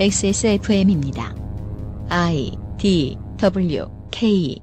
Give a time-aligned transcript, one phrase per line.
[0.00, 1.32] XSFM입니다.
[2.08, 4.60] I D W K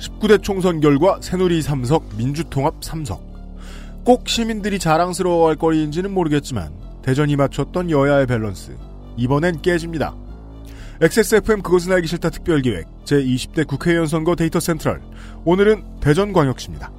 [0.00, 3.20] (19대) 총선 결과 새누리 3석 민주통합 3석
[4.04, 8.76] 꼭 시민들이 자랑스러워할 거리인지는 모르겠지만 대전이 맞췄던 여야의 밸런스
[9.16, 10.16] 이번엔 깨집니다.
[11.00, 15.00] XSFM 그것은 알기 싫다 특별기획 제20대 국회의원 선거 데이터 센트럴
[15.44, 16.90] 오늘은 대전광역시입니다.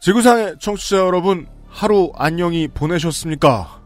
[0.00, 3.78] 지구상의 청취자 여러분 하루 안녕히 보내셨습니까?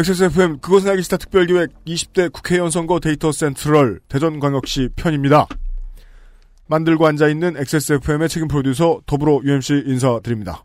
[0.00, 5.46] XSFM 그것은 알기 싫다 특별기획 20대 국회의원 선거 데이터 센트럴 대전광역시 편입니다.
[6.68, 10.64] 만들고 앉아있는 XSFM의 책임 프로듀서 더불어 UMC 인사드립니다.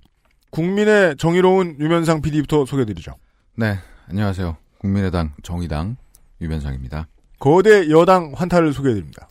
[0.52, 3.16] 국민의 정의로운 유면상 PD부터 소개해드리죠.
[3.58, 4.56] 네, 안녕하세요.
[4.78, 5.98] 국민의당 정의당
[6.40, 7.08] 유변상입니다.
[7.38, 9.28] 거대 여당 환타를 소개해드립니다.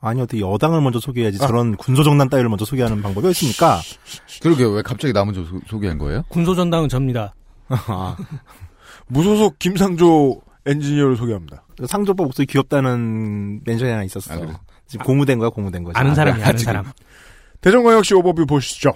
[0.00, 3.80] 아니 어떻게 여당을 먼저 소개해야지 저런 군소정당 따위를 먼저 소개하는 방법이 있습니까?
[4.40, 4.70] 그러게요.
[4.70, 6.22] 왜 갑자기 나 먼저 소, 소개한 거예요?
[6.28, 7.34] 군소전당은 접니다.
[9.08, 11.64] 아, 무소속 김상조 엔지니어를 소개합니다.
[11.86, 14.34] 상조법 목소리 귀엽다는 멘션이 하나 있었어.
[14.34, 14.52] 아, 그래?
[14.86, 15.98] 지금 고무된 거야 고무된 거지.
[15.98, 16.58] 아는 아, 사람이 아는.
[16.58, 16.84] 사람.
[17.60, 18.90] 대전광역시 오버뷰 보시죠.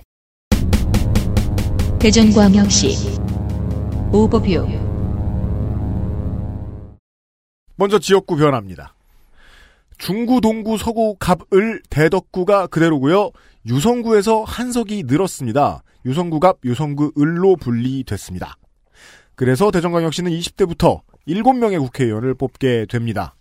[1.99, 3.19] 대전광역시
[4.13, 4.69] 오버뷰
[7.77, 8.95] 먼저 지역구 변화입니다.
[9.99, 13.31] 중구, 동구, 서구, 갑을, 대덕구가 그대로고요.
[13.67, 15.83] 유성구에서 한석이 늘었습니다.
[16.05, 18.57] 유성구 갑, 유성구 을로 분리됐습니다.
[19.35, 23.35] 그래서 대전광역시는 20대부터 7명의 국회의원을 뽑게 됩니다.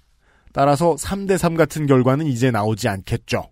[0.54, 3.50] 따라서 3대3 같은 결과는 이제 나오지 않겠죠.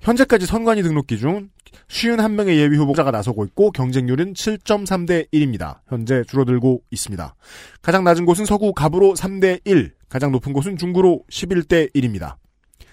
[0.00, 1.50] 현재까지 선관위 등록 기준
[1.88, 5.80] 51명의 예비 후보자가 나서고 있고 경쟁률은 7.3대 1입니다.
[5.88, 7.34] 현재 줄어들고 있습니다.
[7.82, 12.36] 가장 낮은 곳은 서구 갑으로 3대 1, 가장 높은 곳은 중구로 11대 1입니다.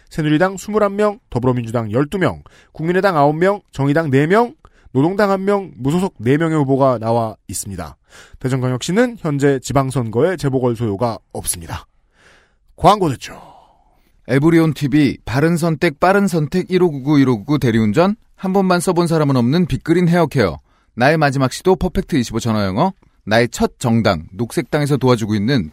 [0.10, 2.42] 새누리당 21명, 더불어민주당 12명,
[2.74, 4.56] 국민의당 9명, 정의당 4명,
[4.94, 7.98] 노동당 1명, 무소속 4명의 후보가 나와 있습니다.
[8.40, 11.86] 대전광역시는 현재 지방선거에 재보궐 소요가 없습니다.
[12.76, 13.40] 광고 듣죠.
[14.28, 20.08] 에브리온 TV 바른 선택 빠른 선택 1599 1599 대리운전 한 번만 써본 사람은 없는 빅그린
[20.08, 20.58] 헤어케어
[20.96, 22.94] 나의 마지막 시도 퍼펙트 25 전화영어
[23.26, 25.72] 나의 첫 정당 녹색당에서 도와주고 있는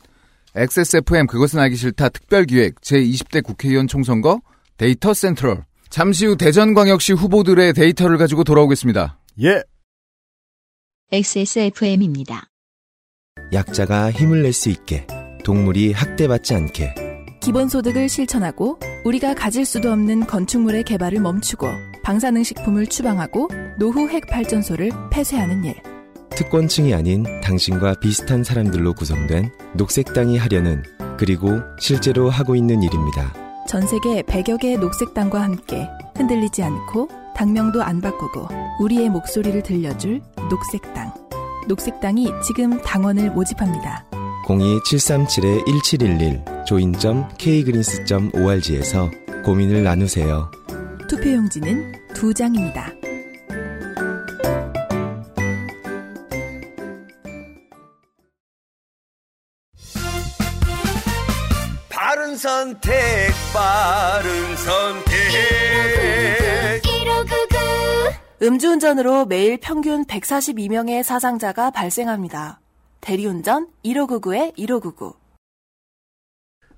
[0.55, 4.41] XSFM 그것은 알기 싫다 특별기획 제20대 국회의원 총선거
[4.77, 9.19] 데이터 센트럴 잠시 후 대전광역시 후보들의 데이터를 가지고 돌아오겠습니다.
[9.43, 9.63] 예,
[11.13, 12.49] XSFM입니다.
[13.53, 15.07] 약자가 힘을 낼 수 있게
[15.45, 16.95] 동물이 학대받지 않게
[17.41, 21.67] 기본소득을 실천하고 우리가 가질 수도 없는 건축물의 개발을 멈추고
[22.03, 25.77] 방사능식품을 추방하고 노후 핵 발전소를 폐쇄하는 일.
[26.31, 30.83] 특권층이 아닌 당신과 비슷한 사람들로 구성된 녹색당이 하려는
[31.19, 33.48] 그리고 실제로 하고 있는 일입니다.
[33.69, 35.87] 전 세계 100여 개의 녹색당과 함께
[36.17, 38.49] 흔들리지 않고 당명도 안 바꾸고
[38.81, 41.13] 우리의 목소리를 들려줄 녹색당.
[41.69, 44.07] 녹색당이 지금 당원을 모집합니다.
[44.47, 49.11] 02-737-1711 join.kgreens.org에서
[49.45, 50.51] 고민을 나누세요.
[51.07, 52.91] 투표용지는 두 장입니다.
[62.29, 62.93] 바른 선택,
[63.55, 65.17] 바른 선택.
[68.43, 72.61] 음주운전으로 매일 평균 142명의 사상자가 발생합니다.
[73.01, 75.15] 대리운전 1599에 1599.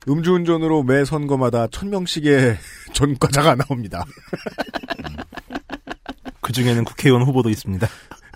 [0.06, 2.56] 음주운전으로 매 선거마다 1000명씩의
[2.94, 4.05] 전과자가 나옵니다.
[6.41, 7.89] 그 중에는 국회의원 후보도 있습니다.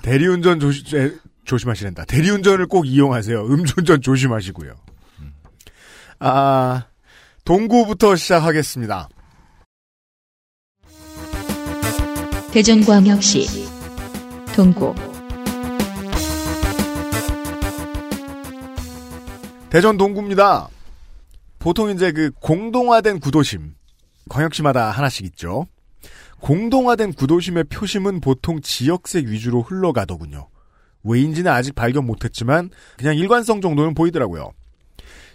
[0.03, 1.12] 대리운전 조시, 에,
[1.44, 2.06] 조심하시란다.
[2.06, 3.47] 대리운전을 꼭 이용하세요.
[3.47, 4.74] 음주운전 조심하시고요.
[6.18, 6.86] 아,
[7.44, 9.10] 동구부터 시작하겠습니다.
[12.54, 13.46] 대전광역시
[14.56, 14.94] 동구
[19.68, 20.68] 대전 동구입니다.
[21.58, 23.74] 보통 이제 그 공동화된 구도심,
[24.30, 25.66] 광역시마다 하나씩 있죠.
[26.41, 30.48] 공동화된 구도심의 표심은 보통 지역색 위주로 흘러가더군요.
[31.02, 34.52] 왜인지는 아직 발견 못했지만 그냥 일관성 정도는 보이더라고요.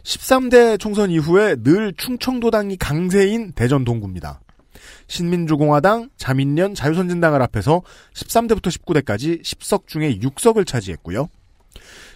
[0.04, 4.42] 13대 총선 이후에 늘 충청도당이 강세인 대전 동구입니다.
[5.08, 7.82] 신민주공화당, 자민련, 자유선진당을 합해서
[8.14, 11.28] 13대부터 19대까지 10석 중에 6석을 차지했고요.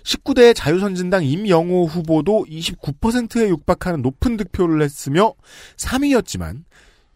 [0.04, 5.34] 19대 자유선진당 임영호 후보도 29%에 육박하는 높은 득표를 했으며
[5.78, 6.64] 3위였지만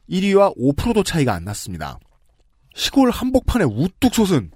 [0.09, 1.99] 1위와 5%도 차이가 안 났습니다.
[2.73, 4.51] 시골 한복판에 우뚝 솟은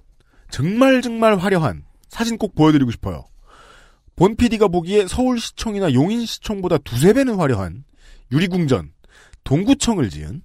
[0.50, 3.24] 정말 정말 화려한 사진 꼭 보여드리고 싶어요.
[4.16, 7.84] 본 PD가 보기에 서울시청이나 용인시청보다 두세 배는 화려한
[8.30, 8.92] 유리궁전
[9.44, 10.42] 동구청을 지은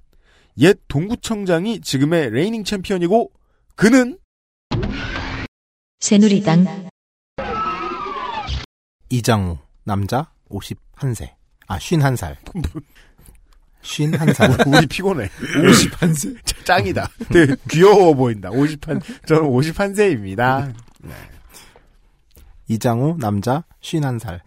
[0.60, 3.32] 옛 동구청장이 지금의 레이닝 챔피언이고
[3.76, 4.18] 그는
[6.00, 6.90] 새누리당
[9.10, 11.32] 이장우 남자 51세
[11.68, 12.36] 아 51살
[13.88, 15.30] 51살 우리 피곤해.
[15.30, 16.38] 51세.
[16.66, 17.10] 짱이다.
[17.32, 18.50] 되게 귀여워 보인다.
[18.50, 20.74] 51, 저는 51세입니다.
[22.68, 24.42] 이장우 남자 51살.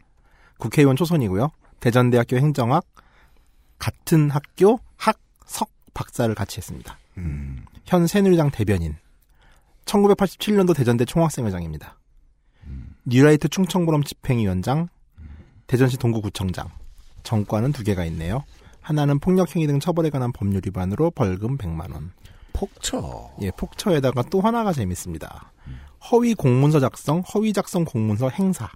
[0.59, 1.51] 국회의원 초선이고요.
[1.81, 2.85] 대전대학교 행정학
[3.79, 6.99] 같은 학교 학석 박사를 같이 했습니다.
[7.17, 8.97] 음, 현 새누리당 대변인.
[9.87, 11.97] 1987년도 대전대 총학생회장입니다.
[13.05, 14.89] 뉴라이트 충청보람 집행위원장.
[15.67, 16.69] 대전시 동구구청장.
[17.23, 18.45] 정과는 두 개가 있네요.
[18.81, 22.13] 하나는 폭력행위 등 처벌에 관한 법률 위반으로 벌금 100만 원.
[22.53, 23.31] 폭처.
[23.41, 25.53] 예, 폭처에다가 또 하나가 재밌습니다.
[26.11, 28.69] 허위 공문서 작성, 허위 작성 공문서 행사.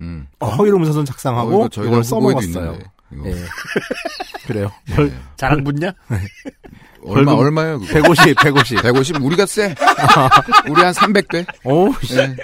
[0.00, 0.26] 음.
[0.40, 2.72] 허위로 문서선 작성하고 어, 이거 이걸 써먹었어요.
[2.72, 3.28] 있는데, 이거.
[3.28, 3.34] 예.
[4.46, 4.70] 그래요.
[4.98, 5.12] 예.
[5.36, 5.92] 자랑 붙냐?
[7.06, 7.78] 얼마 벌금- 얼마예요?
[7.80, 7.92] 그거?
[7.92, 8.82] 150, 150.
[8.82, 9.74] 150 우리가 세.
[10.68, 11.46] 우리 한 300배.
[11.64, 12.16] 오, 씨.
[12.18, 12.34] 예.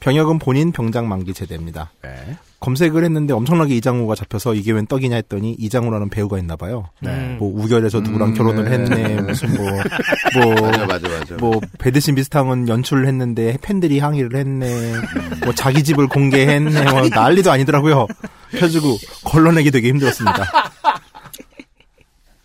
[0.00, 1.90] 병역은 본인 병장 만기 제대입니다.
[2.02, 2.36] 네.
[2.60, 6.88] 검색을 했는데 엄청나게 이장우가 잡혀서 이게 웬 떡이냐 했더니 이장우라는 배우가 있나 봐요.
[7.00, 7.36] 네.
[7.38, 8.70] 뭐 우결에서 누구랑 음, 결혼을 네.
[8.72, 9.20] 했네.
[9.22, 9.70] 무슨 뭐,
[10.34, 11.34] 뭐, 맞아 맞아 맞아.
[11.36, 14.94] 뭐 배드신 비슷한 건 연출을 했는데 팬들이 항의를 했네.
[15.44, 16.84] 뭐 자기 집을 공개했네.
[16.90, 18.06] 뭐 난리도 아니더라고요.
[18.50, 20.44] 그래가지고 걸러내기 되게 힘들었습니다.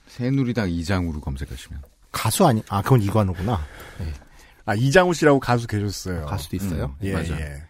[0.07, 1.81] 새누리당 이장으로 검색하시면
[2.11, 2.61] 가수 아니?
[2.67, 3.61] 아 그건 이관우구나.
[4.65, 6.25] 아, 이장우 씨라고 가수 계셨어요.
[6.25, 6.95] 가수도 있어요.
[7.01, 7.33] 예, 맞아.
[7.39, 7.63] 예.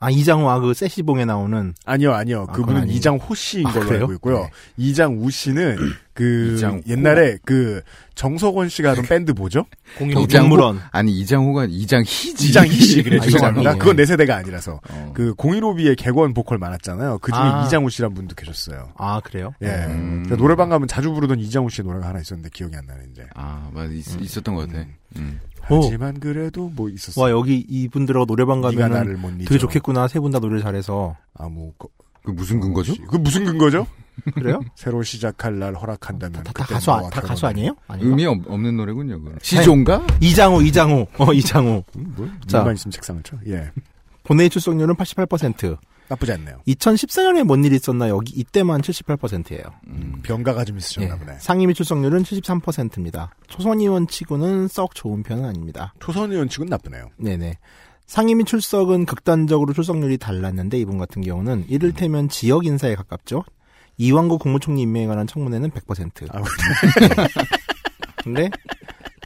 [0.00, 2.46] 아 이장우 아그 세시봉에 나오는 아니요, 아니요.
[2.48, 4.00] 아, 그분은 아니- 이장호 씨인 아, 걸로 그래요?
[4.02, 4.38] 알고 있고요.
[4.42, 4.50] 네.
[4.76, 5.76] 이장우 씨는
[6.14, 6.80] 그 이장호.
[6.88, 7.80] 옛날에 그
[8.14, 9.66] 정석원 씨가 하던 밴드 뭐죠?
[10.00, 10.26] 이장호?
[10.28, 10.80] 동물원.
[10.92, 12.48] 아니 이장호가 이장희지.
[12.48, 13.74] 이장희 씨 그래 아, 죄송합니다.
[13.78, 15.12] 그건 내 세대가 아니라서 어.
[15.14, 17.18] 그 공일오비의 개건 보컬 많았잖아요.
[17.18, 17.64] 그 중에 아.
[17.66, 18.90] 이장우 씨란 분도 계셨어요.
[18.96, 19.52] 아 그래요?
[19.62, 19.66] 예.
[19.66, 20.22] 음.
[20.26, 23.24] 그러니까 노래방 가면 자주 부르던 이장우 씨의 노래가 하나 있었는데 기억이 안 나네 이제.
[23.34, 24.04] 아 맞아 있,
[24.38, 24.78] 었던것 같아.
[24.80, 24.94] 음.
[25.70, 25.82] 오.
[25.82, 27.20] 하지만 그래도 뭐 있었어.
[27.20, 28.60] 와 여기 이분들하고 노래방
[29.40, 29.48] 잊어.
[29.48, 30.08] 되게 좋겠구나.
[30.08, 31.88] 세 분 다 노래를 잘해서 아무 거,
[32.24, 32.94] 그 무슨 근거죠?
[33.10, 33.86] 그 무슨 근거죠?
[34.34, 34.60] 그래요?
[34.74, 37.76] 새로 시작할 날 허락한다면 다, 다 그때 가수 아, 다 가수 아니에요?
[37.86, 38.08] 아닌가?
[38.08, 39.20] 의미 없, 없는 노래군요.
[39.20, 39.38] 그건.
[39.42, 40.06] 시조인가?
[40.20, 42.30] 이장우 이장우 어 이장우 음, 뭘?
[42.46, 42.60] 자.
[42.72, 43.36] 있으면 책상을 쳐.
[43.46, 43.70] 예.
[44.24, 45.76] 본회의 출석률은 88%.
[46.08, 46.62] 나쁘지 않네요.
[46.66, 49.62] 2014년에 뭔 일이 있었나 여기 이때만 78%예요.
[49.88, 50.20] 음.
[50.22, 51.18] 병가가 좀 있으셨나 예.
[51.18, 51.38] 보네.
[51.38, 53.34] 상임위 출석률은 73%입니다.
[53.46, 55.94] 초선 의원 치고는 썩 좋은 편은 아닙니다.
[56.00, 57.10] 초선 의원 측은 나쁘네요.
[57.16, 57.58] 네네.
[58.06, 63.44] 상임위 출석은 극단적으로 출석률이 달랐는데 이분 같은 경우는 이를테면 지역 인사에 가깝죠.
[63.98, 66.34] 이왕구 국무총리 임명에 관한 청문회는 100%.
[66.34, 66.42] 아,
[68.22, 68.48] 근데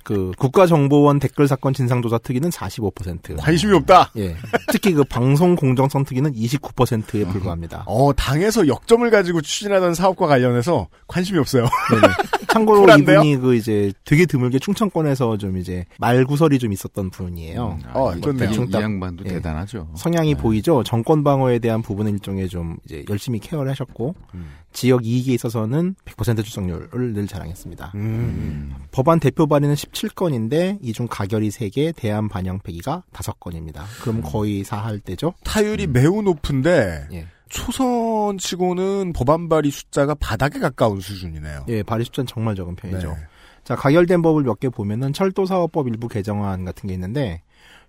[0.05, 3.37] 그 국가정보원 댓글 사건 진상조사 특위는 45%.
[3.39, 4.11] 관심이 없다.
[4.17, 4.37] 예.
[4.73, 7.85] 특히 그 방송 공정성 특위는 29%에 불과합니다.
[7.87, 11.65] 어, 당에서 역점을 가지고 추진하던 사업과 관련해서 관심이 없어요.
[11.91, 12.13] 네네.
[12.53, 13.21] 참고로 쿨한데요?
[13.21, 17.79] 이분이 그 이제 되게 드물게 충청권에서 좀 이제 말구설이 좀 있었던 분이에요.
[17.87, 18.45] 아, 어, 이- 좋네요.
[18.45, 19.31] 이, 대충 딱- 이 양반도 예.
[19.35, 19.89] 대단하죠.
[19.95, 20.41] 성향이 네.
[20.41, 20.83] 보이죠.
[20.83, 24.47] 정권 방어에 대한 부분은 일종의 좀 이제 열심히 케어를 하셨고 음.
[24.73, 27.93] 지역 이익에 있어서는 100% 출석률을 늘 자랑했습니다.
[27.95, 28.75] 음.
[28.91, 33.83] 법안 대표 발의는 17건인데 이 중 가결이 3개, 대안 반영 폐기가 5건입니다.
[34.03, 35.35] 그럼 거의 4할 때죠.
[35.45, 37.27] 타율이 매우 높은데 예.
[37.49, 41.67] 초선 치고는 법안 발의 숫자가 바닥에 가까운 수준이네요.
[41.69, 43.09] 예, 발의 숫자는 정말 적은 편이죠.
[43.09, 43.17] 네.
[43.65, 47.43] 자, 가결된 법을 몇 개 보면은 철도사업법 일부 개정안 같은 게 있는데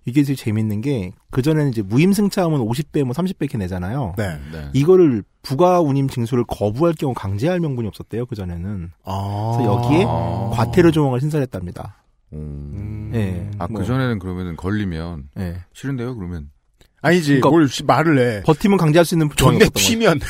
[0.06, 4.14] 이게 되게 재밌는 게 그전에는 이제 무임승차하면 50배 뭐 30배 이렇게 내잖아요.
[4.16, 4.38] 네.
[4.52, 4.68] 네.
[4.72, 8.90] 이거를 부가 운임 징수를 거부할 경우 강제할 명분이 없었대요, 그전에는.
[9.04, 9.52] 아.
[9.56, 10.50] 그래서 여기에 아.
[10.52, 11.96] 과태료 조항을 신설했답니다.
[12.32, 13.12] 음.
[13.14, 13.50] 예.
[13.58, 15.60] 아, 뭐, 그전에는 그러면은 걸리면 예.
[15.72, 16.50] 싫은데요, 그러면.
[17.06, 18.42] 아니지, 그러니까- 뭘 씨, 말을 해.
[18.44, 19.70] 버티면 강제할 수 있는 조항이 존내.
[19.74, 20.20] 튀면.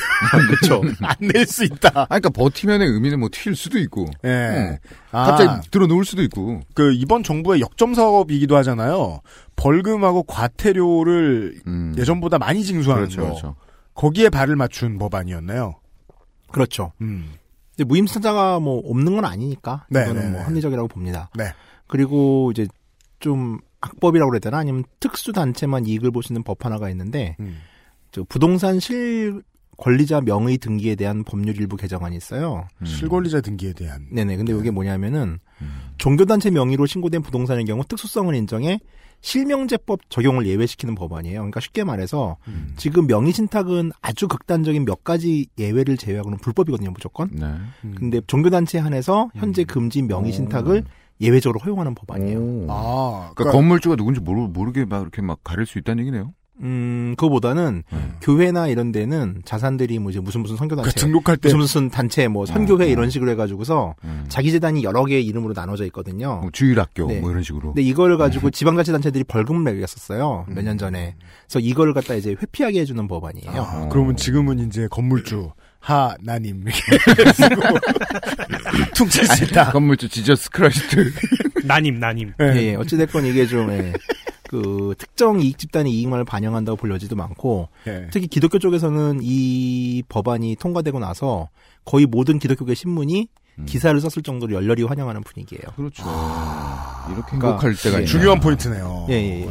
[0.49, 0.81] 그쵸.
[1.01, 1.89] 안낼 수 있다.
[1.95, 4.05] 아, 그러니까 버티면의 의미는 뭐 튈 수도 있고.
[4.25, 4.29] 예.
[4.29, 4.77] 응.
[5.11, 6.61] 아, 갑자기 들어 놓을 수도 있고.
[6.73, 9.21] 그, 이번 정부의 역점 사업이기도 하잖아요.
[9.55, 11.95] 벌금하고 과태료를 음.
[11.97, 13.27] 예전보다 많이 징수하는 그렇죠, 거.
[13.29, 13.55] 그렇죠.
[13.93, 15.75] 거기에 발을 맞춘 법안이었나요?
[16.51, 16.91] 그렇죠.
[17.01, 17.31] 음.
[17.73, 20.45] 이제 무임승차가 뭐 없는 건 아니니까 네, 이거는 네, 뭐 네.
[20.45, 21.29] 합리적이라고 봅니다.
[21.35, 21.45] 네.
[21.87, 22.67] 그리고 이제
[23.19, 27.57] 좀 악법이라고 그래야 되나 아니면 특수 단체만 이익을 볼수 있는 법 하나가 있는데 음.
[28.11, 29.41] 저 부동산 실
[29.77, 32.67] 권리자 명의 등기에 대한 법률 일부 개정안이 있어요.
[32.81, 32.85] 음.
[32.85, 34.37] 실권리자 등기에 대한 네네.
[34.37, 35.81] 근데 이게 뭐냐면은 음.
[35.97, 38.79] 종교단체 명의로 신고된 부동산의 경우 특수성을 인정해
[39.21, 41.39] 실명제법 적용을 예외시키는 법안이에요.
[41.39, 42.73] 그러니까 쉽게 말해서 음.
[42.77, 47.29] 지금 명의 신탁은 아주 극단적인 몇 가지 예외를 제외하고는 불법이거든요, 무조건.
[47.31, 47.45] 네.
[47.83, 47.95] 음.
[47.97, 50.83] 근데 종교단체 한해서 현재 금지인 명의 신탁을
[51.21, 52.39] 예외적으로 허용하는 법안이에요.
[52.39, 52.67] 오.
[52.69, 56.33] 아, 그러니까 건물주가 누군지 모르, 모르게 막 이렇게 막 가릴 수 있다는 얘기네요.
[56.61, 57.97] 음, 그거보다는 네.
[58.21, 62.27] 교회나 이런 데는 자산들이 뭐 이제 무슨 무슨 선교단체, 그 등록할 때 무슨 무슨 단체,
[62.29, 64.25] 뭐 선교회 어, 이런 식으로 해 가지고서 음.
[64.29, 66.39] 자기 재단이 여러 개의 이름으로 나눠져 있거든요.
[66.41, 67.19] 뭐 주일학교 네.
[67.19, 67.73] 뭐 이런 식으로.
[67.73, 70.45] 근데 이걸 가지고 지방 자치 단체들이 벌금을 매겼었어요.
[70.47, 70.63] 몇 음.
[70.63, 71.15] 년 전에.
[71.45, 73.51] 그래서 이걸 갖다 이제 회피하게 해 주는 법안이에요.
[73.51, 73.89] 아, 어.
[73.89, 75.51] 그러면 지금은 이제 건물주
[75.85, 77.61] 하나님 이렇게 쓰고
[78.95, 79.71] 퉁칠 수 있다.
[79.71, 81.13] 건물주 Jesus Christ.
[81.63, 82.33] 나님 나님.
[82.41, 82.45] 예.
[82.55, 82.75] 예, 예.
[82.75, 83.93] 어찌됐건 이게 좀, 예,
[84.49, 88.07] 그, 특정 이익 집단의 이익만을 반영한다고 볼 여지도 많고, 예.
[88.11, 91.49] 특히 기독교 쪽에서는 이 법안이 통과되고 나서
[91.85, 93.27] 거의 모든 기독교계 신문이
[93.59, 93.65] 음.
[93.67, 95.65] 기사를 썼을 정도로 열렬히 환영하는 분위기예요.
[95.75, 96.03] 그렇죠.
[97.07, 98.05] 이렇게 그러니까, 행복할 때가 예.
[98.05, 99.07] 중요한 포인트네요.
[99.09, 99.45] 예, 예, 예.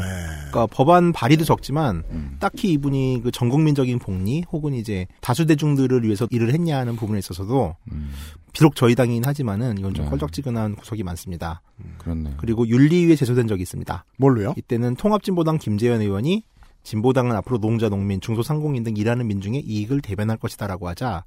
[0.54, 2.36] 그러니까 법안 발의도 적지만 음.
[2.38, 7.74] 딱히 이분이 그 전국민적인 복리 혹은 이제 다수 대중들을 위해서 일을 했냐 하는 부분에 있어서도
[7.90, 8.12] 음.
[8.52, 10.10] 비록 저희 당이긴 하지만은 이건 좀 네.
[10.10, 11.60] 껄쩍지근한 구석이 많습니다.
[11.98, 12.34] 그렇네.
[12.36, 14.04] 그리고 윤리위에 제소된 적이 있습니다.
[14.16, 14.54] 뭘로요?
[14.56, 16.44] 이때는 통합진보당 김재연 의원이
[16.84, 21.24] 진보당은 앞으로 농자, 농민, 중소상공인 등 일하는 민중의 이익을 대변할 것이다라고 하자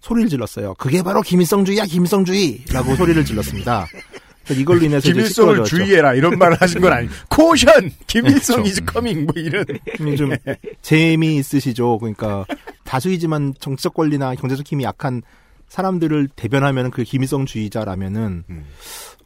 [0.00, 0.74] 소리를 질렀어요.
[0.74, 3.86] 그게 바로 김일성주의야, 김일성주의!라고 소리를 질렀습니다.
[4.50, 5.64] 이걸로 인해서 김일성을.
[5.64, 7.08] 주의해라 이런 말을 하신 건 아니.
[7.30, 8.70] caution 김일성 그렇죠.
[8.70, 9.64] is coming 뭐 이런.
[10.00, 10.30] 음, 좀
[10.82, 11.98] 재미 있으시죠.
[11.98, 12.44] 그러니까
[12.84, 15.22] 다수이지만 정치적 권리나 경제적 힘이 약한
[15.68, 18.64] 사람들을 대변하면 그 김일성 주의자라면은 음.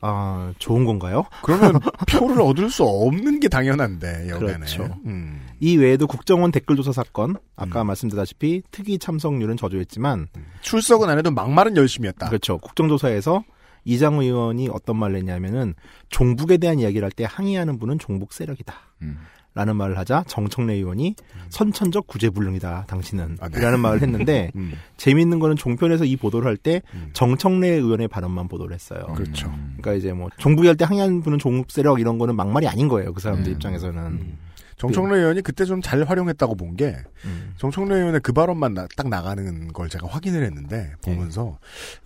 [0.00, 1.25] 아 좋은 건가요?
[1.42, 4.54] 그러면 표를 얻을 수 없는 게 당연한데 여간에.
[4.58, 4.94] 그렇죠.
[5.06, 5.40] 음.
[5.58, 7.88] 이 외에도 국정원 댓글조사 사건 아까 음.
[7.88, 10.28] 말씀드렸다시피 특위 참석률은 저조했지만
[10.61, 12.28] 출석은 안 해도 막말은 열심히 했다.
[12.28, 12.58] 그렇죠.
[12.58, 13.42] 국정조사에서
[13.86, 15.74] 이장우 의원이 어떤 말을 했냐면은
[16.10, 18.74] 종북에 대한 이야기를 할 때 항의하는 분은 종북 세력이다.
[19.02, 19.16] 음.
[19.54, 21.14] 라는 말을 하자 정청래 의원이
[21.48, 23.58] 선천적 구제불능이다 당신은 아, 네.
[23.58, 24.74] 이라는 말을 했는데 음.
[24.98, 27.08] 재미있는 거는 종편에서 이 보도를 할때 음.
[27.14, 29.06] 정청래 의원의 발언만 보도를 했어요.
[29.16, 29.46] 그렇죠.
[29.48, 29.76] 음.
[29.80, 33.14] 그러니까 이제 뭐 종북이 할 때 항의하는 분은 종북 세력 이런 거는 막말이 아닌 거예요.
[33.14, 33.54] 그 사람들 음.
[33.54, 34.45] 입장에서는.
[34.76, 34.78] 음.
[34.78, 37.54] 정청래 의원이 그때 좀 잘 활용했다고 본게 음.
[37.56, 41.59] 정청래 의원의 그 발언만 나- 딱 나가는 걸 제가 확인을 했는데 보면서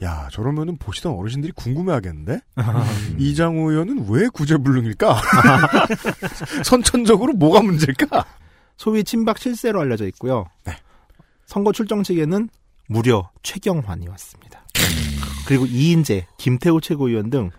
[0.02, 2.40] 야 저러면은 보시던 어르신들이 궁금해하겠는데
[3.18, 5.20] 이장우 의원은 왜 구제불능일까?
[6.64, 8.24] 선천적으로 뭐가 문제일까?
[8.76, 10.46] 소위 친박 실세로 알려져 있고요.
[10.64, 10.74] 네.
[11.46, 12.48] 선거 출정식에는
[12.88, 14.64] 무려 최경환이 왔습니다.
[15.46, 17.50] 그리고 이인재, 김태호 최고위원 등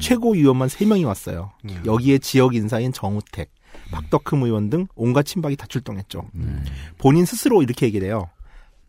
[0.00, 1.52] 최고위원만 3명이 왔어요.
[1.64, 1.82] 음.
[1.86, 3.50] 여기에 지역 인사인 정우택,
[3.90, 6.28] 박덕흠 의원 등 온갖 친박이 다 출동했죠.
[6.34, 6.64] 음.
[6.98, 8.28] 본인 스스로 이렇게 얘기를 해요.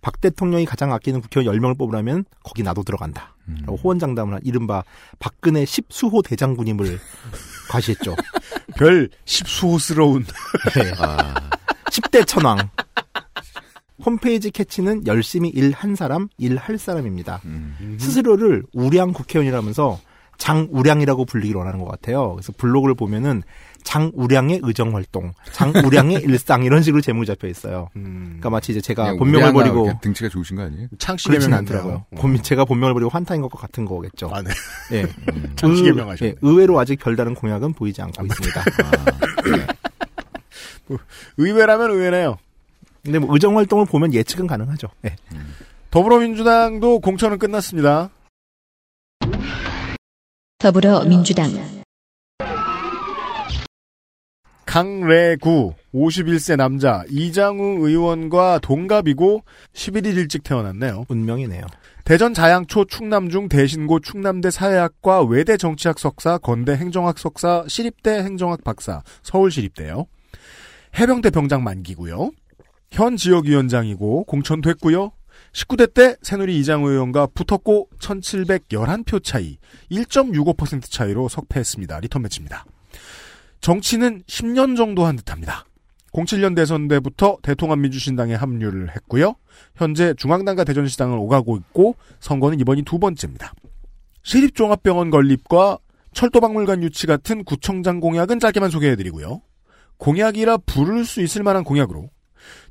[0.01, 3.35] 박 대통령이 가장 아끼는 국회의원 10명을 뽑으라면 거기 나도 들어간다.
[3.49, 3.57] 음.
[3.61, 4.83] 라고 호언장담을 한 이른바
[5.19, 6.99] 박근혜 10수호 대장군임을
[7.69, 8.15] 과시했죠.
[8.77, 10.23] 별 십수호스러운
[10.75, 10.91] 네.
[10.99, 11.49] 아.
[11.91, 12.69] 10대 천왕.
[14.05, 17.41] 홈페이지 캐치는 열심히 일 한 사람, 일 할 사람입니다.
[17.45, 17.97] 음.
[17.99, 19.99] 스스로를 우량 국회의원이라면서
[20.39, 22.33] 장우량이라고 불리기를 원하는 것 같아요.
[22.33, 23.43] 그래서 블로그를 보면은
[23.83, 27.89] 장우량의 의정 활동, 장우량의 일상 이런 식으로 제목이 잡혀 있어요.
[27.95, 30.87] 음, 그러니까 마치 이제 제가 본명을 버리고 등치가 좋으신 거 아니에요?
[30.97, 31.77] 창씨 그렇진 개명한데요.
[31.79, 32.05] 않더라고요.
[32.19, 34.29] 본- 제가 본명을 버리고 환타인 것과 같은 거겠죠.
[34.33, 34.49] 아, 네.
[34.93, 35.05] 예.
[35.55, 36.31] 창씨 의- 개명하셨네.
[36.31, 38.63] 예, 의외로 아직 별다른 공약은 보이지 않고 있습니다.
[41.37, 42.37] 의외라면 의외네요.
[43.03, 44.87] 근데 뭐 의정 활동을 보면 예측은 가능하죠.
[45.05, 45.15] 예.
[45.91, 48.09] 더불어민주당도 공천은 끝났습니다.
[50.59, 51.47] 더불어민주당
[54.65, 61.05] 강래구 51세 남자 이장우 의원과 동갑이고 11일 일찍 태어났네요.
[61.07, 61.61] 운명이네요.
[62.03, 69.01] 대전 자양초 충남중 대신고 충남대 사회학과 외대 정치학 석사 건대 행정학 석사 시립대 행정학 박사
[69.23, 70.07] 서울시립대요.
[70.99, 72.31] 해병대 병장 만기고요.
[72.91, 75.13] 현 지역위원장이고 공천됐고요.
[75.53, 79.57] 19대 때 새누리 이장우 의원과 붙었고 1711표 차이
[79.91, 81.99] 1.65% 차이로 석패했습니다.
[82.01, 82.65] 리턴 매치입니다.
[83.61, 85.65] 정치는 10년 정도 한 듯합니다.
[86.13, 89.35] 07년 대선 때부터 대통합민주신당에 합류를 했고요.
[89.75, 93.53] 현재 중앙당과 대전시당을 오가고 있고 선거는 이번이 두 번째입니다.
[94.23, 95.77] 시립종합병원 건립과
[96.13, 99.41] 철도박물관 유치 같은 구청장 공약은 짧게만 소개해드리고요.
[99.97, 102.09] 공약이라 부를 수 있을 만한 공약으로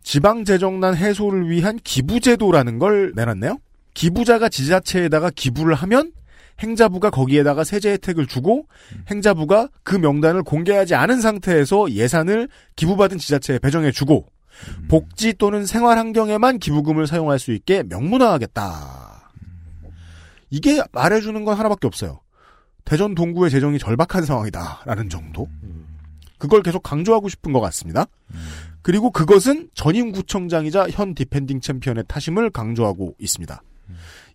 [0.03, 3.59] 지방재정난 해소를 위한 기부제도라는 걸 내놨네요.
[3.95, 6.13] 기부자가 지자체에다가 기부를 하면
[6.61, 8.67] 행자부가 거기에다가 세제 혜택을 주고
[9.11, 14.27] 행자부가 그 명단을 공개하지 않은 상태에서 예산을 기부받은 지자체에 배정해 주고
[14.89, 19.31] 복지 또는 생활 환경에만 기부금을 사용할 수 있게 명문화하겠다.
[20.51, 22.21] 이게 말해주는 건 하나밖에 없어요.
[22.85, 25.47] 대전 동구의 재정이 절박한 상황이다라는 정도.
[26.39, 28.07] 그걸 계속 강조하고 싶은 것 같습니다.
[28.89, 33.63] 그리고 그것은 전임 구청장이자 현 디펜딩 챔피언의 타심을 강조하고 있습니다.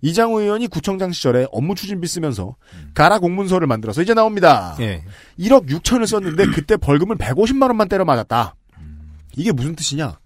[0.03, 2.55] 이장우 의원이 구청장 시절에 업무 추진비 쓰면서
[2.93, 4.77] 가라 공문서를 만들어서 이제 나옵니다.
[4.79, 5.03] 예.
[5.39, 8.53] 1억 6천을 썼는데 그때 벌금을 150만 원만 때려 맞았다.
[9.35, 10.19] 이게 무슨 뜻이냐?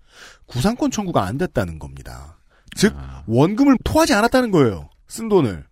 [0.46, 2.38] 구상권 청구가 안 됐다는 겁니다.
[2.76, 2.94] 즉
[3.28, 4.90] 원금을 토하지 않았다는 거예요.
[5.08, 5.64] 쓴 돈을.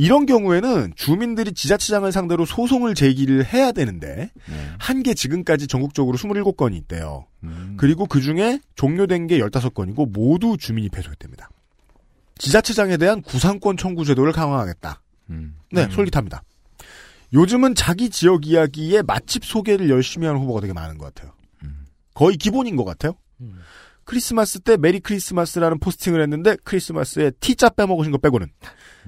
[0.00, 4.70] 이런 경우에는 주민들이 지자체장을 상대로 소송을 제기를 해야 되는데 네.
[4.78, 7.26] 한게 지금까지 전국적으로 27건이 있대요.
[7.44, 7.74] 음.
[7.76, 11.50] 그리고 그 중에 종료된 게 15건이고 모두 주민이 패소했답니다.
[12.38, 15.02] 지자체장에 대한 구상권 청구 제도를 강화하겠다.
[15.28, 15.54] 음.
[15.70, 16.44] 네, 솔깃합니다.
[17.34, 21.34] 요즘은 자기 지역 이야기에 맛집 소개를 열심히 하는 후보가 되게 많은 것 같아요.
[22.14, 23.12] 거의 기본인 것 같아요.
[24.10, 28.48] 크리스마스 때 메리 크리스마스라는 포스팅을 했는데 크리스마스에 T자 빼먹으신 거 빼고는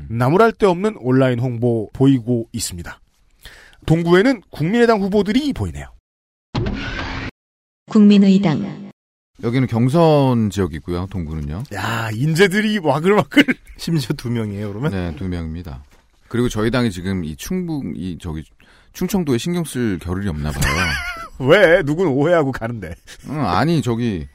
[0.09, 3.01] 나무랄 데 없는 온라인 홍보 보이고 있습니다.
[3.85, 5.87] 동구에는 국민의당 후보들이 보이네요.
[7.91, 8.93] 국민의당
[9.43, 11.09] 여기는 경선 지역이고요.
[11.11, 11.65] 동구는요.
[11.75, 13.43] 야 인재들이 와글와글.
[13.79, 14.93] 심지어 두 명이에요, 그러면?
[14.93, 15.83] 네, 두 명입니다.
[16.29, 18.45] 그리고 저희 당이 지금 이 충북 이 저기
[18.93, 20.63] 충청도에 신경 쓸 겨를이 없나 봐요.
[21.41, 22.95] 왜 누군 오해하고 가는데
[23.29, 24.29] 응, 아니 저기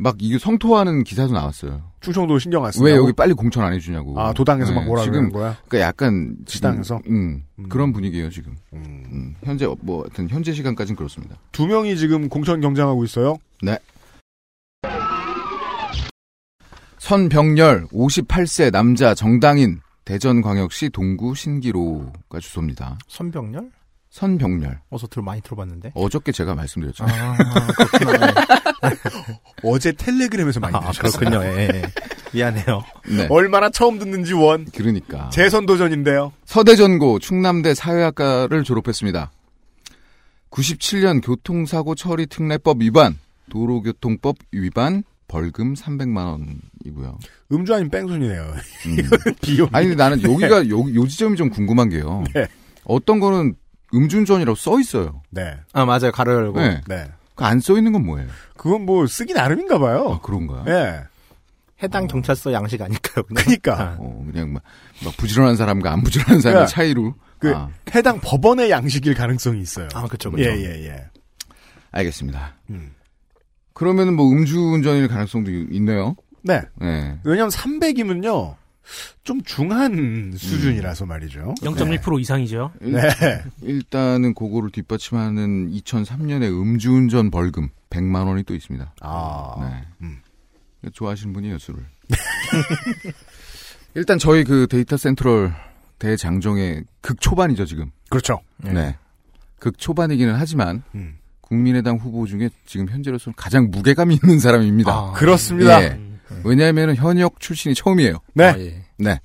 [0.00, 1.82] 막 이게 성토하는 기사도 나왔어요.
[2.00, 2.86] 충청도 신경 안 쓴다고?
[2.86, 4.18] 왜 여기 빨리 공천 안 해주냐고.
[4.18, 5.58] 아 도당에서 막 네, 뭐라 지금 거야?
[5.68, 7.02] 그러니까 약간 지금, 시당에서?
[7.08, 7.68] 음, 음.
[7.68, 8.56] 그런 분위기예요 지금.
[8.72, 9.04] 음.
[9.12, 11.36] 음, 현재 뭐 하여튼 현재 시간까지는 그렇습니다.
[11.52, 13.36] 두 명이 지금 공천 경쟁하고 있어요.
[13.62, 13.78] 네.
[16.98, 22.98] 선병렬 58세 남자 정당인 대전광역시 동구 신기로가 주소입니다.
[23.06, 23.70] 선병렬?
[24.10, 24.80] 선병렬.
[24.90, 25.92] 어서 들 많이 들어봤는데.
[25.94, 27.04] 어저께 제가 말씀드렸죠.
[27.04, 27.36] 아,
[27.98, 28.34] 그렇구나.
[29.62, 31.30] 어제 텔레그램에서 많이 아, 들으셨어요.
[31.30, 31.44] 그렇군요.
[31.44, 31.82] 예, 예.
[32.32, 32.82] 미안해요.
[33.08, 33.26] 네.
[33.30, 34.66] 얼마나 처음 듣는지 원.
[34.74, 35.30] 그러니까.
[35.30, 36.32] 재선 도전인데요.
[36.44, 39.30] 서대전고 충남대 사회학과를 졸업했습니다.
[40.50, 43.16] 97년 교통사고 처리 특례법 위반,
[43.50, 46.16] 도로교통법 위반, 벌금 300만
[46.84, 47.18] 원이고요.
[47.52, 48.54] 음주 아닌 뺑소니네요.
[48.86, 48.96] 음.
[49.40, 49.68] 비용.
[49.70, 52.24] 아니 근데 나는 여기가 요, 요 지점이 좀 궁금한 게요.
[52.34, 52.48] 네.
[52.84, 53.54] 어떤 거는
[53.94, 55.22] 음주운전이라고 써 있어요.
[55.30, 55.56] 네.
[55.72, 56.12] 아, 맞아요.
[56.12, 56.60] 가로 열고.
[56.60, 56.80] 네.
[56.86, 57.08] 네.
[57.36, 58.28] 안써 있는 건 뭐예요?
[58.56, 60.12] 그건 뭐 쓰기 나름인가 봐요.
[60.14, 60.64] 아, 그런가요?
[60.68, 61.00] 예.
[61.82, 63.24] 해당 경찰서 양식 아닐까요?
[63.24, 63.42] 그냥?
[63.42, 64.62] 그러니까 어, 그냥 막,
[65.02, 67.14] 막 부지런한 사람과 안 부지런한 사람의 야, 차이로.
[67.38, 69.88] 그 아, 해당 법원의 양식일 가능성이 있어요.
[69.94, 70.60] 아, 그쵸, 예, 그쵸.
[70.60, 71.06] 예, 예.
[71.90, 72.54] 알겠습니다.
[72.68, 72.92] 음.
[73.72, 76.16] 그러면은 뭐 음주운전일 가능성도 있네요.
[76.42, 76.60] 네.
[76.76, 77.18] 네.
[77.24, 78.56] 왜냐면 300이면요.
[79.24, 81.54] 좀 중한 수준이라서 말이죠.
[81.62, 82.72] 0.1% 이상이죠.
[82.80, 83.00] 네.
[83.62, 88.94] 일단은 그거를 뒷받침하는 2003년에 음주운전 벌금 100만 원이 또 있습니다.
[89.00, 89.56] 아.
[89.60, 89.86] 네.
[90.02, 90.20] 음.
[90.92, 91.84] 좋아하시는 분이에요, 술을.
[93.94, 95.52] 일단 저희 그 데이터 센트럴
[95.98, 97.90] 대장정의 극 초반이죠, 지금.
[98.08, 98.40] 그렇죠.
[98.58, 98.96] 네.
[99.58, 101.18] 극 초반이기는 하지만 음.
[101.42, 104.92] 국민의당 후보 중에 지금 현재로서는 가장 무게감이 있는 사람입니다.
[104.92, 105.82] 아, 그렇습니다.
[105.82, 106.09] 예.
[106.44, 108.18] 왜냐하면 현역 출신이 처음이에요.
[108.34, 108.44] 네.
[108.44, 108.84] 아, 예.
[108.98, 109.20] 네.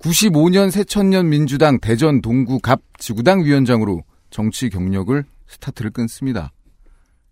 [0.00, 6.52] 95년 새천년 민주당 대전 동구 갑 지구당 위원장으로 정치 경력을 스타트를 끊습니다.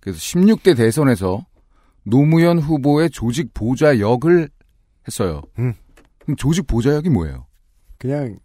[0.01, 1.45] 그래서 16대 대선에서
[2.05, 4.49] 노무현 후보의 조직 보좌 역을
[5.07, 5.43] 했어요.
[5.59, 5.75] 음.
[6.21, 7.47] 그럼 조직 보좌 역이 뭐예요?
[7.99, 8.39] 그냥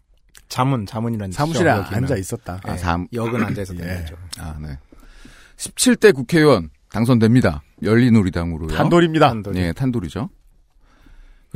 [0.48, 2.04] 자문, 자문이라는 사무실에 여기는.
[2.04, 2.60] 앉아 있었다.
[2.64, 3.06] 아, 예, 삼.
[3.12, 3.94] 역은 앉아 있었던 예.
[4.00, 4.16] 거죠.
[4.38, 4.78] 아, 네.
[5.56, 7.62] 17대 국회의원 당선됩니다.
[7.82, 8.68] 열린우리당으로요.
[8.76, 9.28] 단돌입니다.
[9.28, 9.58] 단돌이.
[9.58, 10.28] 예, 탄돌이죠.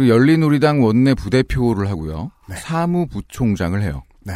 [0.08, 2.30] 열린우리당 원내 부대표를 하고요.
[2.48, 2.56] 네.
[2.56, 4.02] 사무부총장을 해요.
[4.24, 4.34] 네.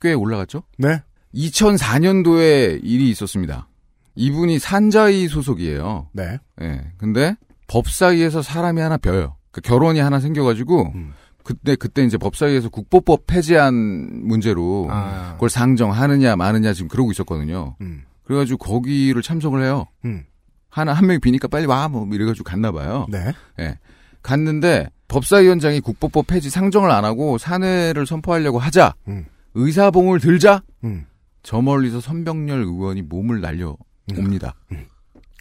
[0.00, 0.62] 꽤 올라갔죠?
[0.78, 1.02] 네.
[1.34, 3.68] 2004년도에 일이 있었습니다.
[4.14, 6.08] 이분이 산자위 소속이에요.
[6.12, 6.38] 네.
[6.62, 6.92] 예.
[6.96, 7.36] 근데
[7.68, 9.36] 법사위에서 사람이 하나 벼요.
[9.50, 11.12] 그 결혼이 하나 생겨가지고 음.
[11.42, 17.76] 그때 그때 이제 법사위에서 국보법 폐지한 문제로 아, 그걸 상정하느냐 마느냐 지금 그러고 있었거든요.
[17.80, 18.02] 음.
[18.24, 19.86] 그래가지고 거기를 참석을 해요.
[20.04, 20.24] 음.
[20.70, 23.06] 하나 한 명이 비니까 빨리 와 뭐 이래가지고 갔나 봐요.
[23.10, 23.32] 네.
[23.60, 23.78] 예.
[24.26, 29.24] 갔는데 법사위원장이 국보법 폐지 상정을 안 하고 사내를 선포하려고 하자 음.
[29.54, 31.06] 의사봉을 들자 음.
[31.44, 33.76] 저 멀리서 선병렬 의원이 몸을 날려
[34.16, 34.56] 옵니다.
[34.72, 34.86] 음.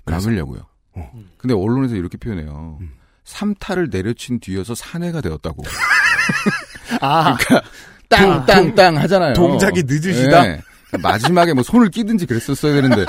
[0.05, 0.61] 막으려고요.
[0.93, 1.11] 어.
[1.39, 2.77] 근데 언론에서 이렇게 표현해요.
[2.79, 2.91] 음.
[3.23, 5.63] 삼타를 내려친 뒤여서 사내가 되었다고.
[7.01, 7.35] 아,
[8.07, 9.33] 땅땅땅 하잖아요.
[9.33, 10.47] 동작이 늦으시다?
[10.47, 10.61] 예.
[11.01, 13.03] 마지막에 뭐 손을 끼든지 그랬었어야 되는데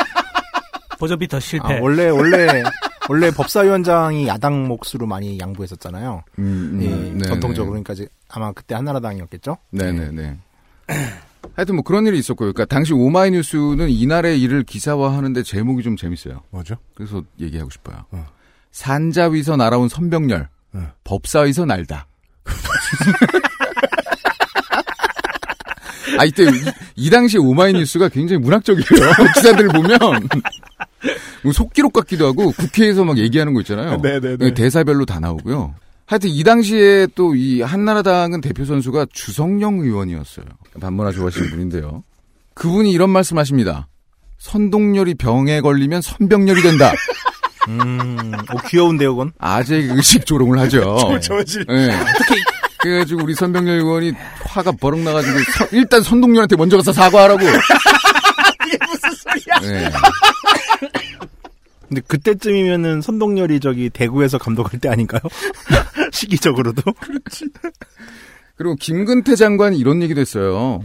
[0.99, 1.77] 버저비터 실패.
[1.77, 2.63] 아, 원래, 원래,
[3.09, 6.23] 원래 법사위원장이 야당 몫으로 많이 양보했었잖아요.
[6.39, 7.75] 음, 음, 예, 네, 전통적으로.
[7.75, 7.83] 네.
[7.83, 9.57] 그러니까 이제 아마 그때 한나라당이었겠죠?
[9.71, 10.39] 네네네.
[11.55, 12.53] 하여튼 뭐 그런 일이 있었고요.
[12.53, 16.43] 그러니까 당시 오마이뉴스는 이날의 일을 기사화하는데 제목이 좀 재밌어요.
[16.51, 16.77] 뭐죠?
[16.95, 18.05] 그래서 얘기하고 싶어요.
[18.11, 18.27] 어.
[18.73, 20.91] 산자위서 날아온 선병렬, 응.
[21.05, 22.07] 법사위서 날다.
[26.19, 26.49] 아, 이때, 이,
[26.95, 28.87] 이 당시 오마이뉴스가 굉장히 문학적이에요.
[29.35, 29.99] 기사들을 보면.
[31.43, 33.99] 뭐 속기록 같기도 하고, 국회에서 막 얘기하는 거 있잖아요.
[34.03, 34.55] 네네네.
[34.55, 35.75] 대사별로 다 나오고요.
[36.07, 40.47] 하여튼 이 당시에 또 이 한나라당은 대표 선수가 주성영 의원이었어요.
[40.81, 42.05] 반문화 좋아하시는 분인데요.
[42.55, 43.89] 그분이 이런 말씀 하십니다.
[44.39, 46.93] 선동열이 병에 걸리면 선병열이 된다.
[47.69, 49.33] 음, 어, 귀여운데요, 그건?
[49.39, 50.97] 아재 의식 조롱을 하죠.
[51.21, 51.67] 저질.
[51.71, 51.91] 예.
[52.79, 54.13] 그래가지고 우리 선병열 의원이
[54.45, 57.41] 화가 버럭 나가지고 서- 일단 선동열한테 먼저 가서 사과하라고.
[58.67, 59.75] 이게 무슨 소리야?
[59.83, 59.91] 예.
[61.89, 65.21] 근데 그때쯤이면은 선동열이 저기 대구에서 감독할 때 아닌가요?
[66.13, 66.83] 시기적으로도.
[68.57, 70.83] 그리고 김근태 장관이 이런 얘기도 했어요.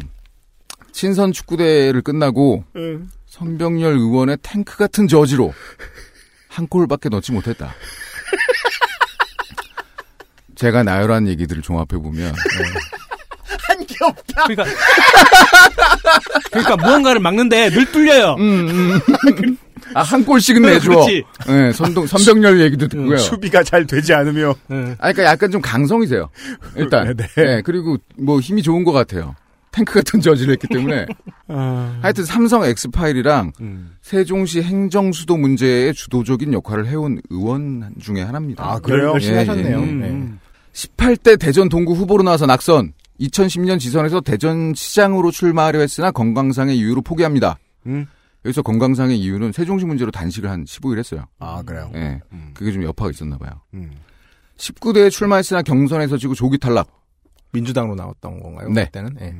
[0.92, 3.10] 친선 축구대회를 끝나고 응.
[3.28, 5.54] 선병열 의원의 탱크 같은 저지로
[6.50, 7.74] 한 골밖에 넣지 못했다.
[10.56, 12.36] 제가 나열한 얘기들을 종합해 보면
[13.68, 14.44] 한 게 없다.
[14.48, 14.66] 그러니까
[16.52, 18.36] 그러니까 무언가를 막는데 늘 뚫려요.
[19.94, 20.90] 아 한 골씩은 내줘.
[21.48, 23.18] 네, 선동 선병열 얘기도 듣고요.
[23.18, 24.56] 수비가 잘 되지 않으며.
[24.72, 24.96] 응.
[25.00, 26.30] 아, 그러니까 약간 좀 강성이세요.
[26.76, 27.16] 일단.
[27.16, 27.28] 네.
[27.36, 29.36] 네, 그리고 뭐 힘이 좋은 것 같아요.
[29.72, 31.06] 탱크 같은 저지를 했기 때문에.
[32.02, 33.92] 하여튼 삼성 엑스파일이랑 음.
[34.02, 38.64] 세종시 행정수도 문제에 주도적인 역할을 해온 의원 중에 하나입니다.
[38.64, 39.12] 아, 그래요?
[39.12, 39.82] 열심히 예, 하셨네요.
[39.82, 39.86] 예.
[39.86, 40.30] 네.
[40.74, 42.94] 18대 대전 동구 후보로 나와서 낙선.
[43.22, 47.58] 2010년 지선에서 대전시장으로 출마하려 했으나 건강상의 이유로 포기합니다.
[47.86, 48.08] 음.
[48.46, 51.26] 여기서 건강상의 이유는 세종시 문제로 단식을 한 15일 했어요.
[51.40, 51.92] 아, 그래요?
[51.96, 52.20] 예.
[52.32, 52.52] 음.
[52.54, 53.52] 그게 좀 여파가 있었나 봐요.
[53.74, 53.92] 음.
[54.58, 56.88] 19대에 출마했으나 경선에서 지고 조기 탈락.
[57.52, 58.70] 민주당으로 나왔던 건가요?
[58.70, 58.86] 네.
[58.86, 59.16] 그때는?
[59.16, 59.36] 네.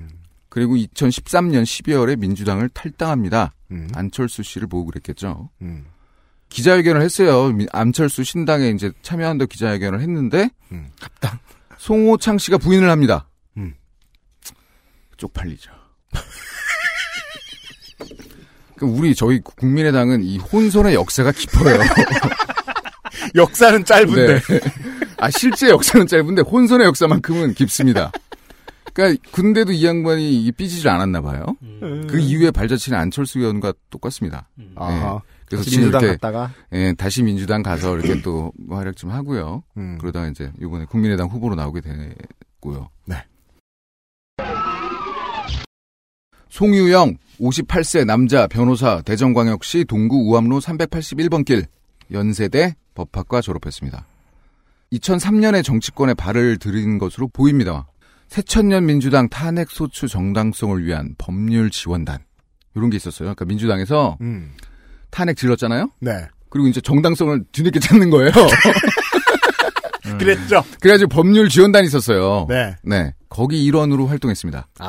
[0.50, 3.54] 그리고 2013년 12월에 민주당을 탈당합니다.
[3.72, 3.88] 음.
[3.96, 5.50] 안철수 씨를 보고 그랬겠죠.
[5.62, 5.86] 음.
[6.50, 7.48] 기자회견을 했어요.
[7.54, 10.90] 미- 안철수 신당에 이제 참여한다 기자회견을 했는데 음.
[11.00, 11.40] 갑당
[11.78, 13.30] 송호창 씨가 부인을 합니다.
[13.58, 13.74] 음.
[15.18, 15.72] 쪽팔리죠.
[18.82, 21.78] 그 우리 저희 국민의당은 이 혼선의 역사가 깊어요.
[23.36, 24.40] 역사는 짧은데.
[24.40, 24.60] 네.
[25.20, 28.12] 아 실제 역사는 짧은데 혼선의 역사만큼은 깊습니다.
[28.94, 31.46] 그러니까 군대도 이 양반이 이 삐지질 않았나 봐요.
[32.10, 34.50] 그 이후에 발자취는 안철수 의원과 똑같습니다.
[34.76, 35.22] 아하.
[35.46, 39.62] 그래서 다시 지금 민주당 이렇게 갔다가 예, 다시 민주당 가서 이렇게 또 활약 좀 하고요.
[39.78, 40.00] 음.
[40.00, 42.90] 그러다가 이제 이번에 국민의당 후보로 나오게 됐고요.
[43.06, 43.18] 네.
[46.52, 51.66] 송유영 58세 남자 변호사 대전광역시 동구 우암로 381번 길
[52.12, 54.06] 연세대 법학과 졸업했습니다.
[54.92, 57.88] 2003년에 정치권에 발을 들인 것으로 보입니다.
[58.28, 62.20] 새천년 민주당 탄핵 소추 정당성을 위한 법률 지원단
[62.76, 63.28] 이런 게 있었어요.
[63.28, 64.52] 그러니까 민주당에서 음.
[65.10, 65.90] 탄핵 질렀잖아요.
[66.00, 66.28] 네.
[66.50, 68.32] 그리고 이제 정당성을 뒤늦게 찾는 거예요.
[70.20, 70.64] 그랬죠.
[70.80, 72.46] 그래가지고 법률 지원단이 있었어요.
[72.50, 72.76] 네.
[72.84, 73.14] 네.
[73.30, 74.68] 거기 일원으로 활동했습니다.
[74.80, 74.86] 아.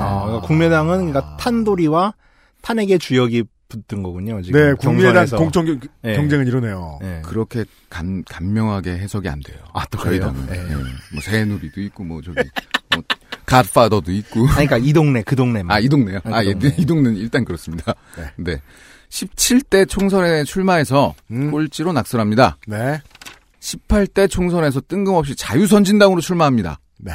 [0.00, 2.14] 아, 그러니까 국민의당은 그러니까 탄도리와
[2.62, 4.40] 탄핵의 주역이 붙은 거군요.
[4.42, 5.26] 지금 네, 국민의당.
[5.26, 6.16] 공천 경- 네.
[6.16, 6.98] 경쟁은 이러네요.
[7.00, 7.22] 네.
[7.24, 9.58] 그렇게 감, 감명하게 해석이 안 돼요.
[9.72, 10.32] 아, 또 저희 그래요?
[10.32, 10.46] 당은.
[10.46, 10.62] 네.
[10.62, 10.74] 네.
[10.74, 12.36] 뭐 새누리도 있고 뭐 저기
[12.94, 13.02] 뭐
[13.44, 14.40] 갓파더도 있고.
[14.48, 15.74] 아니, 그러니까 이 동네 그 동네만.
[15.74, 16.18] 아, 이 동네요?
[16.24, 16.74] 아, 아, 이 예, 동네.
[16.78, 17.94] 이 동네는 일단 그렇습니다.
[18.16, 18.24] 네.
[18.36, 18.60] 네.
[19.08, 21.50] 17대 총선에 출마해서 음.
[21.50, 22.58] 꼴찌로 낙선합니다.
[22.66, 23.00] 네.
[23.66, 26.78] 18대 총선에서 뜬금없이 자유선진당으로 출마합니다.
[26.98, 27.12] 네.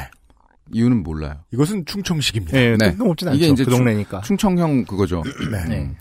[0.70, 1.34] 이유는 몰라요.
[1.52, 2.56] 이것은 충청식입니다.
[2.56, 2.90] 네, 네.
[2.90, 3.36] 뜬금없진 않죠.
[3.36, 4.20] 이게 이제 그 동네니까.
[4.20, 5.22] 충청형 그거죠.
[5.50, 5.64] 네.
[5.68, 5.96] 네.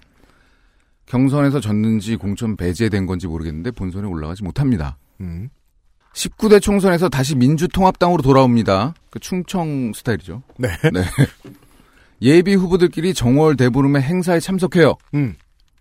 [1.05, 4.97] 경선에서 졌는지 공천 배제된 건지 모르겠는데 본선에 올라가지 못합니다.
[5.19, 5.49] 음.
[6.13, 8.93] 19대 총선에서 다시 민주통합당으로 돌아옵니다.
[9.09, 10.43] 그 충청 스타일이죠.
[10.57, 10.69] 네.
[10.93, 11.03] 네.
[12.21, 14.95] 예비 후보들끼리 정월 대보름의 행사에 참석해요.
[15.15, 15.35] 음.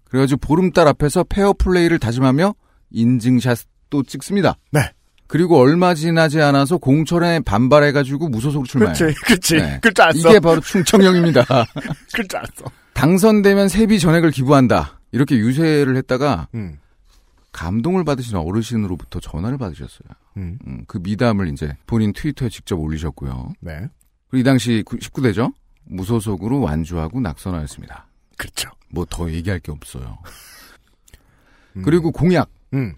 [0.05, 2.55] 그래가지고 보름달 앞에서 페어플레이를 다짐하며
[2.91, 4.57] 인증샷 도 찍습니다.
[4.71, 4.81] 네.
[5.27, 8.95] 그리고 얼마 지나지 않아서 공천에 반발해가지고 무소속으로 출마해요.
[8.97, 9.55] 그렇지, 그렇지.
[9.57, 9.79] 네.
[9.83, 10.31] 글자 안 써.
[10.31, 11.45] 이게 바로 충청형입니다.
[12.15, 12.65] 글자 안 써.
[12.95, 15.01] 당선되면 세비 전액을 기부한다.
[15.13, 16.79] 이렇게 유세를 했다가 음.
[17.53, 20.09] 감동을 받으신 어르신으로부터 전화를 받으셨어요.
[20.37, 20.59] 음.
[20.67, 23.53] 음, 그 미담을 이제 본인 트위터에 직접 올리셨고요.
[23.61, 23.89] 네.
[24.29, 25.53] 그리고 이 당시 19대죠?
[25.85, 28.07] 무소속으로 완주하고 낙선하였습니다.
[28.37, 28.71] 그렇죠.
[28.93, 30.19] 뭐 더 얘기할 게 없어요.
[31.77, 31.83] 음.
[31.83, 32.95] 그리고 공약 음.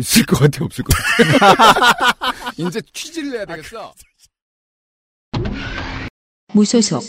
[0.00, 2.32] 있을 것 같아 없을 것 같아.
[2.56, 3.92] 이제 취지를 내야 되겠어.
[6.52, 7.02] 무소속,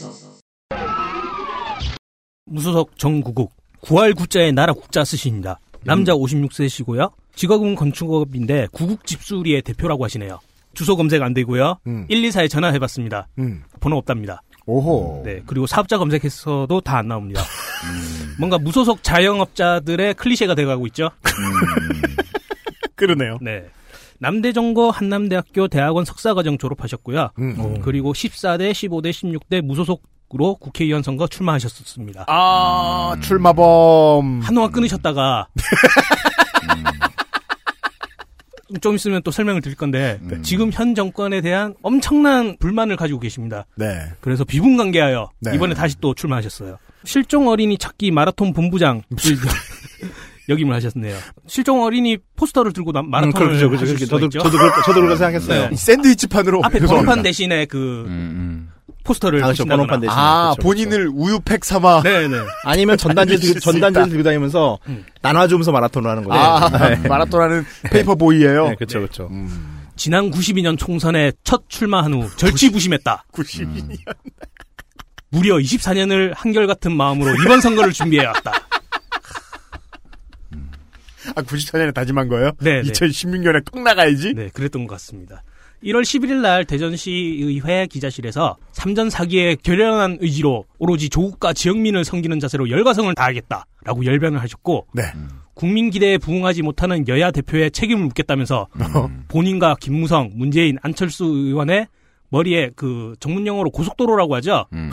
[2.45, 3.53] 무소속 정구국.
[3.81, 5.59] 구할 구자의 나라 국자 쓰십니다.
[5.83, 7.11] 남자 56세시고요.
[7.35, 10.39] 직업은 건축업인데 구국 집수리의 대표라고 하시네요.
[10.75, 11.79] 주소 검색 안 되고요.
[11.87, 12.05] 음.
[12.07, 13.27] 124에 전화해봤습니다.
[13.39, 13.63] 음.
[13.79, 14.41] 번호 없답니다.
[14.67, 15.23] 오호.
[15.25, 15.41] 네.
[15.47, 17.41] 그리고 사업자 검색했어도 다 안 나옵니다.
[18.37, 21.09] 뭔가 무소속 자영업자들의 클리셰가 돼가고 있죠.
[23.01, 23.39] 그러네요.
[23.41, 23.65] 네.
[24.19, 27.31] 남대정고 한남대학교 대학원 석사과정 졸업하셨고요.
[27.39, 27.81] 음.
[27.81, 32.25] 그리고 14대, 15대, 16대 무소속으로 국회의원 선거 출마하셨습니다.
[32.27, 34.41] 아, 출마범.
[34.41, 35.47] 한동안 끊으셨다가
[38.79, 40.43] 좀 있으면 또 설명을 드릴 건데 음.
[40.43, 43.65] 지금 현 정권에 대한 엄청난 불만을 가지고 계십니다.
[43.75, 44.03] 네.
[44.21, 45.55] 그래서 비분 관계하여 네.
[45.55, 46.77] 이번에 다시 또 출마하셨어요.
[47.03, 49.01] 실종 어린이 찾기 마라톤 본부장
[50.51, 51.17] 역임을 하셨네요.
[51.47, 54.09] 실종 어린이 포스터를 들고 나- 마라톤을 그렇죠, 그렇죠, 하실 그렇죠.
[54.11, 54.39] 저도, 있죠.
[54.39, 55.69] 저도, 그렇- 저도 그렇게 생각했어요.
[55.69, 55.75] 네.
[55.75, 56.61] 샌드위치판으로.
[56.63, 56.79] 앞에.
[56.79, 58.71] 번호판 대신에 그 음, 음.
[59.03, 59.51] 포스터를 아.
[59.51, 60.13] 번호판 대신.
[60.15, 62.03] 아, 그렇죠, 본인을 우유팩 삼아.
[62.03, 62.37] 네네.
[62.63, 65.05] 아니면 전단지 알려줄 들고, 전단지를 다니면서 음.
[65.23, 66.41] 나눠주면서 마라톤을 하는 거예요.
[66.43, 66.95] 아, 네.
[67.09, 69.29] 마라톤하는 페이퍼보이예요 네, 그렇죠, 그렇죠.
[69.95, 73.25] 지난 92년 총선에 첫 출마한 후 절치부심했다.
[73.33, 73.97] 92년.
[75.29, 78.51] 무려 24년을 한결같은 마음으로 이번 선거를 준비해왔다.
[81.35, 82.51] 아, 94년에 다짐한 거예요?
[82.59, 82.91] 네, 네.
[82.91, 84.33] 2016년에 꼭 나가야지?
[84.33, 85.43] 네, 그랬던 것 같습니다.
[85.83, 93.13] 1월 11일 날 대전시의회 기자실에서 삼전 사기의 결연한 의지로 오로지 조국과 지역민을 섬기는 자세로 열과성을
[93.15, 95.03] 다하겠다라고 열변을 하셨고 네.
[95.55, 99.25] 국민 기대에 부응하지 못하는 여야 대표의 책임을 묻겠다면서 음.
[99.27, 101.87] 본인과 김무성, 문재인, 안철수 의원의
[102.29, 104.65] 머리에 그 전문 용어로 고속도로라고 하죠.
[104.73, 104.89] 음,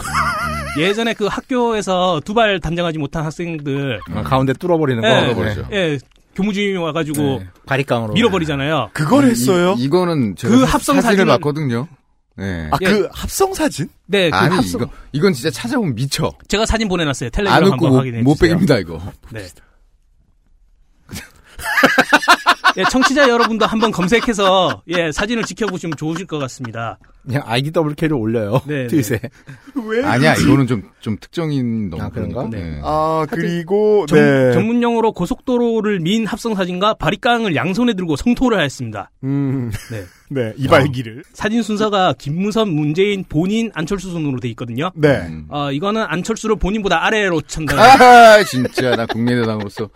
[0.81, 5.09] 예전에 그 학교에서 두발 단장하지 못한 학생들 아, 가운데 뚫어버리는 거.
[5.09, 5.21] 네.
[5.27, 5.69] 뚫어버리죠.
[5.73, 5.99] 예,
[6.39, 7.47] 교무주임이 와가지고 네.
[7.67, 8.15] 바리깡으로.
[8.15, 8.91] 밀어버리잖아요.
[8.93, 9.75] 그걸 이- 했어요?
[9.79, 11.89] 이, 거는 제가 그 사- 합성 사진을 사진은- 봤거든요.
[12.37, 12.69] 네.
[12.71, 12.87] 아, 예.
[12.87, 13.89] 그 합성 사진?
[14.07, 14.81] 네, 그 아니 합성.
[14.83, 16.33] 이거 이건 진짜 찾아보면 미쳐.
[16.47, 17.27] 제가 사진 보내놨어요.
[17.29, 18.51] 안 텔레그램 한번 못, 확인해 못 주세요.
[18.57, 19.03] 빼깁니다 이거.
[19.33, 19.45] 네.
[22.77, 26.99] 예, 청취자 여러분도 한번 검색해서 예 사진을 지켜보시면 좋으실 것 같습니다.
[27.27, 28.61] 그냥 IDWK를 올려요.
[28.67, 29.21] 네, 트윗에.
[29.85, 30.05] 왜?
[30.05, 32.49] 아니야 이거는 좀 좀 특정인 너무 아, 그런가?
[32.51, 32.81] 네.
[32.83, 34.53] 아, 그리고, 전, 네.
[34.53, 39.11] 전문 용어로 고속도로를 민 합성 사진과 바리깡을 양손에 들고 성토를 하였습니다.
[39.25, 40.05] 음, 네.
[40.31, 41.23] 네, 이발기를.
[41.33, 44.91] 사진 순서가 김무선, 문재인, 본인, 안철수 순으로 돼 있거든요.
[44.95, 45.21] 네.
[45.29, 45.47] 음.
[45.49, 47.77] 어, 이거는 안철수를 본인보다 아래로 찬다.
[47.81, 49.89] 아 진짜 나 국민의당으로서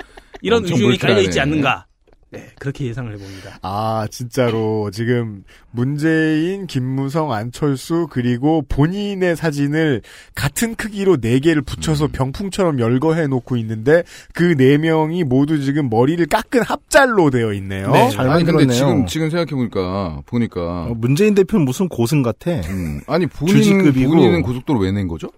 [0.42, 1.40] 이런 의중이 깔려 있지.
[1.40, 1.87] 않는가.
[2.31, 3.59] 네, 그렇게 예상을 해봅니다.
[3.61, 10.00] 아, 진짜로 지금 문재인, 김무성, 안철수 그리고 본인의 사진을
[10.35, 14.02] 같은 크기로 네 개를 붙여서 병풍처럼 열거해 놓고 있는데
[14.33, 17.90] 그 네 명이 모두 지금 머리를 깎은 합잘로 되어 있네요.
[17.92, 18.72] 네, 잘 아니 근데 만들었네요.
[18.78, 22.50] 지금 지금 생각해 보니까 보니까 어, 문재인 대표는 무슨 고승 같아.
[22.70, 23.92] 음, 아니 본인.
[23.92, 25.28] 본인은 고속도로 왜 낸 거죠?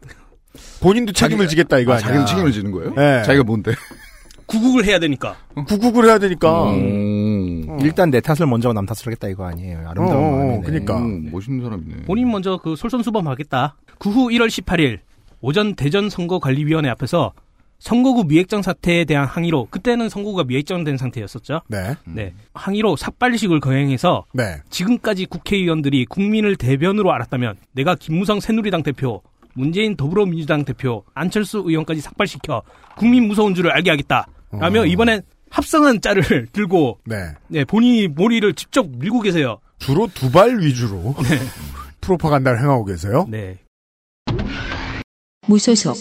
[0.80, 2.06] 본인도 책임을 자기가- 지겠다 이거 아, 아니야.
[2.06, 2.94] 자기는 책임을 지는 거예요?
[2.94, 3.24] 네.
[3.24, 3.72] 자기가 뭔데?
[4.46, 5.36] 구국을 해야 되니까.
[5.66, 6.70] 구국을 해야 되니까.
[6.72, 7.64] 음.
[7.68, 7.78] 어.
[7.82, 9.78] 일단 내 탓을 먼저 남 탓을 하겠다 이거 아니에요.
[9.88, 10.60] 아름다운 어, 어, 마음이네.
[10.64, 10.98] 그러니까.
[10.98, 12.02] 음, 멋있는 사람이네.
[12.04, 13.76] 본인 먼저 그 솔선수범하겠다.
[13.98, 14.98] 그 후 1월 18일
[15.40, 17.32] 오전 대전 선거관리위원회 앞에서
[17.78, 21.60] 선거구 미액정 사태에 대한 항의로 그때는 선거구가 미액정된 상태였었죠.
[21.68, 21.94] 네.
[22.06, 22.32] 네.
[22.54, 24.56] 항의로 삭발식을 거행해서 네.
[24.70, 29.22] 지금까지 국회의원들이 국민을 대변으로 알았다면 내가 김무성 새누리당 대표,
[29.54, 32.62] 문재인 더불어민주당 대표, 안철수 의원까지 삭발시켜
[32.96, 34.26] 국민 무서운 줄을 알게 하겠다.
[34.60, 34.86] 라며 어.
[34.86, 37.16] 이번엔 합성한 짤을 들고 네.
[37.48, 39.58] 네, 본인이 머리를 직접 밀고 계세요.
[39.78, 41.14] 주로 두 발 위주로
[42.00, 43.26] 프로파간다를 행하고 계세요.
[43.28, 43.58] 네.
[45.46, 45.96] 무소속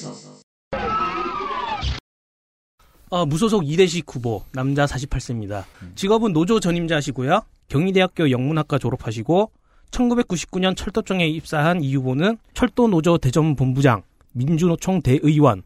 [3.09, 5.65] 어, 무소속 이대식 후보, 남자 48세입니다.
[5.95, 7.41] 직업은 노조 전임자시고요.
[7.67, 9.51] 경희대학교 영문학과 졸업하시고
[9.91, 14.01] 1999년 철도청에 입사한 이 후보는 철도노조 대전본부장,
[14.33, 15.61] 민주노총 대의원,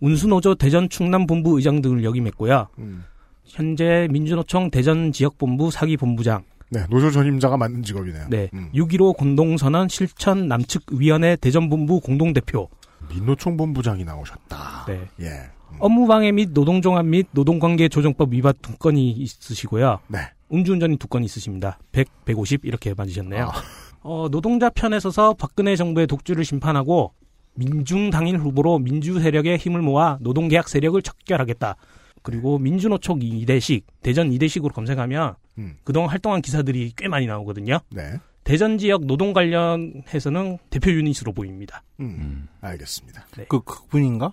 [0.00, 2.68] 운수노조 대전 충남 본부 의장 등을 역임했고요.
[2.78, 3.04] 음.
[3.44, 6.86] 현재 민주노총 대전 지역본부 사기본부장, 네.
[6.90, 8.26] 노조 전임자가 맞는 직업이네요.
[8.30, 8.70] 네, 음.
[8.74, 12.68] 6.15 공동선언 실천 남측위원회 대전본부 공동대표,
[13.10, 14.86] 민노총 본부장이 나오셨다.
[14.88, 15.00] 네.
[15.20, 15.50] 예.
[15.80, 19.98] 업무방해 및 노동종합 및 노동관계 조정법 위반 두 건이 있으시고요.
[20.08, 20.18] 네.
[20.52, 21.78] 음주운전이 두 건 있으십니다.
[21.92, 23.46] 100, 150 이렇게 맞으셨네요.
[23.46, 23.52] 아.
[24.02, 27.12] 어, 노동자 편에 서서 박근혜 정부의 독주를 심판하고
[27.54, 31.76] 민중당일 후보로 민주 세력의 힘을 모아 노동계약 세력을 척결하겠다.
[32.22, 35.76] 그리고 민주노총 이대식, 대전 이대식으로 검색하면 음.
[35.84, 37.80] 그동안 활동한 기사들이 꽤 많이 나오거든요.
[37.90, 38.18] 네.
[38.44, 41.82] 대전 지역 노동 관련해서는 대표 유닛으로 보입니다.
[42.00, 42.48] 음.
[42.60, 43.26] 알겠습니다.
[43.48, 44.32] 그 그분인가?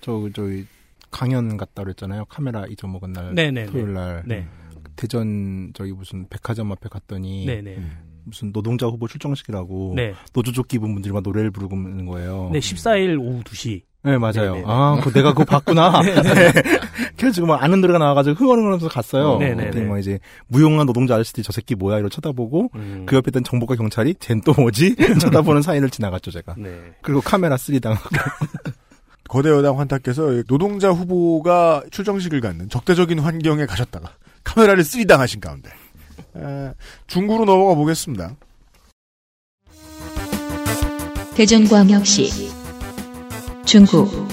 [0.00, 0.66] 저 저기
[1.10, 2.26] 강연 갔다 그랬잖아요.
[2.26, 3.66] 카메라 잊어먹은 날 네네.
[3.66, 4.46] 토요일 날 네.
[4.96, 7.78] 대전 저기 무슨 백화점 앞에 갔더니 네네.
[8.26, 10.12] 무슨 노동자 후보 출정식이라고 네.
[10.34, 12.50] 노조족 기분 분들만 노래를 부르고 있는 거예요.
[12.52, 13.82] 네, 14일 오후 2시.
[14.02, 14.52] 네, 맞아요.
[14.52, 14.64] 네네네.
[14.66, 16.00] 아, 그 내가 그거 봤구나.
[16.02, 16.52] 네.
[17.16, 19.38] 그래가지고 막 아는 노래가 나와가지고 흥얼흥얼하면서 갔어요.
[19.38, 23.04] 그랬더니 뭐 이제 무용한 노동자 아저씨들이 저 새끼 뭐야 이러고 쳐다보고 음.
[23.06, 24.94] 그 옆에 있던 정보과 경찰이 쟨 또 뭐지?
[25.20, 26.54] 쳐다보는 사이를 지나갔죠 제가.
[26.56, 26.78] 네.
[27.02, 27.96] 그리고 카메라 쓰리당
[29.28, 34.10] 거대 여당 환타께서 노동자 후보가 출정식을 갖는 적대적인 환경에 가셨다가
[34.44, 35.72] 카메라를 쓰리 당하신 가운데 에,
[37.06, 38.34] 중구로 넘어가 보겠습니다.
[41.34, 42.50] 대전광역시
[43.64, 44.28] 중구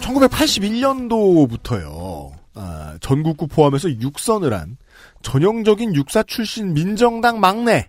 [0.00, 2.32] 1981년도부터요.
[2.54, 4.76] 아, 전국구 포함해서 육선을 한
[5.22, 7.88] 전형적인 육사 출신 민정당 막내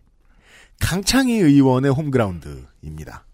[0.79, 3.25] 강창희 의원의 홈그라운드입니다.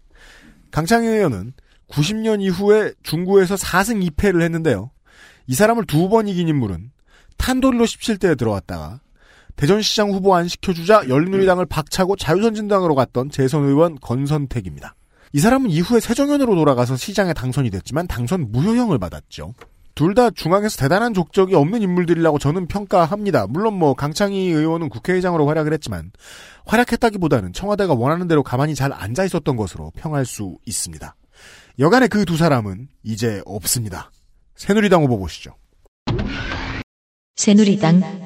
[0.70, 1.52] 강창희 의원은
[1.88, 4.90] 90년 이후에 중구에서 4승 2패를 했는데요.
[5.46, 6.90] 이 사람을 두 번 이긴 인물은
[7.38, 9.00] 탄도리로 17대에 들어왔다가
[9.56, 14.94] 대전시장 후보 안 시켜주자 열린우리당을 박차고 자유선진당으로 갔던 재선 의원 건선택입니다.
[15.32, 19.54] 이 사람은 이후에 세정연으로 돌아가서 시장에 당선이 됐지만 당선 무효형을 받았죠.
[19.94, 23.46] 둘 다 중앙에서 대단한 족적이 없는 인물들이라고 저는 평가합니다.
[23.46, 26.12] 물론 뭐 강창희 의원은 국회의장으로 활약을 했지만
[26.66, 31.14] 활약했다기보다는 청와대가 원하는 대로 가만히 잘 앉아 있었던 것으로 평할 수 있습니다.
[31.78, 34.10] 여간의 그 두 사람은 이제 없습니다.
[34.54, 35.54] 새누리당 후보 보시죠.
[37.36, 38.24] 새누리당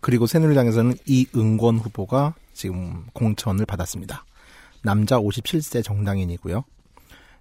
[0.00, 4.24] 그리고 새누리당에서는 이응권 후보가 지금 공천을 받았습니다.
[4.82, 6.64] 남자 57세 정당인이고요.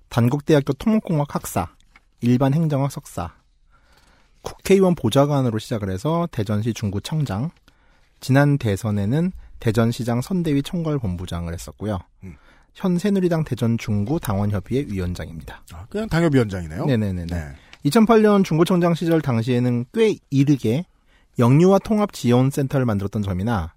[0.09, 1.69] 단국대학교 토목공학 학사,
[2.19, 3.33] 일반 행정학 석사,
[4.41, 7.51] 국회의원 보좌관으로 시작을 해서 대전시 중구청장,
[8.19, 11.99] 지난 대선에는 대전시장 선대위 총괄본부장을 했었고요.
[12.23, 12.36] 음.
[12.73, 15.63] 현 새누리당 대전 중구 당원협의회 위원장입니다.
[15.73, 16.86] 아, 그냥 당협위원장이네요.
[16.86, 17.25] 네네네.
[17.27, 17.55] 네.
[17.85, 20.85] 2008년 중구청장 시절 당시에는 꽤 이르게
[21.39, 23.73] 영유아 통합 지원 센터를 만들었던 점이나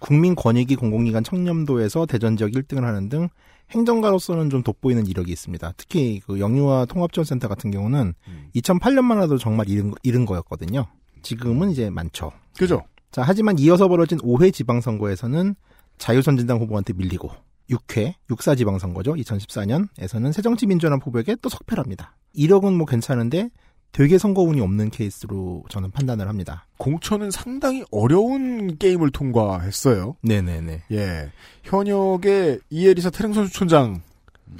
[0.00, 3.28] 국민권익위 공공기관 청렴도에서 대전 지역 1등을 하는 등
[3.70, 5.74] 행정가로서는 좀 돋보이는 이력이 있습니다.
[5.76, 8.50] 특히 그 영유아 통합지원센터 같은 경우는 음.
[8.56, 10.86] 2008년만 해도 정말 이른, 이른 거였거든요.
[11.22, 12.32] 지금은 이제 많죠.
[12.58, 12.82] 그죠?
[13.12, 15.54] 자, 하지만 이어서 벌어진 5회 지방선거에서는
[15.98, 17.30] 자유선진당 후보한테 밀리고
[17.70, 19.14] 6회 6사 지방선거죠.
[19.14, 22.16] 2014년에서는 새정치민주연합 후보에게 또 석패합니다.
[22.32, 23.50] 이력은 뭐 괜찮은데
[23.92, 26.66] 되게 선거운이 없는 케이스로 저는 판단을 합니다.
[26.78, 30.16] 공천은 상당히 어려운 게임을 통과했어요.
[30.22, 30.82] 네네네.
[30.92, 31.32] 예.
[31.64, 34.02] 현역의 이에리사 태릉 선수촌장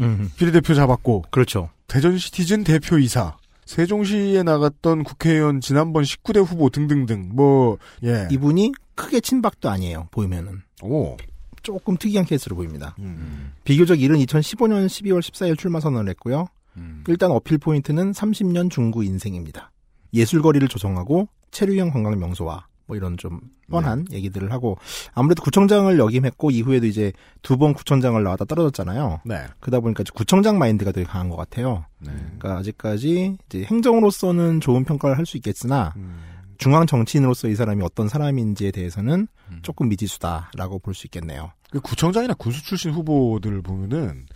[0.01, 1.71] 음, 비례대표 잡았고, 그렇죠.
[1.89, 8.29] 대전시티즌 대표이사, 세종시에 나갔던 국회의원 지난번 19대 후보 등등등, 뭐, 예.
[8.31, 10.09] 이분이 크게 친박도 아니에요.
[10.11, 11.17] 보이면은 오.
[11.63, 12.95] 조금 특이한 케이스로 보입니다.
[12.99, 13.53] 음.
[13.65, 16.47] 비교적 이른 2015년 12월 14일 출마 선언을 했고요.
[16.77, 17.05] 음.
[17.09, 19.71] 일단 어필 포인트는 30년 중구 인생입니다.
[20.15, 24.77] 예술거리를 조성하고 체류형 관광 명소화 뭐 이런 좀 뻔한 얘기들을 하고
[25.15, 29.21] 아무래도 구청장을 역임했고 이후에도 이제 두 번 구청장을 나왔다 떨어졌잖아요.
[29.25, 29.45] 네.
[29.61, 31.85] 그러다 보니까 구청장 마인드가 되게 강한 것 같아요.
[32.01, 32.11] 네.
[32.39, 36.19] 그러니까 아직까지 이제 행정으로서는 좋은 평가를 할 수 있겠으나 음.
[36.61, 39.59] 중앙 정치인으로서 이 사람이 어떤 사람인지에 대해서는 음.
[39.63, 41.53] 조금 미지수다라고 볼 수 있겠네요.
[41.71, 44.27] 그 구청장이나 군수 출신 후보들 보면은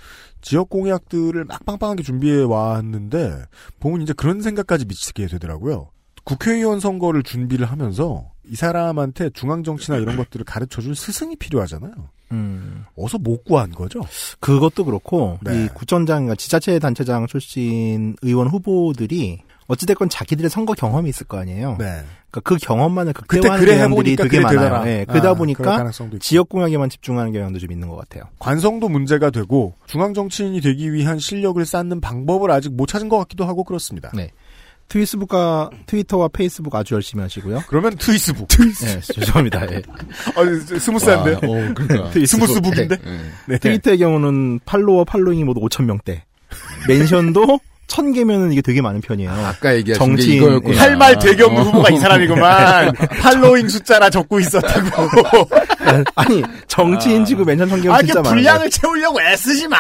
[0.41, 3.45] 지역 공약들을 막 빵빵하게 준비해 왔는데
[3.81, 5.91] 보면 이제 그런 생각까지 미치게 되더라고요.
[6.25, 11.93] 국회의원 선거를 준비를 하면서 이 사람한테 중앙 정치나 이런 것들을 가르쳐 줄 스승이 필요하잖아요.
[12.33, 12.85] 음.
[12.97, 14.01] 어서 못 구한 거죠.
[14.41, 15.65] 그것도 그렇고 네.
[15.65, 21.77] 이 구청장, 그러니까 지자체 단체장 출신 의원 후보들이 어찌됐건 자기들의 선거 경험이 있을 거 아니에요.
[21.79, 22.03] 네.
[22.31, 24.83] 그러니까 그 경험만을 극대화하는 그래 경향들이 되게 많아요.
[24.89, 25.91] 예, 그러다 아, 보니까.
[26.21, 28.25] 지역 공약에만 집중하는 경향도 좀 있는 것 같아요.
[28.39, 33.45] 관성도 문제가 되고 중앙 정치인이 되기 위한 실력을 쌓는 방법을 아직 못 찾은 것 같기도
[33.45, 34.11] 하고 그렇습니다.
[34.15, 34.31] 네.
[34.89, 37.63] 트위스북과 트위터와 페이스북 아주 열심히 하시고요.
[37.69, 38.49] 그러면 트위스북.
[38.49, 39.63] 네, 죄송합니다.
[39.73, 39.77] 예.
[39.77, 41.33] 어, 스무스한데.
[41.33, 42.11] 와, 어, 그러니까.
[42.27, 42.97] 스무스북인데.
[42.99, 43.21] 네.
[43.49, 43.59] 네.
[43.59, 46.25] 트위터의 경우는 follower following이 모두 5천 명대.
[46.87, 49.31] mention도 천 개면은 이게 되게 많은 편이에요.
[49.31, 50.75] 아까 얘기하신 정치인, 이거였구나.
[50.75, 50.79] 예.
[50.79, 51.63] 할말 대경 어.
[51.63, 52.93] 후보가 이 사람이구만.
[53.21, 55.49] following 숫자라 적고 있었다고.
[56.15, 58.35] 아니 정치인 치고 mention 천 개면 아, 진짜 이게 많아요.
[58.35, 59.77] 분량을 채우려고 애쓰지 마.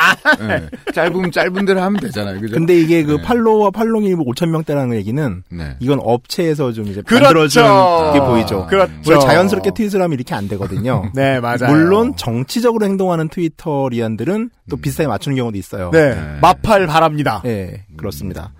[0.46, 0.66] 네.
[0.94, 2.40] 짧으면 짧은 대로 하면 되잖아요.
[2.40, 2.54] 그죠?
[2.54, 3.22] 근데 이게 그 네.
[3.22, 5.76] 팔로워와 팔로잉이 5천 명대라는 얘기는 네.
[5.80, 7.24] 이건 업체에서 좀 이제 그렇죠.
[7.24, 8.66] 만들어준 게 보이죠.
[8.66, 8.92] 그렇죠.
[9.06, 11.10] 원래 자연스럽게 트윗을 하면 이렇게 안 되거든요.
[11.14, 11.66] 네, 맞아요.
[11.68, 15.90] 물론 정치적으로 행동하는 트위터리안들은 또 비슷하게 맞추는 경우도 있어요.
[15.90, 16.38] 네, 네.
[16.40, 17.40] 마팔 바랍니다.
[17.44, 18.52] 네, 그렇습니다.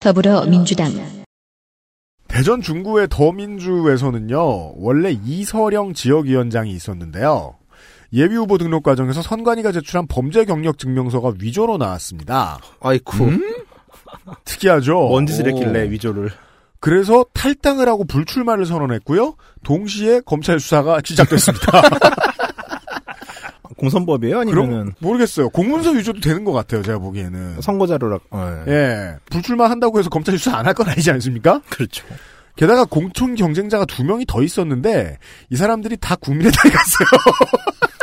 [0.00, 0.92] 더불어민주당
[2.28, 7.56] 대전 중구의 더민주에서는요, 원래 이서령 지역위원장이 있었는데요.
[8.12, 12.58] 예비 후보 등록 과정에서 선관위가 제출한 범죄 경력 증명서가 위조로 나왔습니다.
[12.80, 13.42] 아이쿠, 음?
[14.44, 14.94] 특이하죠?
[15.08, 15.48] 뭔 짓을 오.
[15.48, 16.30] 했길래 위조를.
[16.80, 19.34] 그래서 탈당을 하고 불출마를 선언했고요.
[19.64, 21.82] 동시에 검찰 수사가 시작됐습니다.
[23.76, 24.40] 공선법이에요?
[24.40, 25.50] 아니면은 모르겠어요.
[25.50, 26.82] 공문서 위조도 되는 것 같아요.
[26.82, 27.60] 제가 보기에는.
[27.60, 28.18] 선거자료라.
[28.30, 28.72] 어, 예.
[28.72, 29.14] 예.
[29.30, 31.60] 불출마 한다고 해서 검찰 수사 안 할 건 아니지 않습니까?
[31.70, 32.04] 그렇죠.
[32.56, 35.18] 게다가 공천 경쟁자가 두 명이 더 있었는데
[35.50, 37.08] 이 사람들이 다 국민의당에 갔어요.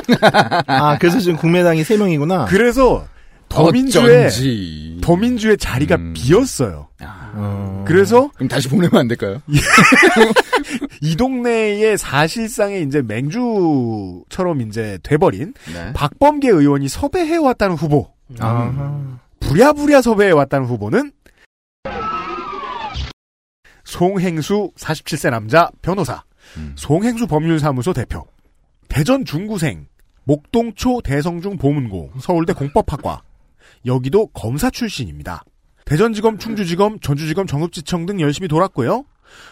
[0.68, 2.45] 아, 그래서 지금 국민의당이 세 명이구나.
[2.45, 3.05] 그래서
[3.49, 4.97] 더민주의 어쩐지.
[5.01, 6.13] 더민주의 자리가 음.
[6.16, 6.88] 비었어요.
[7.36, 7.83] 어.
[7.86, 9.41] 그래서 그럼 다시 보내면 안 될까요?
[11.01, 15.93] 이 동네에 사실상의 이제 맹주처럼 이제 돼버린 네.
[15.93, 18.09] 박범계 의원이 섭외해 왔다는 후보,
[18.39, 19.19] 아.
[19.41, 21.11] 부랴부랴 섭외해 왔다는 후보는
[23.83, 26.23] 송행수 47세 남자 변호사,
[26.57, 26.73] 음.
[26.75, 28.25] 송행수 법률사무소 대표,
[28.88, 29.88] 대전 중구생,
[30.23, 33.21] 목동초 대성중 보문고, 서울대 공법학과,
[33.86, 35.43] 여기도 검사 출신입니다.
[35.86, 39.05] 대전지검, 충주지검, 전주지검, 정읍지청 등 열심히 돌았고요.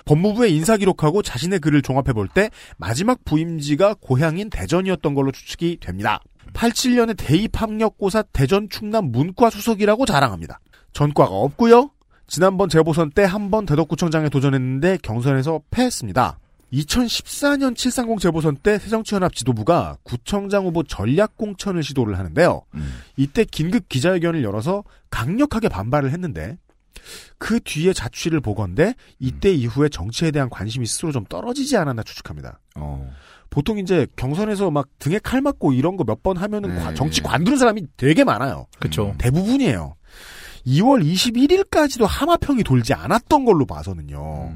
[0.05, 6.19] 법무부의 인사 기록하고 자신의 글을 종합해 볼 때 마지막 부임지가 고향인 대전이었던 걸로 추측이 됩니다.
[6.53, 10.59] 87년에 대입 학력고사 대전 충남 문과 수석이라고 자랑합니다.
[10.93, 11.91] 전과가 없고요.
[12.27, 16.39] 지난번 재보선 때 한 번 대덕구청장에 도전했는데 경선에서 패했습니다.
[16.74, 22.61] 2014년 730 재보선 때 새정치연합 지도부가 구청장 후보 전략 공천을 시도를 하는데요.
[22.74, 22.93] 음.
[23.15, 26.57] 이때 긴급 기자회견을 열어서 강력하게 반발을 했는데
[27.38, 32.59] 그 뒤에 자취를 보건데 이때 이후에 정치에 대한 관심이 스스로 좀 떨어지지 않았나 추측합니다.
[32.76, 33.11] 어.
[33.49, 37.21] 보통 이제 경선에서 막 등에 칼 맞고 이런 거 몇 번 하면은 네, 관- 정치
[37.21, 37.28] 네.
[37.30, 38.65] 관두는 사람이 되게 많아요.
[38.80, 39.13] 그쵸.
[39.19, 39.95] 대부분이에요.
[40.65, 44.53] 2월 21일까지도 하마평이 돌지 않았던 걸로 봐서는요.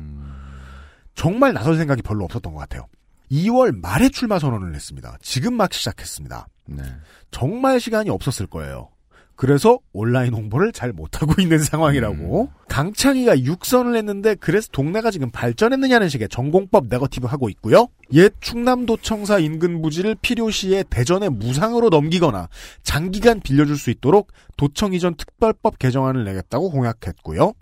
[1.18, 1.22] 음.
[1.22, 2.88] 정말 나설 생각이 별로 없었던 것 같아요.
[3.32, 5.18] 2월 말에 출마 선언을 했습니다.
[5.22, 6.48] 지금 막 시작했습니다.
[6.68, 6.84] 네.
[7.32, 8.90] 정말 시간이 없었을 거예요.
[9.36, 12.50] 그래서 온라인 홍보를 잘 못하고 있는 상황이라고.
[12.70, 17.88] 강창희가 육선을 했는데 그래서 동네가 지금 발전했느냐는 식의 전공법 네거티브 하고 있고요.
[18.14, 22.50] 옛 충남도청사 인근 부지를 필요시에 대전에 무상으로 넘기거나
[22.82, 27.54] 장기간 빌려줄 수 있도록 도청 이전 특별법 개정안을 내겠다고 공약했고요.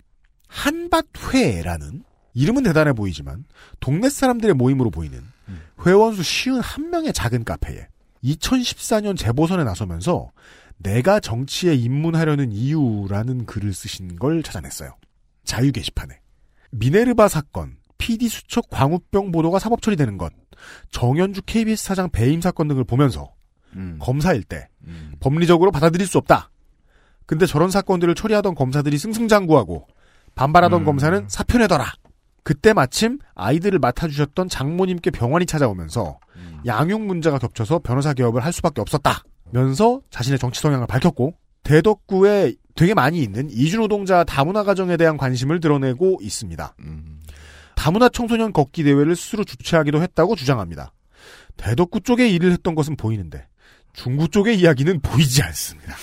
[0.48, 2.04] 한밭회라는
[2.36, 3.44] 이름은 대단해 보이지만
[3.80, 5.22] 동네 사람들의 모임으로 보이는
[5.84, 7.88] 회원수 쉬운 한 명의 작은 카페에
[8.22, 10.30] 2014년 재보선에 나서면서
[10.76, 14.94] 내가 정치에 입문하려는 이유라는 글을 쓰신 걸 찾아냈어요.
[15.44, 16.20] 자유 게시판에.
[16.72, 20.32] 미네르바 사건, PD 수첩 광우병 보도가 사법 처리되는 것,
[20.90, 23.32] 정현주 KBS 사장 배임 사건 등을 보면서
[23.74, 23.98] 음.
[23.98, 25.12] 검사일 때 음.
[25.20, 26.50] 법리적으로 받아들일 수 없다.
[27.24, 29.86] 근데 저런 사건들을 처리하던 검사들이 승승장구하고
[30.34, 30.84] 반발하던 음.
[30.84, 31.92] 검사는 사표내더라.
[32.46, 36.60] 그때 마침 아이들을 맡아주셨던 장모님께 병원이 찾아오면서 음.
[36.64, 39.24] 양육 문제가 겹쳐서 변호사 개업을 할 수밖에 없었다.
[39.50, 41.34] 면서 자신의 정치 성향을 밝혔고
[41.64, 46.76] 대덕구에 되게 많이 있는 이주노동자 다문화 가정에 대한 관심을 드러내고 있습니다.
[46.82, 47.20] 음.
[47.74, 50.92] 다문화 청소년 걷기 대회를 스스로 주최하기도 했다고 주장합니다.
[51.56, 53.48] 대덕구 쪽에 일을 했던 것은 보이는데
[53.92, 55.96] 중구 쪽의 이야기는 보이지 않습니다.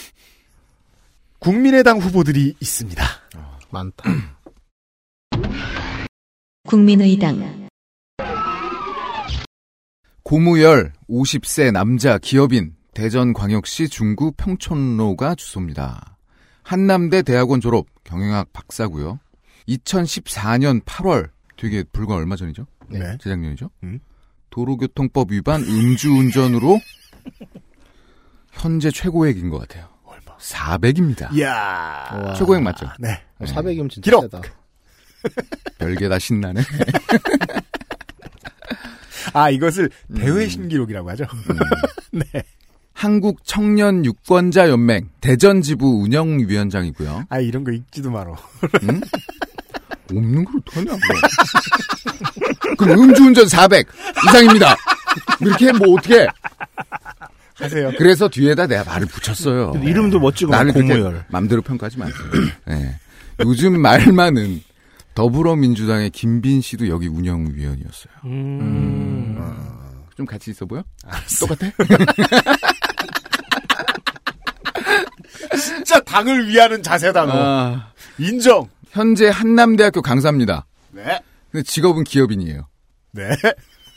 [1.39, 3.01] 국민의당 후보들이 있습니다.
[3.69, 4.03] 많다.
[6.65, 7.67] 국민의당
[10.23, 16.17] 고무열 50세 남자 기업인 대전광역시 중구 평촌로가 주소입니다.
[16.63, 19.19] 한남대 대학원 졸업 경영학 박사고요.
[19.67, 22.65] 2014년 8월 되게 불과 얼마 전이죠?
[22.87, 23.17] 네.
[23.19, 23.69] 재작년이죠?
[23.83, 23.99] 음.
[24.49, 26.79] 도로교통법 위반 음주운전으로
[28.51, 29.89] 현재 최고액인 것 같아요.
[30.05, 30.37] 얼마?
[30.37, 31.33] 400입니다.
[31.35, 31.49] 이야.
[31.51, 32.33] 와.
[32.35, 32.87] 최고액 맞죠?
[32.99, 33.21] 네.
[33.41, 34.21] 400이면 진짜 기록.
[34.21, 34.41] 세다.
[35.77, 36.61] 별게 다 신나네.
[39.33, 40.15] 아, 이것을 음.
[40.15, 41.25] 대회 신기록이라고 하죠.
[42.11, 42.25] 네.
[42.93, 47.25] 한국 청년 유권자 연맹 대전 지부 운영 위원장이고요.
[47.29, 48.35] 아, 이런 거 읽지도 말어.
[48.83, 49.01] 응?
[50.11, 50.97] 없는 걸 어떡하냐?
[52.77, 53.87] 그럼 음주운전 400
[54.27, 54.75] 이상입니다.
[55.41, 56.27] 이렇게 뭐 어떻게?
[57.55, 57.91] 하세요.
[57.97, 59.73] 그래서 뒤에다 내가 말을 붙였어요.
[59.83, 61.25] 이름도 멋지고 나는 그렇게 고무열.
[61.29, 62.17] 맘대로 평가하지 마세요.
[62.65, 62.99] 네.
[63.45, 64.61] 요즘 말 많은
[65.15, 68.13] 더불어민주당의 김빈 씨도 여기 운영위원이었어요.
[68.25, 69.37] 음.
[70.15, 70.83] 좀 같이 있어 보여?
[71.39, 71.71] 똑같아?
[75.59, 77.33] 진짜 당을 위하는 자세다, 너.
[77.35, 78.67] 아, 인정.
[78.91, 80.65] 현재 한남대학교 강사입니다.
[80.91, 81.19] 네.
[81.51, 82.67] 근데 직업은 기업인이에요.
[83.11, 83.29] 네.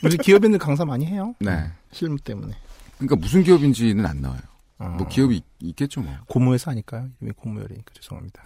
[0.05, 1.35] 요즘 기업인들 강사 많이 해요.
[1.41, 1.71] 네.
[1.93, 2.55] 실무 때문에.
[2.99, 4.41] 그러니까 무슨 기업인지는 안 나와요.
[4.79, 4.89] 어.
[4.99, 6.15] 뭐 기업이 있- 있겠죠 뭐.
[6.29, 7.09] 고무회사 아닐까요?
[7.21, 8.43] 이름이 고무열이니까 죄송합니다.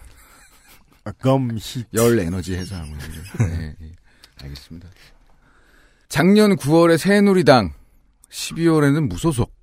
[1.19, 1.59] 검히.
[1.93, 3.09] 열 에너지 회사하고 있는.
[3.39, 3.91] 네, 예.
[4.43, 4.87] 알겠습니다.
[6.09, 7.73] 작년 9월에 새누리당,
[8.29, 9.53] 12월에는 무소속,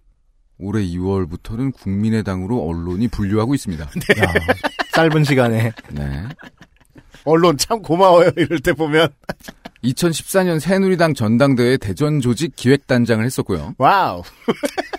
[0.59, 3.85] 올해 2월부터는 국민의당으로 언론이 분류하고 있습니다.
[4.19, 4.33] 야,
[4.93, 6.29] 짧은 시간에 네.
[7.25, 8.31] 언론 참 고마워요.
[8.37, 9.09] 이럴 때 보면.
[9.85, 13.75] 2014년 새누리당 전당대회 대전 조직 기획단장을 했었고요.
[13.79, 14.23] wow.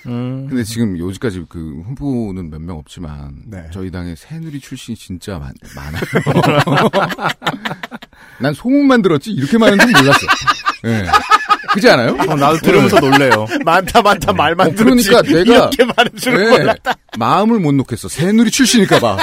[0.07, 3.65] 음, 근데 지금 요지까지 그 후보는 몇 명 없지만 네.
[3.73, 6.01] 저희 당에 새누리 출신이 진짜 많, 많아요.
[8.39, 10.19] 난 소문만 들었지 이렇게 많은 줄 몰랐어.
[10.85, 11.05] 예.
[11.73, 12.11] 그지 않아요?
[12.13, 13.45] 어, 나도 들으면서 놀래요.
[13.65, 15.33] 많다 많다 말만 어, 그러니까 들었지.
[15.33, 16.49] 내가- 이렇게 많은 줄은 예.
[16.57, 16.93] 몰랐다.
[17.17, 18.07] 마음을 못 놓겠어.
[18.07, 19.17] 새누리 출신일까 봐.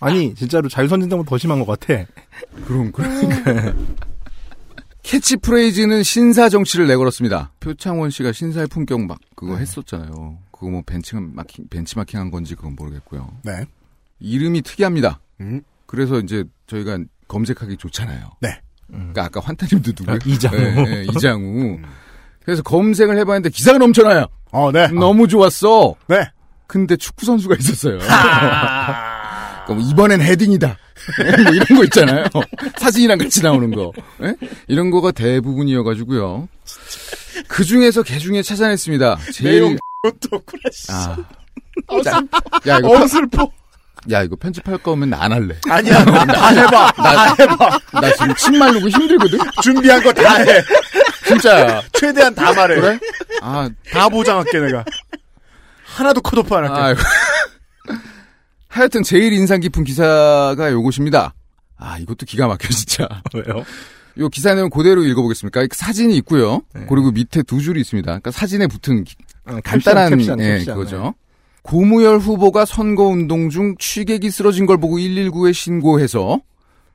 [0.00, 2.04] 아니 진짜로 자유선진당보다 더 심한 것 같아.
[2.66, 3.72] 그럼 그러니까.
[5.08, 7.52] 캐치프레이즈는 신사 정치를 내걸었습니다.
[7.60, 10.36] 표창원 씨가 신사의 품격 막 그거 했었잖아요.
[10.50, 13.26] 그거 뭐 벤치마킹 벤치마킹 한 건지 그건 모르겠고요.
[13.42, 13.64] 네.
[14.20, 15.18] 이름이 특이합니다.
[15.40, 15.62] 음.
[15.86, 18.32] 그래서 이제 저희가 검색하기 좋잖아요.
[18.42, 18.60] 네.
[18.86, 20.16] 그러니까 아까 환타님도 누구요?
[20.16, 20.56] 아, 이장우.
[20.58, 21.78] 예, 예, 이장우.
[22.44, 24.26] 그래서 검색을 해봤는데 기사가 넘쳐나요.
[24.52, 24.88] 어, 네.
[24.88, 25.94] 너무 좋았어.
[26.08, 26.30] 네.
[26.66, 27.98] 근데 축구 선수가 있었어요.
[29.68, 30.66] 그러니까 뭐 이번엔 헤딩이다.
[31.44, 32.24] 뭐 이런 거 있잖아요.
[32.78, 33.92] 사진이랑 같이 나오는 거.
[34.24, 34.34] 예?
[34.66, 36.48] 이런 거가 대부분이어가지고요.
[37.46, 39.18] 그 중에서 개 중에 찾아냈습니다.
[39.32, 39.76] 제일 내용
[40.30, 40.86] 또 쿠라씨.
[40.90, 41.16] 아.
[42.02, 42.20] 자,
[42.66, 43.50] 야 이거 어 편, 슬퍼.
[44.10, 45.54] 야 이거 편집할 거면 나 안 할래.
[45.68, 46.04] 아니야.
[46.04, 46.92] 다 해봐.
[46.92, 47.78] 다 해봐.
[48.00, 49.38] 나 지금 침 말르고 힘들거든.
[49.62, 50.62] 준비한 거 다 해.
[51.26, 51.82] 진짜야.
[51.92, 52.80] 최대한 다 말해.
[52.80, 52.98] 그래?
[53.42, 54.84] 아, 다 보장할게 내가.
[55.84, 57.00] 하나도 컷오프 안 할게.
[58.68, 61.34] 하여튼 제일 인상 깊은 기사가 요것입니다.
[61.78, 63.08] 아, 이것도 기가 막혀, 진짜.
[63.34, 63.64] 왜요?
[64.18, 65.60] 요 기사 내용 그대로 읽어보겠습니다.
[65.66, 66.62] 그 사진이 있고요.
[66.74, 66.84] 네.
[66.88, 68.06] 그리고 밑에 두 줄이 있습니다.
[68.06, 69.14] 그러니까 사진에 붙은 기-
[69.46, 70.74] 어, 간단한 캡션, 캡션, 예, 캡션.
[70.74, 71.14] 그거죠.
[71.62, 76.40] 고무열 후보가 선거운동 중 취객이 쓰러진 걸 보고 119에 신고해서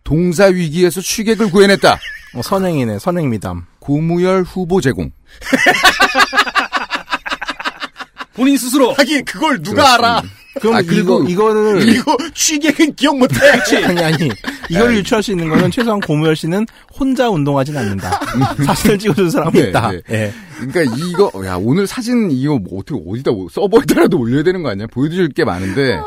[0.03, 1.97] 동사 위기에서 취객을 구해냈다.
[2.35, 3.65] 어, 선행이네, 선행 미담.
[3.79, 5.11] 고무열 후보 제공.
[8.35, 10.23] 본인 스스로 하긴 그걸 누가 알아?
[10.61, 13.35] 그럼 아, 그리고- 이거, 이거를 이거 취객은 기억 못해.
[13.85, 14.29] 아니 아니
[14.69, 16.65] 이걸 유추할 수 있는 거는 최소한 고무열 씨는
[16.97, 18.19] 혼자 운동하진 않는다.
[18.65, 19.91] 사진을 찍어준 사람이 네, 있다.
[19.91, 20.01] 네.
[20.11, 20.33] 예.
[20.59, 24.87] 그러니까 이거 야 오늘 사진 이거 뭐 어떻게 어디다 서버에다라도 올려야 되는 거 아니야?
[24.87, 25.99] 보여드릴 게 많은데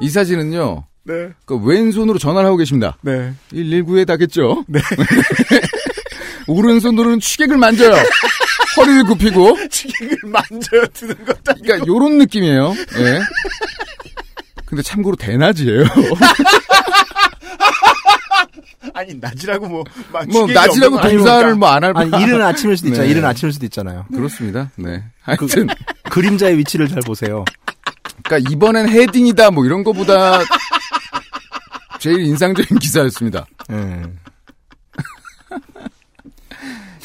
[0.00, 0.84] 이 사진은요.
[1.04, 1.28] 네.
[1.44, 2.96] 그 왼손으로 전화를 하고 계십니다.
[3.02, 3.32] 네.
[3.52, 4.64] 119에 닿겠죠?
[4.66, 4.80] 네.
[6.48, 7.92] 오른손으로는 취객을 만져요.
[8.76, 9.56] 허리를 굽히고.
[9.70, 11.54] 취객을 만져야 드는 거다.
[11.62, 12.74] 그러니까 요런 느낌이에요.
[12.98, 13.20] 예.
[14.66, 15.84] 근데 참고로 대낮이에요.
[18.94, 19.84] 아니 낮이라고 뭐.
[20.12, 21.54] 막뭐 낮이라고 동사를?
[21.56, 23.06] 뭐 안 할 아니 이른 아침일 수도 있잖아요.
[23.08, 23.12] 네.
[23.12, 24.06] 이른 아침일 수도 있잖아요.
[24.12, 24.70] 그렇습니다.
[24.76, 25.04] 네.
[25.22, 25.68] 하여튼
[26.10, 27.44] 그 림자의 위치를 잘 보세요.
[28.24, 30.40] 그러니까 이번엔 헤딩이다 뭐 이런 거보다
[31.98, 33.46] 제일 인상적인 기사였습니다.
[33.70, 34.02] 예.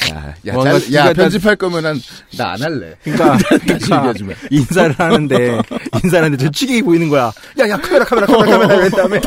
[0.09, 1.99] 야, 야, 뭔가 잘- 야 편집할 거면
[2.37, 2.95] 나안 할래.
[3.03, 4.13] 그러니까, 그러니까.
[4.49, 5.61] 인사를 하는데
[6.03, 7.31] 인사하는데 저 취객이 보이는 거야.
[7.59, 9.21] 야 야 카메라 카메라 카메라 카메라 이런 다음에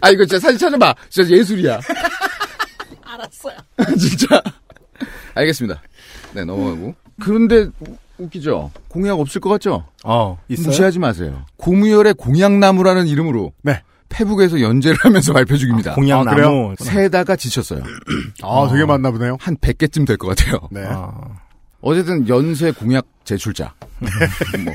[0.00, 0.94] 아 이거 진짜 사진 찾아봐.
[1.08, 1.80] 진짜 예술이야.
[3.04, 3.56] 알았어요.
[3.98, 4.42] 진짜.
[5.34, 5.80] 알겠습니다.
[6.34, 6.94] 네 넘어가고.
[7.20, 8.70] 그런데 우- 웃기죠.
[8.88, 9.86] 공약 없을 것 같죠?
[10.04, 10.66] 어 있어요.
[10.68, 11.44] 무시하지 마세요.
[11.56, 13.82] 고무열의 공약나무라는 이름으로 네.
[14.14, 15.92] 페북에서 연재를 하면서 발표 중입니다.
[15.92, 16.36] 아, 공약나무.
[16.36, 16.74] 그래요?
[16.78, 17.82] 세다가 지쳤어요.
[18.42, 19.36] 아 되게 많나 보네요.
[19.40, 20.60] 한 100개쯤 될 것 같아요.
[20.70, 20.84] 네.
[20.86, 21.10] 아,
[21.80, 23.74] 어쨌든 연쇄 공약 제출자.
[24.64, 24.74] 뭐.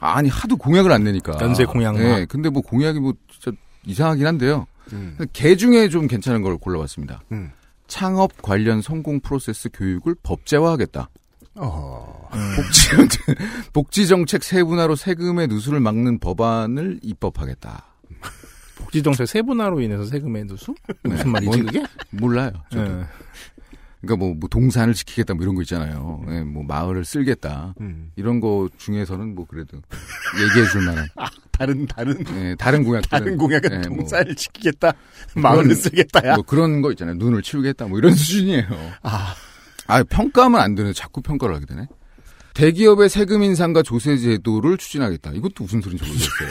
[0.00, 1.38] 아니 하도 공약을 안 내니까.
[1.40, 2.00] 연쇄 공약마.
[2.00, 3.56] 네, 근데 뭐 공약이 뭐 진짜
[3.86, 4.66] 이상하긴 한데요.
[4.92, 5.16] 음.
[5.32, 7.22] 개 중에 좀 괜찮은 걸 골라봤습니다.
[7.30, 7.52] 음.
[7.86, 11.08] 창업 관련 성공 프로세스 교육을 법제화하겠다.
[11.54, 12.28] 어.
[12.56, 12.88] 복지,
[13.72, 17.84] 복지 정책 세분화로 세금의 누수를 막는 법안을 입법하겠다.
[18.82, 20.74] 복지정책 세분화로 인해서 세금의 누수?
[21.04, 21.10] 네.
[21.10, 21.84] 무슨 말이지 뭔- 그게?
[22.10, 22.52] 몰라요.
[22.74, 23.04] 예.
[24.00, 26.24] 그러니까 뭐, 뭐 동산을 지키겠다 뭐 이런 거 있잖아요.
[26.28, 27.74] 예, 뭐 마을을 쓸겠다.
[27.80, 28.10] 음.
[28.16, 29.78] 이런 거 중에서는 뭐 그래도
[30.42, 31.06] 얘기해 줄 만한
[31.52, 34.92] 다른 다른 예, 다른 공약 다른 공약은 예, 뭐, 동사를 지키겠다,
[35.36, 36.34] 마을을 쓰겠다야.
[36.34, 37.14] 뭐 그런 거 있잖아요.
[37.14, 38.66] 눈을 치우겠다 뭐 이런 수준이에요.
[39.02, 39.34] 아,
[39.86, 40.92] 아 평가하면 안 되네.
[40.94, 41.86] 자꾸 평가를 하게 되네.
[42.54, 45.30] 대기업의 세금 인상과 조세 제도를 추진하겠다.
[45.32, 46.48] 이것도 무슨 소리인지 모르겠어요.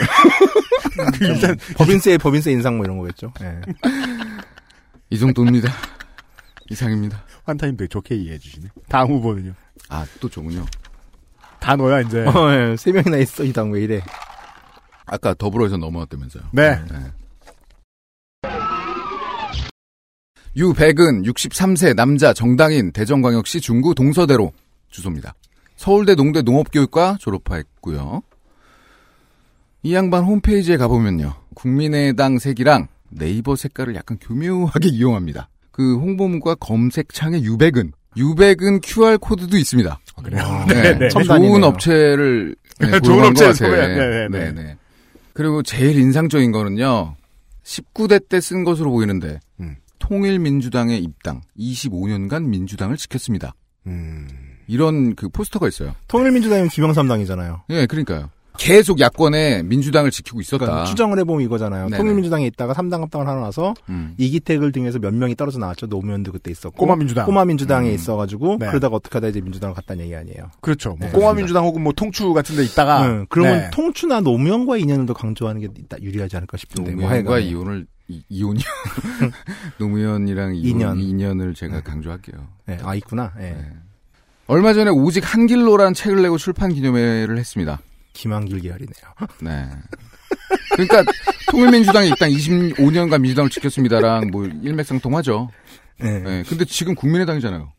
[1.35, 3.33] 일단 법인세 법인세 인상 뭐 이런 거겠죠.
[3.41, 3.61] 예.
[5.09, 5.71] 이 정도입니다.
[6.69, 7.23] 이상입니다.
[7.43, 8.69] 환타님 되게 좋게 이해해 주시네.
[8.89, 9.53] 다음 후보는요.
[9.89, 10.65] 아또 저군요.
[11.59, 12.21] 다 너야 이제.
[12.25, 12.75] 어, 예.
[12.77, 14.01] 세 명이나 있어 이 당 왜 이래?
[15.05, 16.43] 아까 더불어에서 넘어왔다면서요.
[16.53, 16.79] 네.
[20.55, 24.51] 유백은 63세 남자 정당인 대전광역시 중구 동서대로
[24.89, 25.33] 주소입니다.
[25.81, 28.21] 서울대 농대 농업교육과 졸업했고요.
[29.81, 31.33] 이 양반 홈페이지에 가보면요.
[31.55, 35.49] 국민의당 색이랑 네이버 색깔을 약간 교묘하게 이용합니다.
[35.71, 39.99] 그 홍보문과 검색창에 유백은 유백은 QR코드도 있습니다.
[40.23, 40.65] 그래요.
[40.67, 41.09] 네, 네.
[41.09, 41.49] 첨단이네요.
[41.51, 43.51] 좋은 업체를 네, 좋은 업체.
[43.51, 43.71] 소개.
[43.71, 44.27] 네, 네, 네.
[44.29, 44.77] 네, 네.
[45.33, 47.15] 그리고 제일 인상적인 거는요.
[47.63, 49.77] 19대 때 쓴 것으로 보이는데 음.
[49.97, 53.55] 통일민주당의 입당 25년간 민주당을 지켰습니다.
[53.87, 54.27] 음.
[54.71, 55.93] 이런 그 포스터가 있어요.
[56.07, 57.63] 통일민주당이면 김영삼당이잖아요.
[57.71, 58.29] 예, 그러니까요.
[58.57, 60.65] 계속 야권에 민주당을 지키고 있었다.
[60.65, 61.85] 그러니까 추정을 해보면 이거잖아요.
[61.85, 61.97] 네네.
[61.97, 64.13] 통일민주당에 있다가 3당 합당을 하고 나서 음.
[64.17, 65.87] 이기택을 등에서 몇 명이 떨어져 나왔죠.
[65.87, 66.77] 노무현도 그때 있었고.
[66.77, 67.25] 꼬마민주당.
[67.25, 67.93] 꼬마민주당에 음.
[67.95, 68.67] 있어가지고 네.
[68.67, 70.51] 그러다가 어떻게 하다 이제 민주당을 갔다는 얘기 아니에요.
[70.61, 70.89] 그렇죠.
[70.91, 73.69] 뭐 네, 꼬마민주당 혹은 뭐 통추 같은 데 있다가 응, 그러면 네.
[73.73, 75.67] 통추나 노무현과의 인연을 더 강조하는 게
[76.01, 76.91] 유리하지 않을까 싶은데.
[76.91, 77.49] 뭐 노무현과 하여간.
[77.49, 78.63] 이혼을 이, 이혼이요.
[79.79, 80.99] 노무현이랑 이혼, 인연.
[80.99, 81.81] 인연을 제가 네.
[81.81, 82.47] 강조할게요.
[82.67, 83.31] 네, 아 있구나.
[83.39, 83.41] 예.
[83.41, 83.69] 네.
[84.51, 87.79] 얼마 전에 오직 한 길로라는 책을 내고 출판 기념회를 했습니다.
[88.11, 89.29] 김한길 계열이네요.
[89.39, 89.65] 네.
[90.73, 91.09] 그러니까
[91.49, 95.49] 통일민주당이 일단 25년간 민주당을 지켰습니다랑 뭐 일맥상통하죠.
[96.01, 96.19] 네.
[96.19, 96.43] 네.
[96.49, 97.71] 근데 지금 국민의당이잖아요.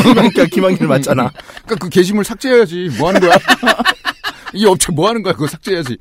[0.00, 1.28] 그러니까 김한길 맞잖아.
[1.64, 2.90] 그러니까 그 게시물 삭제해야지.
[3.00, 3.34] 뭐 하는 거야?
[4.54, 5.32] 이 업체 뭐 하는 거야?
[5.32, 5.98] 그거 삭제해야지.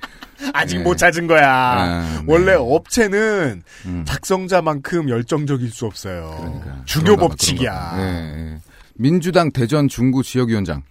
[0.54, 0.84] 아직 네.
[0.84, 1.50] 못 찾은 거야.
[1.52, 2.24] 아, 네.
[2.28, 4.06] 원래 업체는 음.
[4.06, 6.36] 작성자만큼 열정적일 수 없어요.
[6.38, 6.86] 그러니까.
[6.86, 7.72] 중요 그런가 법칙이야.
[7.72, 7.98] 그런가.
[7.98, 8.58] 네, 네.
[9.02, 10.84] 민주당 대전 중구 지역위원장.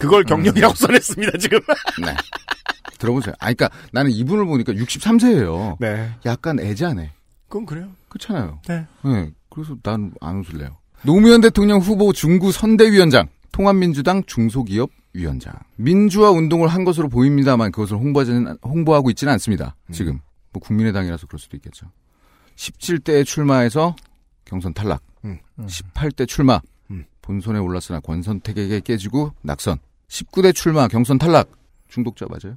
[0.00, 1.60] 그걸 경력이라고 써냈습니다, 지금.
[2.04, 2.14] 네.
[2.98, 3.32] 들어보세요.
[3.38, 5.76] 아, 그러니까 나는 이분을 보니까 63세예요.
[5.78, 6.10] 네.
[6.26, 7.12] 약간 애자네.
[7.48, 7.88] 그건 그래요.
[8.08, 8.60] 그렇잖아요.
[8.66, 8.84] 네.
[9.04, 9.30] 네.
[9.50, 10.76] 그래서 난 안 웃을래요.
[11.02, 15.54] 노무현 대통령 후보 중구 선대위원장, 통합민주당 중소기업 위원장.
[15.76, 19.76] 민주화 운동을 한 것으로 보입니다만 그것을 홍보하지는, 홍보하고 있지는 않습니다.
[19.92, 20.18] 지금.
[20.52, 21.86] 뭐 국민의당이라서 그럴 수도 있겠죠.
[22.56, 23.94] 17대에 출마해서
[24.44, 25.02] 경선 탈락.
[25.24, 25.38] 음.
[25.60, 26.60] 18대 출마.
[27.24, 27.26] 음.
[27.26, 29.78] 본선에 올랐으나 권선택에게 깨지고 낙선.
[30.08, 31.48] 19대 출마 경선 탈락.
[31.88, 32.56] 중독자 맞아요?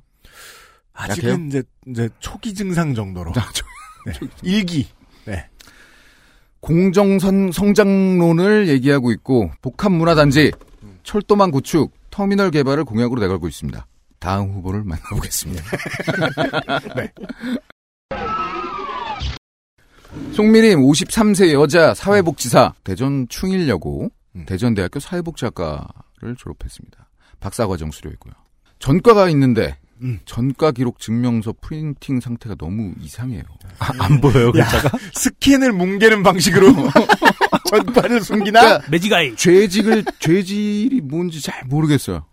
[0.93, 1.45] 아직은 약해요?
[1.47, 3.31] 이제, 이제 초기 증상 정도로.
[3.35, 3.65] 아, 저-
[4.05, 4.13] 네.
[4.43, 4.87] 일기.
[6.59, 10.51] 공정선 성장론을 얘기하고 있고 복합 문화단지,
[11.03, 13.85] 철도망 구축, 터미널 개발을 공약으로 내걸고 있습니다.
[14.19, 15.63] 다음 후보를 만나보겠습니다.
[16.95, 17.11] 네.
[20.33, 24.45] 송미림 53세 여자 사회복지사 대전 충일여고 음.
[24.45, 27.09] 대전대학교 사회복지학과를 졸업했습니다.
[27.39, 28.33] 박사과정 수료했고요.
[28.79, 30.19] 전과가 있는데 음.
[30.25, 33.43] 전과 기록 증명서 프린팅 상태가 너무 이상해요.
[33.79, 34.51] 아, 안 보여요, 야.
[34.51, 34.97] 글자가?
[35.13, 36.71] 스캔을 뭉개는 방식으로
[37.69, 38.61] 전과를 숨기나?
[38.61, 42.25] 그러니까 매지가이 죄직을 죄질이 뭔지 잘 모르겠어요.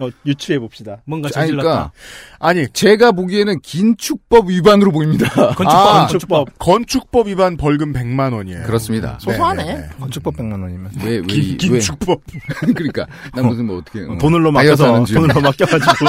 [0.00, 0.98] 어, 유추해 봅시다.
[1.04, 1.62] 뭔가 아니, 저질렀다.
[1.62, 1.92] 그러니까
[2.40, 5.28] 아니, 제가 보기에는 긴축법 위반으로 보입니다.
[5.54, 6.58] 건축법, 아, 건축법.
[6.58, 8.64] 건축법 위반 벌금 100만 원이에요.
[8.64, 9.18] 그렇습니다.
[9.20, 9.64] 소소하네.
[9.64, 9.88] 네, 네, 네.
[10.00, 10.90] 건축법 100만 원이면.
[11.04, 11.78] 왜, 왜, 긴, 왜?
[11.78, 12.20] 긴축법.
[12.74, 15.14] 그러니까 난 무슨 뭐 어떻게 어, 돈으로 다이어트 맡겨서.
[15.14, 16.06] 돈으로 맡겨가지고.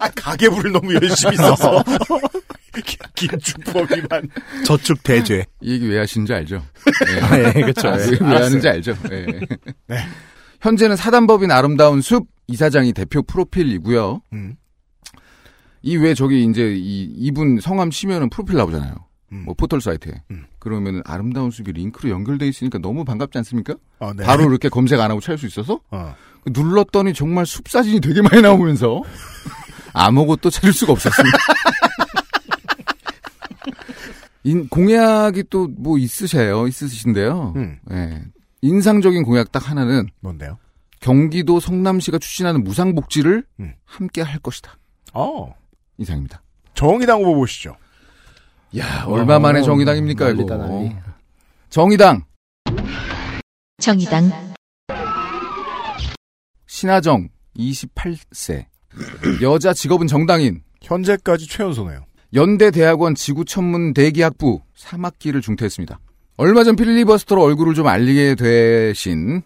[0.00, 1.82] 아, 가계부를 너무 열심히 써서.
[3.14, 4.28] 긴축법 위반.
[4.64, 5.44] 저축 대죄.
[5.60, 6.62] 이 얘기 왜 하시는지 알죠?
[7.08, 7.20] 예.
[7.20, 7.88] 아, 예, 그쵸.
[7.88, 8.04] 아, 예.
[8.04, 8.94] 왜, 왜 하는지 알죠?
[9.10, 9.26] 예.
[10.60, 14.22] 현재는 사단법인 아름다운 숲 이사장이 대표 프로필이고요.
[14.32, 14.56] 음.
[15.82, 18.94] 이 외에 저기 이제 이 이분 성함 치면은 프로필 나오잖아요.
[19.32, 19.42] 음.
[19.44, 20.22] 뭐 포털 사이트에.
[20.30, 20.46] 음.
[20.58, 23.74] 그러면은 아름다운 숲이 링크로 연결돼 있으니까 너무 반갑지 않습니까?
[23.98, 24.24] 어, 네.
[24.24, 26.14] 바로 이렇게 검색 안 하고 찾을 수 있어서 어.
[26.46, 29.02] 눌렀더니 정말 숲 사진이 되게 많이 나오면서
[29.92, 31.36] 아무것도 찾을 수가 없었습니다.
[34.44, 36.66] 인, 공약이 또 뭐 있으세요?
[36.68, 37.52] 있으신데요.
[37.56, 37.78] 음.
[37.90, 38.22] 예.
[38.62, 40.58] 인상적인 공약 딱 하나는 뭔데요?
[41.00, 43.74] 경기도 성남시가 추진하는 무상복지를 음.
[43.84, 44.76] 함께 할 것이다.
[45.12, 45.54] 어.
[45.98, 46.42] 이상입니다.
[46.74, 47.76] 정의당 후보 보시죠.
[48.76, 50.44] 야, 얼마 만에 정의당입니까, 이거.
[51.70, 52.24] 정의당,
[53.78, 54.30] 정의당,
[56.66, 58.66] 신하정, 28세.
[59.42, 62.04] 여자 직업은 정당인, 현재까지 최연소네요.
[62.34, 65.98] 연대대학원 지구천문 대기학부 3학기를 중퇴했습니다.
[66.36, 69.42] 얼마 전 필리버스터로 얼굴을 좀 알리게 되신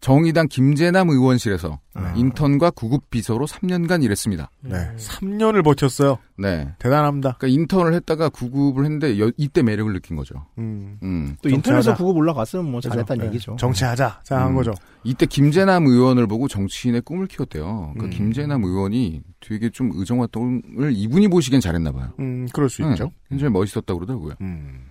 [0.00, 1.80] 정의당 김재남 의원실에서
[2.14, 4.48] 인턴과 구급 비서로 3년간 일했습니다.
[4.60, 4.94] 네.
[4.96, 6.18] 3년을 버텼어요.
[6.38, 6.72] 네.
[6.78, 7.36] 대단합니다.
[7.38, 10.46] 그러니까 인턴을 했다가 구급을 했는데 여- 이때 매력을 느낀 거죠.
[10.58, 10.98] 음.
[11.02, 11.36] 음.
[11.42, 11.94] 또 정치하자.
[11.96, 13.26] 구급 올라갔으면 뭐 잘했다는 네.
[13.28, 13.56] 얘기죠.
[13.58, 14.56] 정치하자 생각한 음.
[14.56, 14.72] 거죠.
[15.02, 17.94] 이때 김재남 의원을 보고 정치인의 꿈을 키웠대요.
[17.98, 18.10] 그 음.
[18.10, 22.12] 김재남 의원이 되게 좀 의정 활동을 이분이 보시기엔 잘했나 봐요.
[22.20, 23.10] 음, 그럴 수 네, 있죠.
[23.28, 24.34] 굉장히 멋있었다고 그러더라고요.
[24.42, 24.86] 음.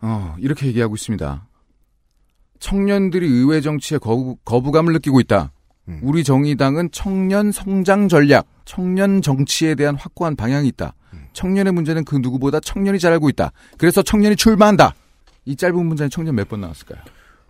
[0.00, 1.47] 어, 이렇게 얘기하고 있습니다.
[2.60, 5.52] 청년들이 의회 정치에 거부, 거부감을 느끼고 있다.
[5.88, 6.00] 음.
[6.02, 10.94] 우리 정의당은 청년 성장 전략, 청년 정치에 대한 확고한 방향이 있다.
[11.14, 11.26] 음.
[11.32, 13.52] 청년의 문제는 그 누구보다 청년이 잘 알고 있다.
[13.78, 14.94] 그래서 청년이 출마한다.
[15.44, 17.00] 이 짧은 문장에 청년 몇 번 나왔을까요?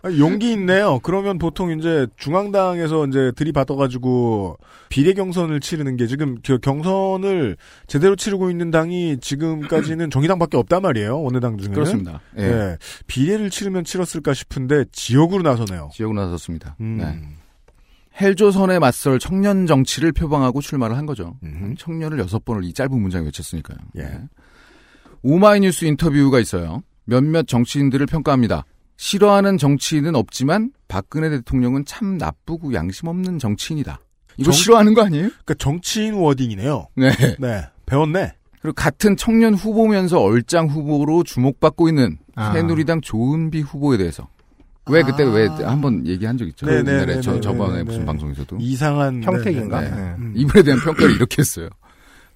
[0.01, 0.99] 아, 용기 있네요.
[1.03, 8.49] 그러면 보통 이제 중앙당에서 이제 들이받아가지고 비례 경선을 치르는 게 지금 그 경선을 제대로 치르고
[8.49, 11.25] 있는 당이 지금까지는 정의당밖에 없단 말이에요.
[11.25, 11.73] 어느 당 중에는.
[11.73, 12.21] 그렇습니다.
[12.37, 12.47] 예.
[12.47, 12.77] 네.
[13.07, 15.89] 비례를 치르면 치렀을까 싶은데 지역으로 나서네요.
[15.93, 16.77] 지역으로 나섰습니다.
[16.79, 16.97] 음.
[16.97, 17.19] 네.
[18.21, 21.37] 헬조선에 맞설 청년 정치를 표방하고 출마를 한 거죠.
[21.43, 21.75] 음흠.
[21.77, 23.77] 청년을 여섯 번을 이 짧은 문장에 외쳤으니까요.
[23.97, 24.01] 예.
[24.03, 24.21] 네.
[25.23, 26.83] 오마이뉴스 인터뷰가 있어요.
[27.05, 28.63] 몇몇 정치인들을 평가합니다.
[28.99, 33.97] 싫어하는 정치인은 없지만 박근혜 대통령은 참 나쁘고 양심 없는 정치인이다.
[34.35, 35.29] 이거 정- 싫어하는 거 아니에요?
[35.29, 36.87] 그러니까 정치인 워딩이네요.
[36.95, 37.09] 네.
[37.39, 38.33] 네, 배웠네.
[38.61, 42.51] 그리고 같은 청년 후보면서 얼짱 후보로 주목받고 있는 아.
[42.51, 44.27] 새누리당 조은비 후보에 대해서
[44.89, 46.65] 왜 그때 왜 한번 얘기한 적 있죠?
[46.67, 46.69] 아.
[46.69, 48.05] 네네, 옛날에 네네, 저, 저번에 네네, 무슨 네.
[48.05, 49.79] 방송에서도 이상한 평택인가?
[49.79, 49.95] 네, 네.
[49.95, 50.15] 네.
[50.17, 50.33] 음.
[50.35, 51.69] 이분에 대한 평가를 이렇게 했어요.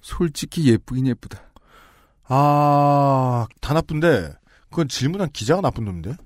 [0.00, 1.42] 솔직히 예쁘긴 예쁘다.
[2.26, 4.32] 아, 다 나쁜데
[4.74, 6.16] 그건 질문한 기자가 나쁜 놈인데.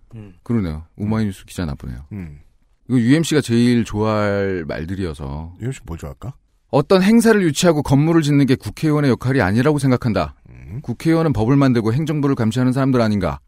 [0.42, 0.86] 그러네요.
[0.96, 2.06] 오마이뉴스 기자 나쁘네요.
[2.12, 2.40] 음.
[2.88, 6.32] 이거 UMC가 제일 좋아할 말들이어서 이현 씨뭐 좋아할까?
[6.70, 10.34] 어떤 행사를 유치하고 건물을 짓는 게 국회의원의 역할이 아니라고 생각한다.
[10.48, 10.80] 음.
[10.82, 13.38] 국회의원은 법을 만들고 행정부를 감시하는 사람들 아닌가.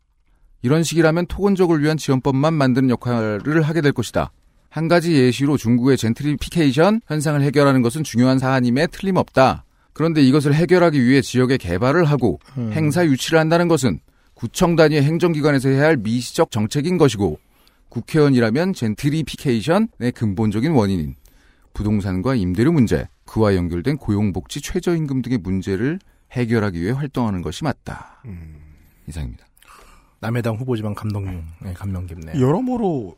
[0.60, 4.32] 이런 식이라면 토건족을 위한 지원법만 만드는 역할을 하게 될 것이다.
[4.68, 9.64] 한 가지 예시로 중국의 젠트리피케이션 현상을 해결하는 것은 중요한 사안임에 틀림없다.
[9.94, 12.70] 그런데 이것을 해결하기 위해 지역의 개발을 하고 음.
[12.74, 14.00] 행사 유치를 한다는 것은
[14.40, 17.38] 구청 단위의 행정기관에서 해야 할 미시적 정책인 것이고
[17.90, 21.14] 국회의원이라면 젠트리피케이션의 근본적인 원인인
[21.74, 25.98] 부동산과 임대료 문제, 그와 연결된 고용복지 최저임금 등의 문제를
[26.32, 28.22] 해결하기 위해 활동하는 것이 맞다.
[28.24, 28.56] 음.
[29.06, 29.44] 이상입니다.
[30.20, 32.40] 남의 당 후보지만 감동, 네, 감명 깊네요.
[32.40, 33.14] 여러모로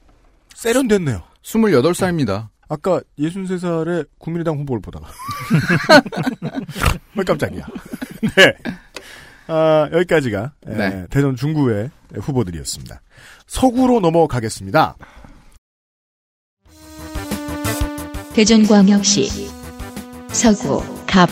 [0.54, 1.22] 세련됐네요.
[1.42, 2.48] 28살입니다.
[2.68, 5.06] 아까 63살의 국민의당 후보를 보다가.
[7.14, 7.64] 왜 깜짝이야.
[8.22, 8.54] 네.
[9.46, 11.06] 아, 여기까지가 에, 네.
[11.10, 13.00] 대전 중구의 후보들이었습니다.
[13.46, 14.96] 서구로 넘어가겠습니다.
[18.34, 19.28] 대전광역시
[20.28, 21.28] 서구 갑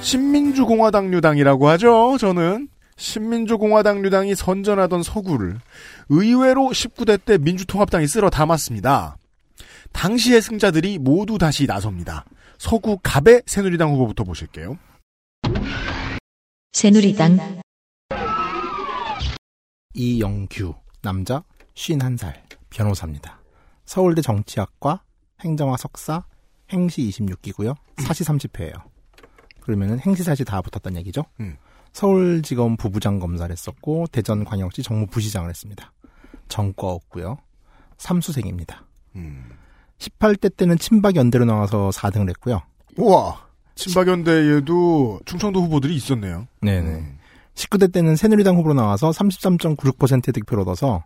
[0.00, 2.16] 신민주공화당류당이라고 하죠.
[2.18, 5.58] 저는 신민주공화당류당이 선전하던 서구를
[6.08, 9.16] 의외로 19대 때 민주통합당이 쓸어 담았습니다.
[9.92, 12.24] 당시의 승자들이 모두 다시 나섭니다.
[12.58, 14.76] 서구 갑의 새누리당 후보부터 보실게요.
[16.72, 17.38] 새누리당
[19.94, 21.42] 이영규, 남자,
[21.74, 22.34] 51살,
[22.70, 23.40] 변호사입니다.
[23.84, 25.02] 서울대 정치학과,
[25.40, 26.24] 행정학 석사,
[26.70, 27.74] 행시 26기고요.
[27.98, 28.82] 사시 30회예요.
[29.60, 31.24] 그러면은 행시사시 다 붙었단 얘기죠.
[31.40, 31.56] 음.
[31.92, 35.92] 서울지검 부부장 검사를 했었고 대전광역시 정무부시장을 했습니다.
[36.48, 37.38] 전과 없고요.
[37.96, 38.84] 삼수생입니다.
[39.16, 39.50] 음.
[39.98, 42.62] 18대 때는 친박연대로 나와서 4등을 했고요.
[42.96, 43.46] 우와.
[43.74, 46.46] 친박연대에도 충청도 후보들이 있었네요.
[46.60, 46.88] 네네.
[46.88, 47.18] 음.
[47.54, 51.04] 19대 때는 새누리당 후보로 나와서 33.96%의 득표를 얻어서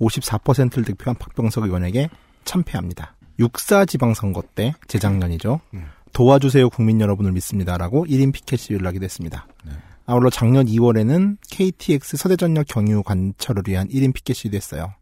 [0.00, 2.08] 54%를 득표한 박병석 의원에게
[2.44, 3.16] 참패합니다.
[3.38, 5.60] 6사 지방선거 때 재작년이죠.
[5.74, 5.86] 음.
[6.12, 9.46] 도와주세요 국민 여러분을 믿습니다라고 1인 피켓 시위를 하게 됐습니다.
[10.06, 14.92] 아울러 작년 2월에는 KTX 서대전역 경유 관철을 위한 1인 피켓 시위도 했어요.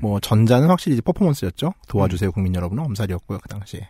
[0.00, 1.74] 뭐 전자는 확실히 이제 퍼포먼스였죠.
[1.88, 3.88] 도와주세요 국민 여러분은 엄살이었고요 그 당시에.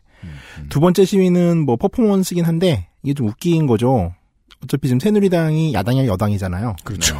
[0.69, 4.15] 두 번째 시위는 뭐 퍼포먼스긴 한데 이게 좀 웃긴 거죠.
[4.63, 6.77] 어차피 지금 새누리당이 야당이 여당이잖아요.
[6.85, 7.17] 그렇죠.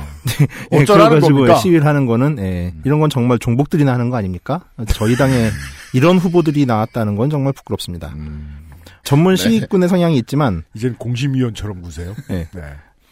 [0.73, 1.57] 예, 어쩌라는 그래가지고 겁니까?
[1.59, 4.65] 시위를 하는 거는 예, 이런 건 정말 종복들이나 하는 거 아닙니까?
[4.89, 5.51] 저희 당에
[5.93, 8.13] 이런 후보들이 나왔다는 건 정말 부끄럽습니다.
[8.15, 8.59] 음.
[9.03, 12.15] 전문 시위꾼의 성향이 있지만 이젠 공심위원처럼 구세요.
[12.31, 12.47] 예.
[12.55, 12.63] 네.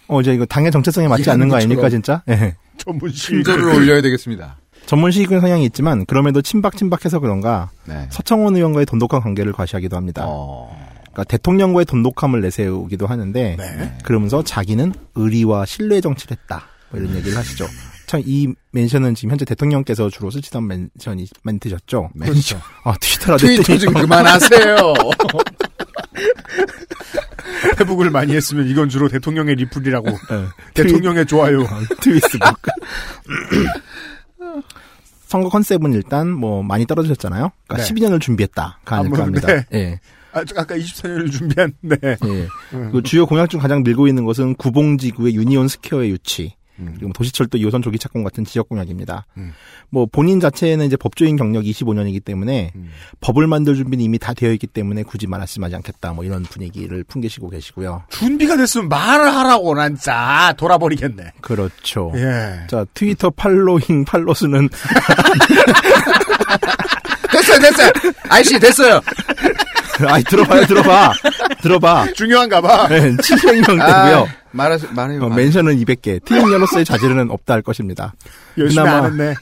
[0.07, 2.23] 어 이제 이거 당의 정체성에 맞지 않는 거 아닙니까 진짜?
[2.29, 2.55] 예.
[2.77, 3.43] 전문 시위.
[3.43, 4.59] 큰절을 올려야 되겠습니다.
[4.87, 8.07] 전문 시위꾼 성향이 있지만 그럼에도 친박친박해서 그런가 네.
[8.11, 10.25] 서청원 의원과의 돈독한 관계를 과시하기도 합니다.
[10.27, 10.71] 어.
[11.13, 13.99] 그러니까 대통령과의 돈독함을 내세우기도 하는데 네.
[14.05, 16.65] 그러면서 자기는 의리와 신뢰 정치를 했다.
[16.91, 17.67] 뭐 이런 얘기를 하시죠.
[18.07, 22.11] 참 이 멘션은 지금 현재 대통령께서 주로 쓰시던 멘션이 멘트셨죠.
[22.21, 22.61] 그렇죠.
[22.85, 24.77] 아 트위터라 트위터 좀 그만하세요.
[27.79, 30.09] 페북을 많이 했으면 이건 주로 대통령의 리플이라고.
[30.09, 30.17] 네.
[30.75, 31.65] 대통령의 좋아요.
[32.01, 32.49] 트위스북.
[35.27, 37.53] 선거 컨셉은 일단 뭐 많이 떨어지셨잖아요.
[37.67, 37.95] 그러니까 네.
[37.95, 39.47] 12년을 준비했다가 아닐까 뭐, 합니다.
[39.47, 39.65] 네.
[39.75, 40.01] 예.
[40.33, 41.97] 아, 저 아까 24년을 준비한, 네.
[42.03, 42.49] 예.
[42.93, 46.55] 그 주요 공약 중 가장 밀고 있는 것은 구봉지구의 유니온 스퀘어의 유치.
[46.81, 46.95] 음.
[46.97, 49.27] 그리고 도시철도 2호선 조기 착공 같은 지역 공약입니다.
[49.37, 49.53] 음.
[49.91, 52.91] 뭐 본인 자체는 이제 법조인 경력이 25년이기 때문에 음.
[53.21, 56.13] 법을 만들 준비는 이미 다 되어 있기 때문에 굳이 말씀하지 않겠다.
[56.13, 58.05] 뭐 이런 분위기를 풍기시고 계시고요.
[58.09, 61.33] 준비가 됐으면 말을 하라고, 난 짜, 돌아버리겠네.
[61.41, 62.13] 그렇죠.
[62.17, 62.67] 예.
[62.69, 64.69] 자 트위터 팔로잉 팔로 수는
[67.33, 67.91] 됐어요, 됐어요.
[68.29, 69.01] 아이씨, 됐어요.
[70.09, 71.13] 아이 들어봐요 들어봐
[71.63, 72.89] 들어봐 중요한가 봐.
[72.89, 73.81] 네, 700명대고요.
[73.83, 75.25] 아, 말하, 말해요.
[75.25, 75.29] 어.
[75.29, 76.25] 멘션은 200개.
[76.25, 78.15] 트윗녀로서의 자질은 없다 할 것입니다.
[78.59, 79.35] 열심히 안 했네.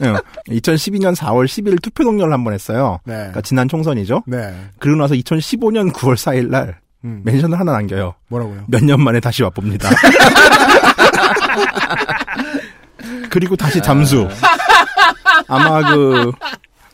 [0.49, 2.99] 2012년 4월 10일 투표 동료를 한 번 했어요.
[3.05, 3.13] 네.
[3.15, 4.23] 그러니까 지난 총선이죠.
[4.27, 4.53] 네.
[4.79, 7.21] 그러고 나서 2015년 9월 4일 날 음.
[7.23, 8.13] 멘션을 하나 남겨요.
[8.27, 8.65] 뭐라고요?
[8.67, 9.89] 몇 년 만에 다시 와봅니다.
[13.29, 14.27] 그리고 다시 잠수.
[15.47, 16.31] 아마 그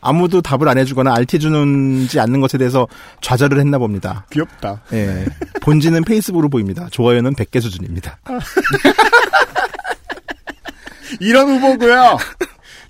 [0.05, 2.87] 아무도 답을 안 해주거나 알티해주는지 않는 것에 대해서
[3.21, 4.27] 좌절을 했나 봅니다.
[4.31, 4.81] 귀엽다.
[4.93, 5.25] 예.
[5.61, 6.87] 본지는 페이스북으로 보입니다.
[6.91, 8.19] 좋아요는 100개 수준입니다.
[11.19, 12.17] 이런 후보고요.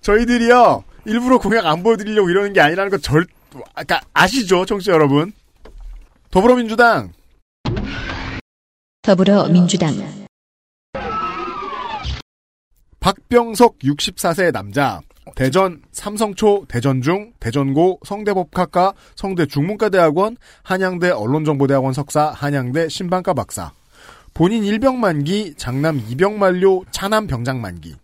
[0.01, 0.83] 저희들이요.
[1.05, 3.25] 일부러 공약 안 보여드리려고 이러는 게 아니라는 거 절,
[3.73, 5.31] 아까 아시죠, 청취자 여러분?
[6.31, 7.13] 더불어민주당
[9.03, 9.95] 더불어민주당
[12.99, 14.99] 박병석 64세 남자
[15.33, 23.71] 대전 삼성초 대전중 대전고 성대법학과 성대 중문과대학원 한양대 언론정보대학원 석사 한양대 신방과 박사
[24.33, 27.95] 본인 일병 만기 장남 입영 만료 차남 병장 만기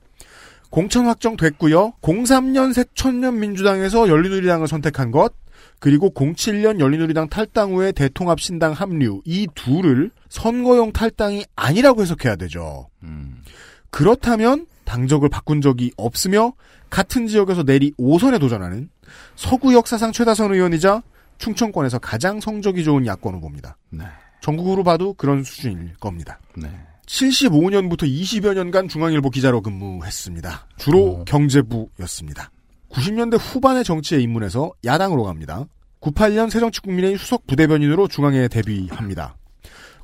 [0.70, 5.34] 공천 확정 됐고요 03년 새천년 민주당에서 열린우리당을 선택한 것
[5.82, 12.88] 그리고 07년 열린우리당 탈당 후에 대통합 신당 합류 이 둘을 선거용 탈당이 아니라고 해석해야 되죠.
[13.02, 13.42] 음.
[13.90, 16.52] 그렇다면 당적을 바꾼 적이 없으며
[16.90, 18.90] 같은 지역에서 내리 5선에 도전하는
[19.38, 21.02] 서구 역사상 최다선 의원이자
[21.38, 23.78] 충청권에서 가장 성적이 좋은 야권 후보입니다.
[23.90, 24.04] 네.
[24.42, 26.40] 전국으로 봐도 그런 수준일 겁니다.
[26.58, 26.70] 네.
[27.06, 30.68] 75년부터 20여 년간 중앙일보 기자로 근무했습니다.
[30.78, 31.26] 주로 오.
[31.26, 32.52] 경제부였습니다.
[32.90, 35.68] 90년대 후반의 정치에 입문해서 야당으로 갑니다.
[36.02, 39.38] 98년 새정치국민회의 수석 부대변인으로 중앙에 데뷔합니다.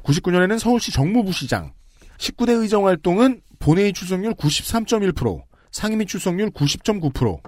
[0.03, 1.73] 99년에는 서울시 정무부시장,
[2.17, 7.39] 19대 의정 활동은 본회의 출석률 93.1%, 상임위 출석률 90.9%,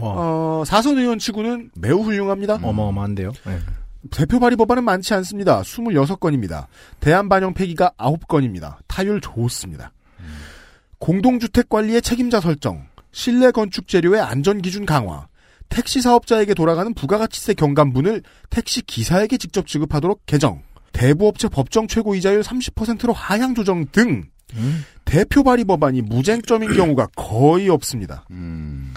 [0.00, 2.58] 와, 어, 사선 의원 치고는 매우 훌륭합니다.
[2.62, 3.32] 어마어마한데요.
[3.46, 3.58] 네.
[4.10, 5.62] 대표 발의 법안은 많지 않습니다.
[5.62, 6.66] 26건입니다.
[7.00, 8.76] 대안 반영 폐기가 9건입니다.
[8.86, 9.92] 타율 좋습니다.
[10.98, 15.26] 공동주택 관리의 책임자 설정, 실내 건축 재료의 안전 기준 강화,
[15.68, 20.62] 택시 사업자에게 돌아가는 부가가치세 경감분을 택시 기사에게 직접 지급하도록 개정,
[20.94, 24.24] 대부업체 법정 최고이자율 30%로 하향 조정 등
[24.54, 24.84] 음.
[25.04, 28.24] 대표 발의 법안이 무쟁점인 경우가 거의 없습니다.
[28.30, 28.94] 음.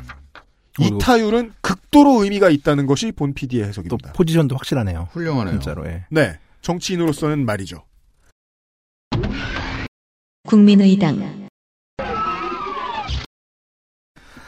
[0.79, 4.13] 이 타율은 극도로 의미가 있다는 것이 본 PD의 또 해석입니다.
[4.13, 5.09] 포지션도 확실하네요.
[5.11, 5.55] 훌륭하네요.
[5.55, 5.87] 진짜로.
[5.87, 6.05] 예.
[6.11, 7.83] 네, 정치인으로서는 말이죠.
[10.47, 11.47] 국민의당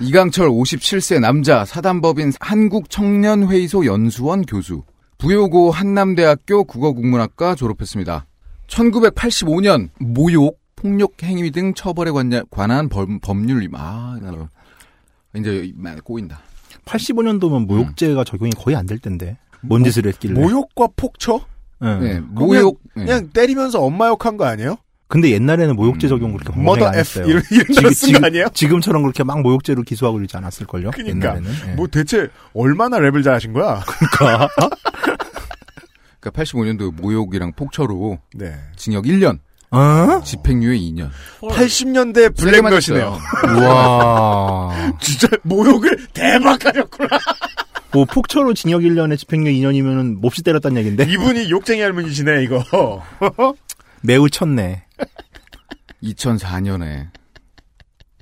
[0.02, 4.84] 이강철 57세 남자 사단법인 한국청년회의소 연수원 교수
[5.30, 8.26] 부여고 한남대학교 국어국문학과 졸업했습니다.
[8.68, 12.10] 1985년 모욕, 폭력 행위 등 처벌에
[12.50, 14.50] 관한 범, 법률 아 나-
[15.36, 15.72] 이제
[16.04, 16.40] 꼬인다.
[16.86, 19.38] 85년도면 모욕죄가 적용이 거의 안 될 텐데.
[19.62, 20.40] 뭔 짓을 했길래.
[20.40, 21.42] 모욕과 폭처?
[21.84, 21.88] 예.
[22.00, 23.04] 네, 모욕 네.
[23.06, 24.78] 그냥 때리면서 엄마 욕한 거 아니에요?
[25.10, 26.10] 근데 옛날에는 모욕죄 음.
[26.10, 27.26] 적용 그렇게 범죄가 안 F 했어요.
[27.28, 28.48] 이런 이런 거 아니에요?
[28.54, 30.92] 지금처럼 그렇게 막 모욕죄로 기소하고 그러지 않았을걸요?
[30.92, 31.30] 그러니까.
[31.36, 31.52] 옛날에는.
[31.68, 31.74] 예.
[31.74, 33.82] 뭐 대체 얼마나 랩을 잘하신 거야?
[33.86, 34.48] 그러니까
[36.22, 38.54] 85년도 모욕이랑 폭처로 네.
[38.76, 39.40] 징역 1년,
[39.72, 40.22] 어?
[40.24, 41.10] 집행유예 2년.
[41.42, 43.18] 80년대 블랙넛이네요.
[43.68, 44.94] 와.
[45.00, 47.10] 진짜 모욕을 대박 하셨구나.
[47.92, 52.64] 뭐 폭처로 징역 1년에 집행유예 2년이면은 몹시 때렸단 얘긴데 이분이 욕쟁이 할머니시네 이거.
[54.02, 54.86] 매우 쳤네.
[56.04, 57.10] 2004년에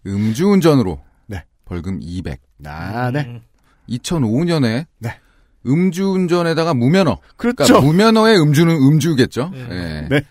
[0.05, 1.43] 음주운전으로 네.
[1.65, 2.41] 벌금 200.
[2.65, 3.21] 아, 네.
[3.21, 3.41] 음.
[3.89, 5.19] 2005년에 네.
[5.67, 7.19] 음주운전에다가 무면허.
[7.35, 7.63] 그렇죠.
[7.65, 9.51] 그러니까 무면허의 음주는 음주겠죠.
[9.53, 9.67] 네.
[9.71, 10.07] 예.
[10.09, 10.21] 네.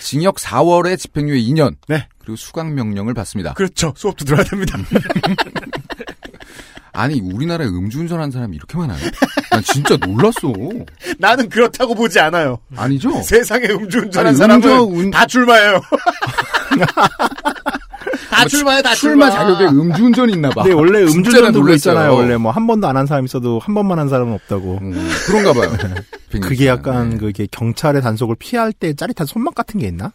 [0.00, 1.74] 징역 4월에 집행유예 2년.
[1.88, 2.06] 네.
[2.18, 3.54] 그리고 수강 명령을 받습니다.
[3.54, 3.92] 그렇죠.
[3.96, 4.78] 수업도 들어야 됩니다.
[6.92, 8.98] 아니 우리나라에 음주운전하는 사람이 이렇게 많아요?
[9.50, 10.52] 난 진짜 놀랐어.
[11.18, 12.58] 나는 그렇다고 보지 않아요.
[12.76, 13.22] 아니죠?
[13.22, 15.80] 세상에 음주운전한 아니, 사람은 음주- 운- 다 출마해요.
[18.30, 19.30] 다 출마해, 다 출마 출마.
[19.30, 20.62] 자격에 음주운전이 있나 봐.
[20.62, 21.74] 근데 원래 그거 놀랐어요.
[21.74, 22.14] 있잖아요.
[22.14, 24.78] 원래 뭐 한 번도 안 한 사람 있어도 한 번만 한 사람은 없다고.
[24.82, 25.70] 음, 그런가 봐요.
[26.40, 27.16] 그게 약간 네.
[27.18, 30.12] 그게 경찰의 단속을 피할 때 짜릿한 손맛 같은 게 있나?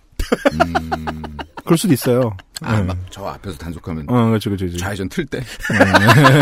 [0.54, 2.36] 음, 그럴 수도 있어요.
[2.62, 2.88] 아, 응.
[2.88, 4.78] 막저 앞에서 단속하면 어, 그렇지, 그렇지, 그렇지.
[4.78, 5.42] 좌회전 틀 때.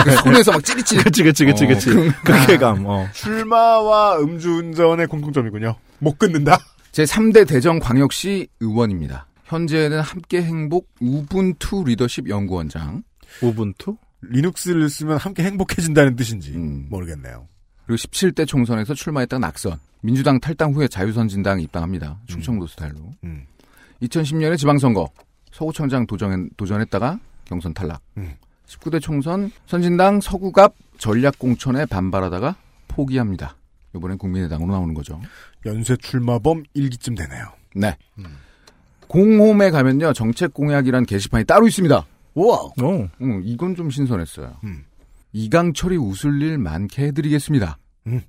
[0.04, 1.04] 그 손에서 막 찌릿찌릿.
[1.06, 1.90] 그치, 그치, 그치, 어, 그치.
[1.90, 3.08] 그런- 그 쾌감, 어.
[3.14, 5.76] 출마와 음주운전의 공통점이군요.
[6.00, 6.60] 못 끊는다.
[6.92, 9.26] 제 3대 대전 광역시 의원입니다.
[9.54, 13.04] 현재는 함께 행복 우분투 리더십 연구원장.
[13.44, 13.96] 우분투?
[14.22, 16.88] 리눅스를 쓰면 함께 행복해진다는 뜻인지 음.
[16.90, 17.48] 모르겠네요.
[17.86, 19.78] 그리고 17대 총선에서 출마했다 낙선.
[20.02, 22.20] 민주당 탈당 후에 자유선진당 입당합니다.
[22.26, 23.12] 충청도 스타일로.
[23.26, 23.46] 음.
[24.02, 25.08] 2010년에 지방선거
[25.52, 28.02] 서구청장 도전, 도전했다가 경선 탈락.
[28.18, 28.34] 음.
[28.66, 32.56] 19대 총선 선진당 서구갑 전략공천에 반발하다가
[32.88, 33.56] 포기합니다.
[33.96, 35.22] 이번엔 국민의당으로 나오는 거죠.
[35.66, 37.46] 연쇄 출마범 일기쯤 되네요.
[37.76, 37.96] 네.
[39.14, 42.04] 공홈에 가면요 정책 공약이란 게시판이 따로 있습니다.
[42.34, 42.56] 우와.
[42.56, 43.10] 어.
[43.22, 44.58] 음, 이건 좀 신선했어요.
[44.64, 44.86] 음.
[45.34, 47.78] 이강철이 웃을 일 많게 해드리겠습니다.
[48.08, 48.22] 음.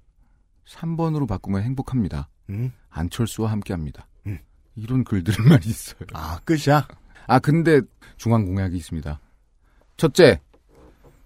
[0.68, 2.28] 3번으로 바꾸면 행복합니다.
[2.51, 2.70] 음.
[2.91, 4.07] 안철수와 함께합니다.
[4.26, 4.39] 음.
[4.76, 6.07] 이런 글들은 많이 있어요.
[6.12, 6.87] 아, 끝이야?
[7.28, 7.80] 아 근데
[8.18, 9.18] 중앙 공약이 있습니다.
[9.97, 10.39] 첫째,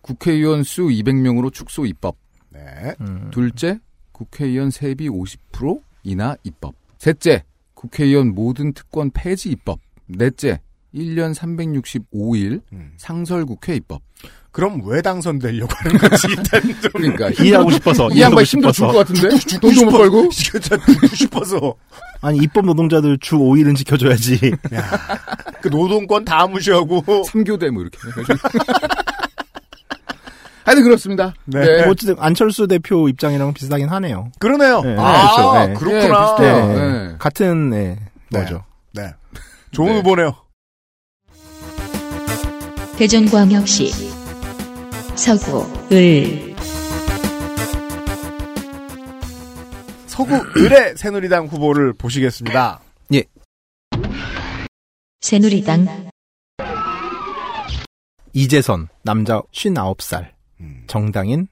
[0.03, 2.17] 국회의원 수 200명으로 축소 입법.
[2.51, 2.95] 네.
[3.01, 3.29] 음.
[3.33, 3.81] 둘째,
[4.13, 6.77] 국회의원 세비 50% 인하 입법.
[6.99, 7.43] 셋째,
[7.79, 9.79] 국회의원 모든 특권 폐지 입법.
[10.07, 10.61] 넷째,
[10.93, 12.93] 1년 365일 음.
[12.97, 14.03] 상설국회 입법.
[14.51, 16.27] 그럼 왜 당선되려고 하는 거지?
[16.37, 18.45] 일단 좀 그러니까 이해하고 싶어서 이 양반.
[18.45, 19.39] 줄것 같은데
[19.73, 19.91] 싶어.
[19.91, 21.75] 벌고 진짜 죽고 싶어서
[22.21, 24.41] 아니 입법 노동자들 주 5일은 지켜줘야지.
[25.61, 28.49] 그 노동권 다 무시하고 3교대 뭐 이렇게 해가지고.
[30.69, 31.33] 하여튼 그렇습니다.
[31.47, 31.61] 네.
[31.65, 31.83] 네.
[31.85, 34.31] 뭐 어쨌든 안철수 대표 입장이랑 비슷하긴 하네요.
[34.39, 34.83] 그러네요.
[34.83, 35.67] 네, 아 그렇죠.
[35.67, 35.73] 네.
[35.73, 36.37] 그렇구나.
[36.41, 36.43] 예.
[36.43, 37.09] 네.
[37.09, 37.15] 네.
[37.19, 37.99] 같은 네,
[38.29, 38.39] 네.
[38.39, 38.65] 뭐죠.
[38.93, 39.15] 네.
[39.71, 39.97] 좋은 네.
[39.97, 40.35] 후보네요.
[42.99, 43.91] 대전광역시
[45.15, 46.55] 서구 을
[50.07, 52.81] 서구 을의 새누리당 후보를 보시겠습니다.
[55.21, 56.11] 새누리당
[58.35, 60.85] 이재선 남자 59살 음.
[60.87, 61.49] 정당인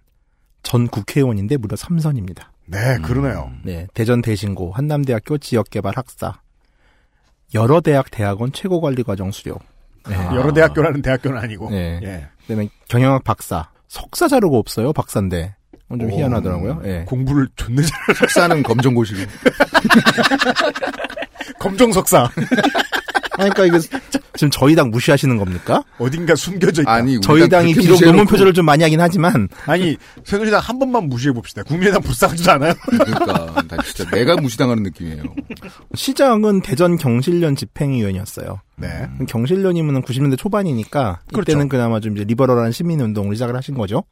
[0.62, 2.46] 전 국회의원인데 무려 3선입니다.
[2.66, 3.52] 네, 그러네요.
[3.62, 6.40] 네, 대전 대신고 한남대학교 지역개발 학사
[7.54, 9.56] 여러 대학 대학원 최고관리과정 수료.
[10.08, 10.16] 네.
[10.16, 11.70] 여러 대학교라는 대학교는 아니고.
[11.70, 12.00] 네.
[12.02, 12.26] 예.
[12.42, 15.54] 그다음에 경영학 박사 석사 자료가 없어요 박사인데
[15.88, 16.16] 어, 좀 오.
[16.16, 16.82] 희한하더라고요.
[16.84, 17.04] 예.
[17.06, 19.20] 공부를 존나 잘, 석사는 검정고시고.
[21.58, 22.28] 검정 석사.
[23.38, 23.78] 아니, 그러니까 이거
[24.34, 25.82] 지금 저희 당 무시하시는 겁니까?
[25.98, 26.92] 어딘가 숨겨져 있다.
[26.92, 31.08] 아니, 저희 당 당이 비록 논문 표절을 좀 많이 하긴 하지만 아니, 새누리당 한 번만
[31.08, 31.62] 무시해 봅시다.
[31.62, 32.74] 국민의당 불쌍하지도 않아요?
[32.86, 35.22] 그러니까 나 진짜 내가 무시당하는 느낌이에요.
[35.94, 38.60] 시장은 대전 경실련 집행위원이었어요.
[38.76, 39.08] 네.
[39.28, 41.52] 경실련이면 90년대 초반이니까 그렇죠.
[41.52, 44.04] 이때는 그나마 좀 이제 리버럴한 시민운동을 시작을 하신 거죠.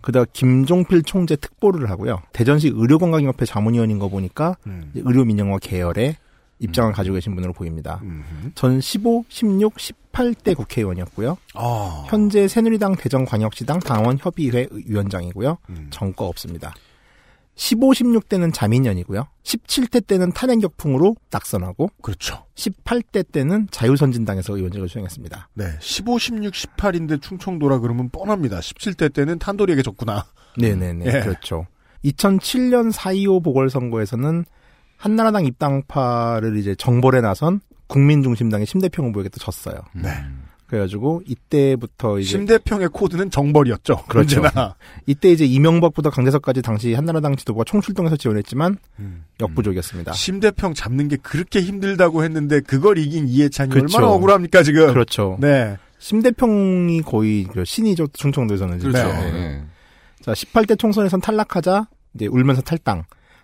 [0.00, 2.22] 그다가 김종필 총재 특보를 하고요.
[2.32, 4.90] 대전시 의료건강협회 자문위원인 거 보니까 음.
[4.94, 6.16] 의료민영화 계열의
[6.62, 8.00] 입장을 가지고 계신 분으로 보입니다.
[8.02, 8.52] 음흠.
[8.54, 11.36] 전 15, 16, 18대 국회의원이었고요.
[11.54, 12.04] 아.
[12.08, 15.58] 현재 새누리당 대전광역시당 당원협의회 위원장이고요.
[15.70, 15.88] 음.
[15.90, 16.74] 정과 없습니다.
[17.54, 19.26] 15, 16대는 자민련이고요.
[19.42, 22.46] 17대 때는 탄핵격풍으로 낙선하고 그렇죠.
[22.54, 25.50] 18대 때는 자유선진당에서 의원직을 수행했습니다.
[25.54, 25.64] 네.
[25.80, 28.60] 15, 16, 18인데 충청도라 그러면 뻔합니다.
[28.60, 30.24] 17대 때는 탄도리에게 졌구나.
[30.56, 31.04] 네네네.
[31.06, 31.10] 예.
[31.20, 31.66] 그렇죠.
[32.04, 34.44] 2007년 4.25 보궐선거에서는
[35.02, 39.74] 한나라당 입당파를 이제 정벌에 나선 국민중심당의 심대평 후보에게 또 졌어요.
[39.94, 40.10] 네.
[40.68, 44.04] 그래가지고 이때부터 이제 심대평의 코드는 정벌이었죠.
[44.06, 44.40] 그렇죠.
[44.40, 44.76] 언제나.
[45.06, 49.24] 이때 이제 이명박보다 강재석까지 당시 한나라당 지도부가 총출동해서 지원했지만 음.
[49.40, 50.12] 역부족이었습니다.
[50.12, 53.98] 심대평 잡는 게 그렇게 힘들다고 했는데 그걸 이긴 이해찬이 그렇죠.
[53.98, 54.86] 얼마나 억울합니까 지금.
[54.86, 55.36] 그렇죠.
[55.40, 55.78] 네.
[55.98, 58.78] 심대평이 거의 그 신이죠 충청도에서는.
[58.78, 59.08] 그렇죠.
[59.08, 59.32] 네.
[59.32, 59.64] 네.
[60.20, 63.02] 자 18대 총선에선 탈락하자 이제 울면서 탈당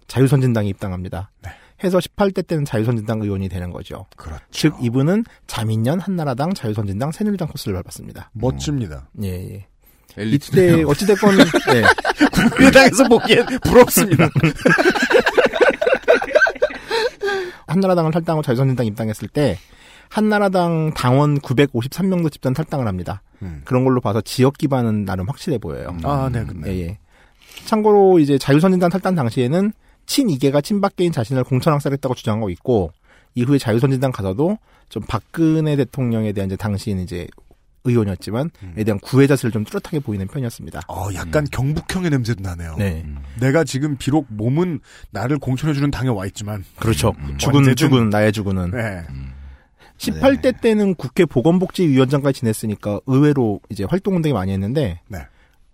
[0.09, 1.31] 자유선진당에 입당합니다.
[1.43, 1.51] 네.
[1.85, 4.07] 해서 18대 때는 자유선진당 의원이 되는 거죠.
[4.17, 4.43] 그렇죠.
[4.51, 8.31] 즉 이분은 자민련, 한나라당, 자유선진당, 새누리당 코스를 밟았습니다.
[8.33, 9.09] 멋집니다.
[9.23, 9.67] 예, 예.
[10.17, 10.73] 엘리트네요.
[10.79, 11.37] 이때 어찌됐건
[11.71, 11.85] 네.
[12.33, 14.29] 국민의당에서 보기엔 부럽습니다.
[17.69, 19.59] 한나라당을 탈당하고 자유선진당 입당했을 때
[20.09, 23.23] 한나라당 당원 953명도 집단 탈당을 합니다.
[23.43, 23.61] 음.
[23.65, 25.97] 그런 걸로 봐서 지역 기반은 나름 확실해 보여요.
[26.03, 26.75] 아, 네, 근데.
[26.75, 26.99] 예, 예.
[27.67, 29.73] 참고로 이제 자유선진당 탈당 당시에는
[30.09, 32.91] 친이계가 친박계인 자신을 공천 학살했다고 주장하고 있고
[33.35, 37.29] 이후에 자유선진당 가서도 좀 박근혜 대통령에 대한 이제 당시에는 이제
[37.85, 40.81] 의원이었지만 에 대한 구애 자세를 좀 뚜렷하게 보이는 편이었습니다.
[40.89, 42.75] 어, 약간 경북형의 냄새도 나네요.
[42.77, 43.07] 네,
[43.39, 44.81] 내가 지금 비록 몸은
[45.11, 46.65] 나를 공천해주는 당에 와 있지만.
[46.79, 47.15] 그렇죠.
[47.37, 49.05] 죽은 언제든- 죽은 나의 죽은은 네.
[49.99, 55.19] 18대 때는 국회 보건복지위원장까지 지냈으니까 의외로 이제 활동은 되게 많이 했는데 네.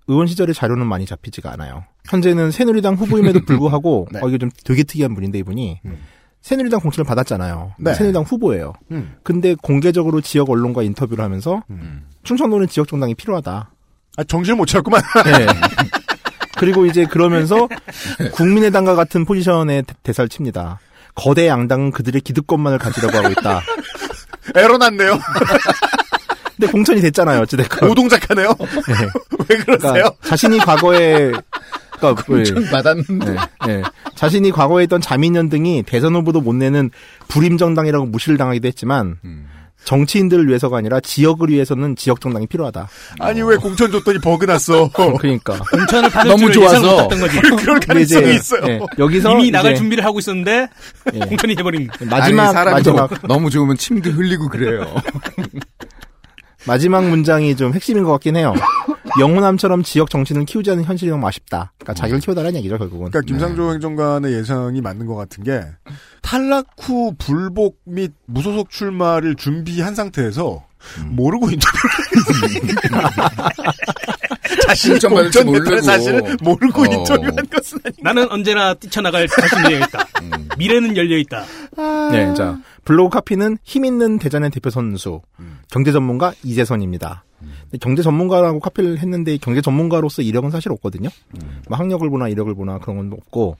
[0.06, 1.84] 의원 시절의 자료는 많이 잡히지가 않아요.
[2.08, 4.20] 현재는 새누리당 후보임에도 불구하고 네.
[4.22, 5.98] 어, 이게 좀 되게 특이한 분인데 이분이 음.
[6.42, 7.72] 새누리당 공천을 받았잖아요.
[7.78, 7.94] 네.
[7.94, 8.74] 새누리당 후보예요.
[8.90, 9.14] 음.
[9.22, 12.06] 근데 공개적으로 지역 언론과 인터뷰를 하면서 음.
[12.22, 13.70] 충청도는 지역 정당이 필요하다.
[14.18, 15.00] 아, 정신을 못 차렸구만.
[15.24, 15.46] 네.
[16.58, 17.66] 그리고 이제 그러면서
[18.32, 20.78] 국민의당과 같은 포지션에 대- 대사를 칩니다.
[21.14, 23.60] 거대 양당은 그들의 기득권만을 가지려고 하고 있다.
[24.54, 25.18] 에러 났네요.
[26.56, 27.40] 근데 공천이 됐잖아요.
[27.42, 27.88] 어찌됐건.
[27.90, 28.54] 오동작하네요.
[28.58, 28.94] 네.
[29.48, 29.92] 왜 그러세요?
[29.92, 31.32] 그러니까 자신이 과거에
[31.98, 33.30] 그러니까 그- 좀 받았는데.
[33.32, 33.36] 네,
[33.66, 33.82] 네.
[34.14, 36.90] 자신이 과거에 했던 자민련 등이 대선 후보도 못 내는
[37.28, 39.48] 불임 정당이라고 무시를 당하기도 했지만 음.
[39.84, 42.88] 정치인들을 위해서가 아니라 지역을 위해서는 지역 정당이 필요하다.
[43.20, 44.88] 아니, 왜 공천 줬더니 버그 났어?
[45.20, 46.80] 그러니까 공천을 받을 너무 좋아서.
[47.04, 47.40] 못했던 거지.
[47.62, 48.62] 그럴 가능성이 있어요.
[48.66, 50.68] 예, 여기서 이미 나갈 이제 준비를 하고 있었는데
[51.12, 51.90] 예, 공천이 돼버린.
[52.08, 54.86] 마지막 아니, 사람이 마지막 너무, 너무 좋으면 침도 흘리고 그래요.
[56.66, 58.54] 마지막 문장이 좀 핵심인 것 같긴 해요.
[59.20, 61.72] 영호남처럼 지역 정치는 키우지 않는 현실이 너무 아쉽다.
[61.78, 63.10] 그러니까 자기를 키워달라는 얘기죠 결국은.
[63.10, 65.62] 그러니까 김상조 행정관의 예상이 맞는 것 같은 게
[66.22, 70.64] 탈락 후 불복 및 무소속 출마를 준비한 상태에서
[71.06, 72.74] 모르고 인터뷰를
[74.66, 75.80] 자신이 공천 됐다는 모르고.
[75.82, 76.84] 사실을 모르고 어.
[76.86, 80.06] 인터뷰한 것은 아니 나는 언제나 뛰쳐나갈 자신이 있다.
[80.22, 80.48] 음.
[80.58, 81.44] 미래는 열려 있다.
[82.12, 85.20] 네, 자 블로그 카피는 힘 있는 대전의 대표 선수
[85.70, 87.24] 경제 전문가 이재선입니다.
[87.40, 91.08] 근데 경제 전문가라고 카피를 했는데 경제 전문가로서 이력은 사실 없거든요.
[91.68, 93.56] 뭐 학력을 보나 이력을 보나 그런 건 없고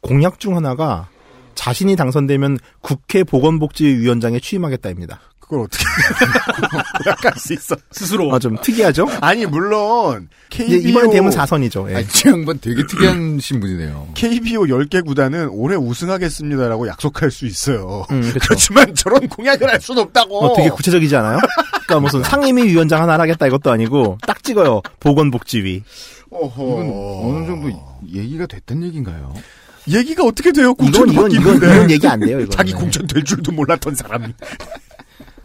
[0.00, 1.08] 공약 중 하나가
[1.54, 5.20] 자신이 당선되면 국회 보건복지위원장에 취임하겠다입니다.
[5.48, 5.82] 그걸 어떻게
[7.04, 7.74] 공약할 수 있어?
[7.90, 8.32] 스스로.
[8.34, 9.06] 아, 좀 특이하죠?
[9.22, 11.90] 아니 물론 KBO 이번에 되면 4선이죠.
[11.90, 11.96] 예.
[11.96, 14.08] 아니, 이 양반 되게 특이한 신분이네요.
[14.14, 18.04] KBO 10개 구단은 올해 우승하겠습니다라고 약속할 수 있어요.
[18.10, 18.38] 음, 그렇죠.
[18.40, 20.38] 그렇지만 저런 공약을 할 수는 없다고.
[20.38, 21.38] 어, 되게 구체적이지 않아요?
[21.86, 24.82] 그러니까 무슨 상임위 위원장 하나 하겠다 이것도 아니고 딱 찍어요.
[25.00, 25.82] 보건복지위.
[26.30, 26.62] 어허.
[26.62, 26.92] 이건
[27.24, 29.32] 어느 정도 얘기가 됐단 얘기인가요?
[29.88, 30.74] 얘기가 어떻게 돼요?
[30.78, 31.56] 이건 공천 이건 이건.
[31.56, 32.40] 이런 얘기 안 돼요.
[32.40, 34.26] 이거 자기 공천 될 줄도 몰랐던 사람이.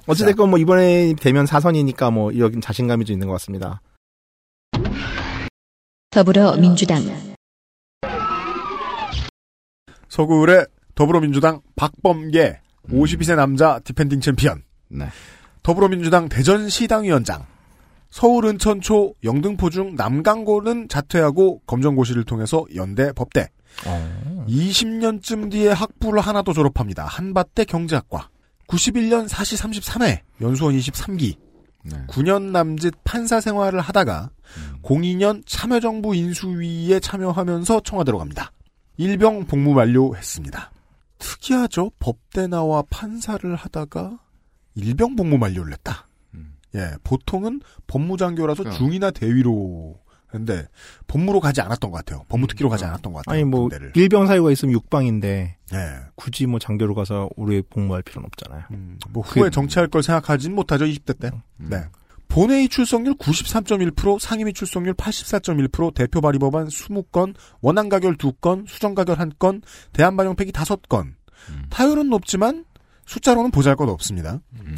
[0.05, 3.81] 어찌됐건 뭐 이번에 되면 4선이니까 뭐 여긴 자신감이 좀 있는 것 같습니다.
[6.11, 7.01] 더불어민주당
[10.09, 14.63] 서구울의 더불어민주당 박범계 52세 남자 디펜딩 챔피언.
[14.89, 15.07] 네.
[15.63, 17.45] 더불어민주당 대전시당위원장.
[18.09, 23.47] 서울 은천초 영등포 중 남강고는 자퇴하고 검정고시를 통해서 연대 법대.
[24.47, 27.05] 20년쯤 뒤에 학부를 하나 더 졸업합니다.
[27.05, 28.29] 한밭대 경제학과.
[28.67, 31.37] 91년 사시 33회, 연수원 23기.
[31.85, 31.97] 네.
[32.07, 34.29] 9년 남짓 판사 생활을 하다가
[34.83, 38.51] 02년 참여정부 인수위에 참여하면서 청와대로 갑니다.
[38.97, 40.71] 일병 복무 만료했습니다.
[41.19, 41.91] 특이하죠?
[41.99, 44.19] 법대 나와 판사를 하다가
[44.75, 46.07] 일병 복무 만료를 했다.
[46.33, 46.55] 음.
[46.75, 48.77] 예, 보통은 법무장교라서 그러니까.
[48.77, 49.99] 중이나 대위로
[50.33, 50.67] 했는데
[51.07, 52.23] 법무로 가지 않았던 것 같아요.
[52.29, 53.35] 법무특기로 가지 않았던 것 같아요.
[53.35, 53.93] 아니 뭐 군대를.
[53.95, 55.77] 일병 사유가 있으면 육방인데 예.
[56.15, 58.63] 굳이 뭐 장교로 가서 오래 복무할 필요는 없잖아요.
[58.71, 61.31] 음, 뭐 후에 정치할 걸 생각하진 못하죠 20대 때.
[61.57, 61.83] 네.
[62.27, 69.17] 본회의 출석률 93.1%, 상임위 출석률 84.1%, 대표 발의 법안 20건, 원안 가결 2건, 수정 가결
[69.17, 69.61] 1건,
[69.91, 71.13] 대안 반영 폐기 5건.
[71.69, 72.65] 타율은 높지만
[73.05, 74.39] 숫자로는 보잘것 없습니다.
[74.53, 74.77] 음.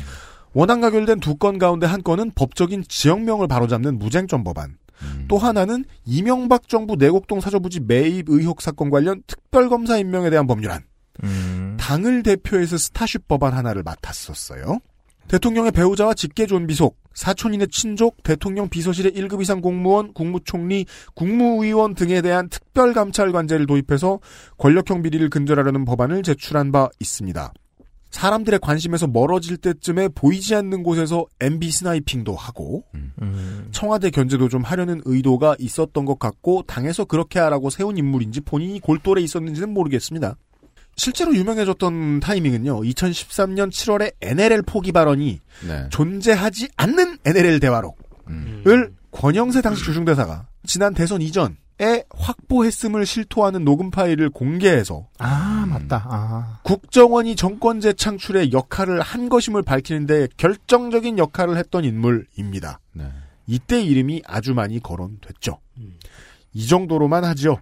[0.53, 4.77] 원안 가결된 두건 가운데 한 건은 법적인 지역명을 바로잡는 무쟁점 법안.
[5.01, 5.25] 음.
[5.27, 10.83] 또 하나는 이명박 정부 내곡동 사저부지 매입 의혹 사건 관련 특별검사 임명에 대한 법률안.
[11.23, 11.77] 음.
[11.79, 14.79] 당을 대표해서 스타쉽 법안 하나를 맡았었어요.
[15.27, 20.85] 대통령의 배우자와 직계 존비속, 사촌 이내의 친족, 대통령 비서실의 1급 이상 공무원, 국무총리,
[21.15, 24.19] 국무의원 등에 대한 특별감찰관제를 도입해서
[24.57, 27.53] 권력형 비리를 근절하려는 법안을 제출한 바 있습니다.
[28.15, 33.67] 사람들의 관심에서 멀어질 때쯤에 보이지 않는 곳에서 MB sniping도 하고 음.
[33.71, 39.21] 청와대 견제도 좀 하려는 의도가 있었던 것 같고 당에서 그렇게 하라고 세운 인물인지 본인이 골똘에
[39.21, 40.37] 있었는지는 모르겠습니다.
[40.95, 42.83] 실제로 유명해졌던 타이밍은요.
[42.83, 45.87] 2013년 7월에 NLL 포기 발언이 네.
[45.89, 47.95] 존재하지 않는 NLL 대화록을
[48.29, 48.95] 음.
[49.11, 56.05] 권영세 당시 조중대사가 지난 대선 이전 에 확보했음을 실토하는 녹음 파일을 공개해서 아 맞다.
[56.09, 56.59] 아.
[56.63, 62.79] 국정원이 정권 재창출에 역할을 한 것임을 밝히는데 결정적인 역할을 했던 인물입니다.
[62.93, 63.11] 네.
[63.45, 65.59] 이때 이름이 아주 많이 거론됐죠.
[66.53, 67.59] 이 정도로만 하죠.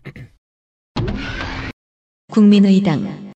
[2.32, 3.32] 국민의당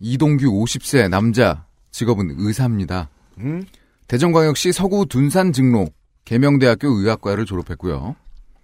[0.00, 3.10] 이동규 50세 남자 직업은 의사입니다.
[3.38, 3.64] 음?
[4.06, 5.90] 대전광역시 서구 둔산 증로
[6.28, 8.14] 계명대학교 의학과를 졸업했고요.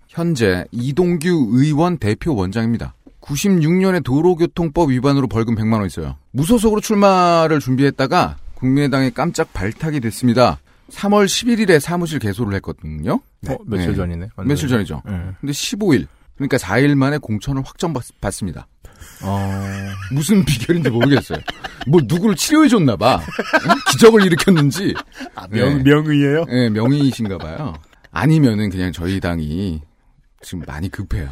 [0.07, 2.95] 현재 이동규 의원 대표 원장입니다.
[3.23, 6.17] 96년에 도로교통법 위반으로 벌금 100만 원 있어요.
[6.33, 10.59] 무소속으로 출마를 준비했다가 국민의당에 깜짝 발탁이 됐습니다.
[10.91, 13.15] 3월 11일에 사무실 개소를 했거든요.
[13.49, 13.97] 어, 며칠 네.
[13.97, 14.29] 전이네.
[14.37, 14.47] 완전.
[14.47, 15.01] 며칠 전이죠.
[15.07, 15.12] 네.
[15.41, 18.67] 근데 15일 그러니까 4일 만에 공천을 확정받습니다.
[19.22, 19.64] 어.
[20.12, 21.38] 무슨 비결인지 모르겠어요.
[21.86, 23.20] 뭐 누구를 치료해 줬나 봐.
[23.68, 23.74] 응?
[23.92, 24.94] 기적을 일으켰는지.
[25.50, 25.82] 명, 네.
[25.90, 26.44] 명의예요?
[26.44, 27.74] 네, 명의이신가 봐요.
[28.11, 29.80] 아니면은 그냥 저희 당이
[30.42, 31.28] 지금 많이 급해요.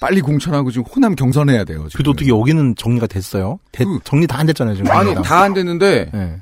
[0.00, 1.86] 빨리 공천하고 지금 호남 경선해야 돼요.
[1.88, 1.98] 지금.
[1.98, 3.58] 그래도 어떻게 여기는 정리가 됐어요?
[3.72, 4.90] 대- 그- 정리 다 안 됐잖아요 지금.
[4.90, 5.14] 아니.
[5.22, 6.40] 다 안 됐는데 네.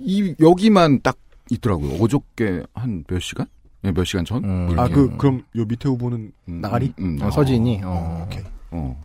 [0.00, 1.16] 이 여기만 딱
[1.50, 2.02] 있더라고요.
[2.02, 3.46] 어저께 한 몇 시간?
[3.82, 4.42] 네, 몇 시간 전?
[4.44, 4.66] 음.
[4.74, 4.94] 뭐 아, 이렇게.
[4.94, 6.92] 그, 그럼 요 밑에 후보는 음, 나가리?
[6.98, 7.22] 음, 음.
[7.22, 7.82] 어, 서진이.
[7.84, 8.26] 어.
[8.26, 8.42] 오케이.
[8.70, 9.00] 어.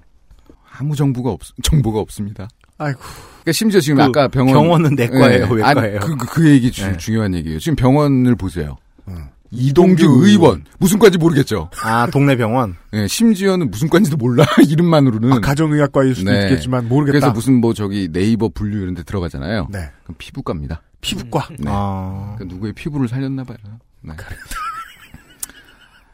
[0.80, 2.48] 아무 정보가 없 정보가 없습니다.
[2.78, 3.00] 아이고.
[3.00, 5.54] 그러니까 심지어 지금 그 아까 병원 병원은 내과예요, 네.
[5.54, 6.00] 외과예요.
[6.00, 6.98] 그, 그, 그 얘기 주, 네.
[6.98, 7.60] 중요한 얘기예요.
[7.60, 8.78] 지금 병원을 보세요.
[9.08, 9.26] 음.
[9.52, 11.70] 이동규 의원 무슨 과인지 모르겠죠.
[11.84, 12.76] 아 동네 병원.
[12.94, 15.34] 예, 심지어는 무슨 과인지도 몰라 이름만으로는.
[15.34, 16.44] 아, 가정의학과일 수도 네.
[16.44, 17.12] 있겠지만 모르겠다.
[17.20, 19.68] 그래서 무슨 뭐 저기 네이버 분류 이런 데 들어가잖아요.
[19.72, 19.90] 네.
[20.04, 20.82] 그럼 피부과입니다.
[21.02, 21.48] 피부과.
[21.58, 21.66] 네.
[21.68, 22.36] 아.
[22.38, 23.58] 그러니까 누구의 피부를 살렸나 봐요.
[24.02, 24.14] 네.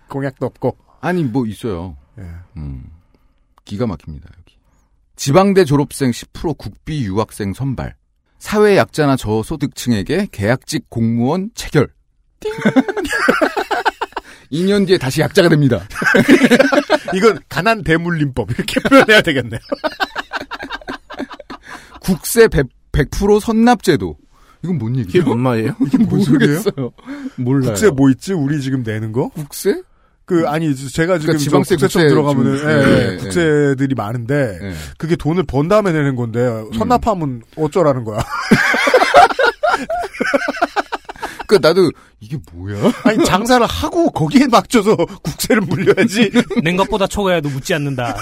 [0.09, 0.77] 공약도 없고.
[1.01, 1.97] 아니 뭐 있어요.
[2.19, 2.23] 예.
[2.57, 2.85] 음.
[3.65, 4.29] 기가 막힙니다.
[5.15, 7.95] 지방대 졸업생 10% 국비 유학생 선발.
[8.37, 11.89] 사회 약자나 저소득층에게 계약직 공무원 체결.
[14.51, 15.87] 2년 뒤에 다시 약자가 됩니다.
[17.15, 19.59] 이건 가난 대물림법 이렇게 표현해야 되겠네요.
[22.01, 24.17] 국세 100, 100% 선납제도.
[24.63, 25.25] 이건 뭔 이게 얘기예요?
[25.25, 25.75] 뭔 말이에요?
[25.85, 26.61] 이게 뭔 소리예요?
[27.37, 27.69] 몰라요.
[27.69, 28.33] 국세 뭐 있지?
[28.33, 29.29] 우리 지금 내는 거?
[29.29, 29.81] 국세?
[30.25, 33.17] 그 아니 제가 지금 그러니까 저 지방세 국세청 국세 들어가면은 중- 예, 예, 예.
[33.17, 34.73] 국세들이 많은데 예.
[34.97, 36.39] 그게 돈을 번 다음에 내는 건데
[36.77, 38.19] 선납하면 어쩌라는 거야?
[41.47, 42.91] 그 나도 이게 뭐야?
[43.03, 46.31] 아니 장사를 하고 거기에 맞춰서 국세를 물려야지.
[46.63, 48.17] 낸 것보다 초과해도 묻지 않는다.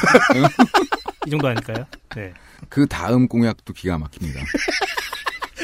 [1.26, 1.86] 이 정도 아닐까요?
[2.18, 2.34] 네.
[2.68, 4.42] 그 다음 공약도 기가 막힙니다.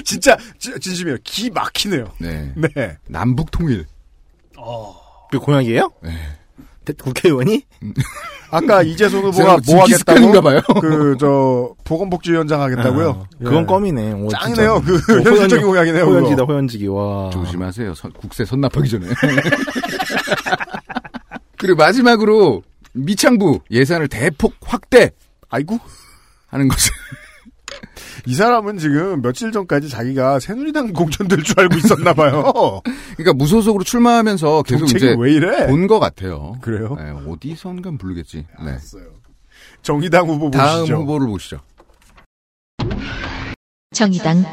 [0.05, 1.17] 진짜 지- 진심이에요.
[1.25, 2.13] 기 막히네요.
[2.19, 2.53] 네.
[2.75, 2.97] 네.
[3.09, 3.85] 남북 통일.
[5.31, 5.91] 그 공약이에요?
[6.03, 6.11] 네.
[6.85, 7.65] 대- 국회의원이?
[8.51, 10.41] 아까 이재선 후보가 뭐 하겠다고?
[10.41, 10.59] 봐요.
[10.81, 13.09] 그 저 보건복지위원장 하겠다고요?
[13.09, 13.65] 아, 그건 예.
[13.67, 14.11] 껌이네.
[14.13, 14.81] 오, 짱이네요.
[14.81, 16.03] 그 어, 현실적인 공약이네요.
[16.03, 16.43] 호연지다.
[16.43, 16.87] 호연지기.
[16.87, 17.29] 와.
[17.31, 17.93] 조심하세요.
[17.93, 19.05] 선- 국세 선납하기 전에.
[21.57, 25.11] 그리고 마지막으로 미창부 예산을 대폭 확대
[25.49, 25.79] 아이고
[26.47, 26.91] 하는 것을
[28.25, 32.43] 이 사람은 지금 며칠 전까지 자기가 새누리당 공천될 줄 알고 있었나 봐요.
[33.15, 35.67] 그러니까 무소속으로 출마하면서 계속 이제 왜 이래?
[35.67, 36.55] 본 것 같아요.
[36.61, 36.95] 그래요?
[36.99, 38.45] 네, 어디선가 모르겠지.
[38.63, 38.77] 네.
[39.81, 40.95] 정의당 후보 다음 보시죠.
[40.97, 41.61] 후보를 보시죠.
[43.91, 44.43] 정의당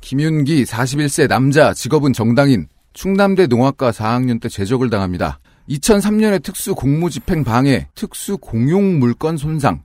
[0.00, 5.40] 김윤기 41세 남자 직업은 정당인 충남대 농학과 4학년 때 제적을 당합니다.
[5.68, 9.82] 2003년에 특수 공무집행 방해, 특수 공용 물건 손상,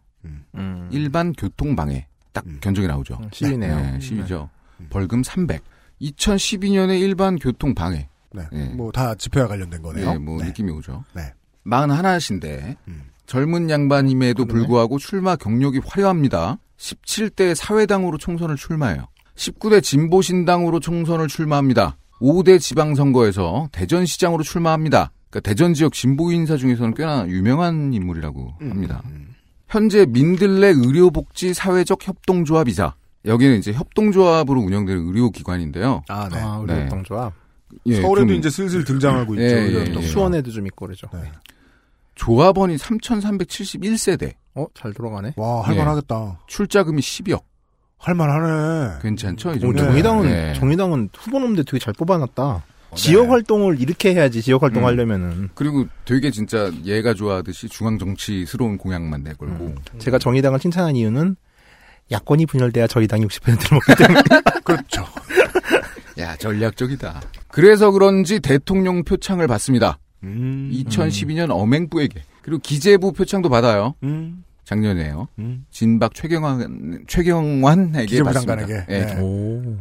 [0.59, 0.89] 음.
[0.91, 2.57] 일반 교통 방해 딱 음.
[2.61, 3.19] 견적이 나오죠.
[3.31, 3.75] 시위네요.
[3.75, 4.49] 네, 시위죠.
[4.89, 5.61] 벌금 300.
[6.01, 8.07] 2012년에 일반 교통 방해.
[8.31, 8.43] 네.
[8.51, 8.69] 네.
[8.69, 10.13] 뭐다 집회와 관련된 거네요.
[10.13, 10.47] 네, 뭐 네.
[10.47, 11.03] 느낌이 오죠.
[11.13, 11.33] 네.
[11.65, 13.09] 41인데 음.
[13.25, 14.59] 젊은 양반임에도 그러네.
[14.59, 16.57] 불구하고 출마 경력이 화려합니다.
[16.77, 19.07] 17대 사회당으로 총선을 출마해요.
[19.35, 21.97] 19대 진보신당으로 총선을 출마합니다.
[22.21, 25.11] 5대 지방선거에서 대전시장으로 출마합니다.
[25.29, 29.01] 그러니까 대전 지역 진보 인사 중에서는 꽤나 유명한 인물이라고 음, 합니다.
[29.05, 29.35] 음.
[29.69, 36.03] 현재 민들레 의료복지 사회적 협동조합이자 여기는 이제 협동조합으로 운영되는 의료기관인데요.
[36.07, 36.39] 아, 네.
[36.39, 36.83] 아, 네.
[36.83, 37.33] 협동조합.
[37.85, 39.43] 예, 서울에도 좀 이제 슬슬 등장하고 있죠.
[39.43, 40.01] 예, 예, 예.
[40.01, 41.07] 수원에도 좀 있고 그러죠.
[41.13, 41.31] 네.
[42.15, 45.33] 조합원이 3,371세대, 어, 잘 돌아가네.
[45.37, 45.67] 와, 예.
[45.67, 46.39] 할만하겠다.
[46.47, 47.43] 출자금이 10억.
[47.99, 48.99] 할만하네.
[49.01, 49.51] 괜찮죠?
[49.51, 49.77] 이 오, 정도.
[49.77, 50.53] 정의당은, 네.
[50.53, 52.63] 정의당은 후보놈들 되게 잘 뽑아놨다.
[52.95, 54.87] 지역 활동을 이렇게 해야지, 지역 활동 음.
[54.87, 55.49] 하려면은.
[55.53, 59.65] 그리고 되게 진짜 얘가 좋아하듯이 중앙 정치스러운 공약만 내걸고.
[59.65, 59.75] 음.
[59.99, 61.35] 제가 정의당을 칭찬한 이유는
[62.11, 64.21] 야권이 분열돼야 저희 당이 60%를 먹기 때문에.
[64.63, 65.05] 그렇죠.
[66.17, 67.21] 야, 전략적이다.
[67.47, 69.99] 그래서 그런지 대통령 표창을 받습니다.
[70.23, 70.71] 음.
[70.73, 72.21] 2012년 엄행부에게.
[72.41, 73.93] 그리고 기재부 표창도 받아요.
[74.03, 74.43] 음.
[74.65, 75.27] 작년에요.
[75.39, 75.65] 음.
[75.71, 78.55] 진박 최경환, 최경환에게 받습니다.
[78.55, 78.85] 장관에게.
[78.89, 79.05] 예.
[79.05, 79.19] 네.
[79.19, 79.77] 오.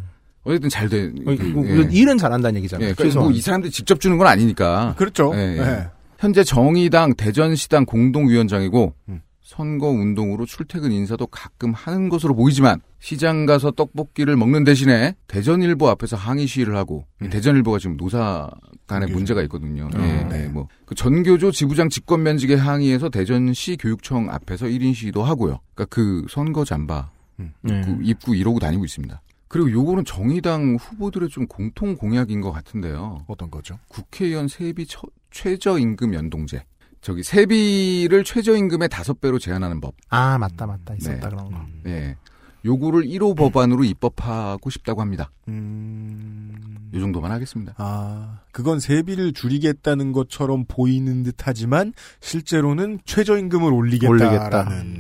[0.48, 1.12] 어쨌든 잘 돼.
[1.26, 2.88] 어, 이거 일은 잘한다는 얘기잖아요.
[2.88, 3.28] 예, 그러니까 최소한.
[3.28, 4.94] 뭐이 사람들이 직접 주는 건 아니니까.
[4.96, 5.32] 그렇죠.
[5.34, 5.62] 예, 예.
[5.62, 5.86] 네.
[6.18, 9.20] 현재 정의당 대전시당 공동위원장이고 음.
[9.42, 16.16] 선거 운동으로 출퇴근 인사도 가끔 하는 것으로 보이지만 시장 가서 떡볶이를 먹는 대신에 대전일보 앞에서
[16.16, 17.30] 항의 시위를 하고 이 음.
[17.30, 18.50] 대전일보가 지금 노사
[18.86, 19.14] 간에 전교조.
[19.14, 19.84] 문제가 있거든요.
[19.86, 20.44] 어, 예, 네.
[20.44, 25.60] 예, 뭐그 전교조 지부장 직권 면직에 항의해서 대전시 교육청 앞에서 1인 시위도 하고요.
[25.74, 27.80] 그러니까 그 선거 잠바 네.
[27.80, 29.22] 입고, 입고 이러고 다니고 있습니다.
[29.48, 33.24] 그리고 요거는 정의당 후보들의 좀 공통 공약인 것 같은데요.
[33.28, 33.78] 어떤 거죠?
[33.88, 36.64] 국회의원 세비 처- 최저임금 연동제.
[37.00, 39.94] 저기 세비를 최저임금의 다섯 배로 제한하는 법.
[40.10, 40.94] 아, 맞다, 맞다.
[40.94, 41.36] 있었다, 네.
[41.36, 41.60] 그런 거.
[41.86, 42.16] 예.
[42.64, 45.30] 요거를 1호 법안으로 입법하고 싶다고 합니다.
[45.46, 46.90] 음.
[46.92, 47.74] 요 정도만 하겠습니다.
[47.78, 54.26] 아, 그건 세비를 줄이겠다는 것처럼 보이는 듯 하지만 실제로는 최저임금을 올리겠다라는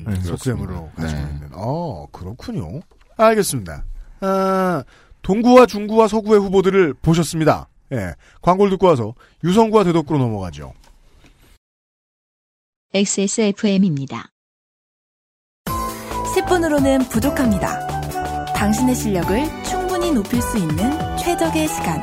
[0.04, 0.10] 올리겠다.
[0.10, 1.02] 네, 속셈으로 그렇습니다.
[1.02, 1.34] 가지고 네.
[1.34, 1.48] 있는.
[1.52, 2.80] 어, 그렇군요.
[3.16, 3.84] 알겠습니다.
[4.20, 4.84] 아,
[5.22, 7.68] 동구와 중구와 서구의 후보들을 보셨습니다.
[7.92, 8.14] 예.
[8.42, 9.14] 광고를 듣고 와서
[9.44, 10.74] 유성구와 대덕구로 넘어가죠.
[12.94, 14.30] XSFM입니다.
[16.34, 17.86] 10분으로는 부족합니다.
[18.54, 22.00] 당신의 실력을 충분히 높일 수 있는 최적의 시간.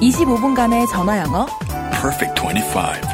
[0.00, 1.46] 25분간의 전화 영어.
[1.92, 3.13] Perfect 25.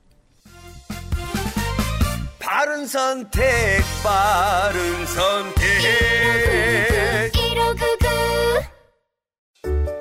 [2.53, 5.61] 바른 선택, 바른 선택.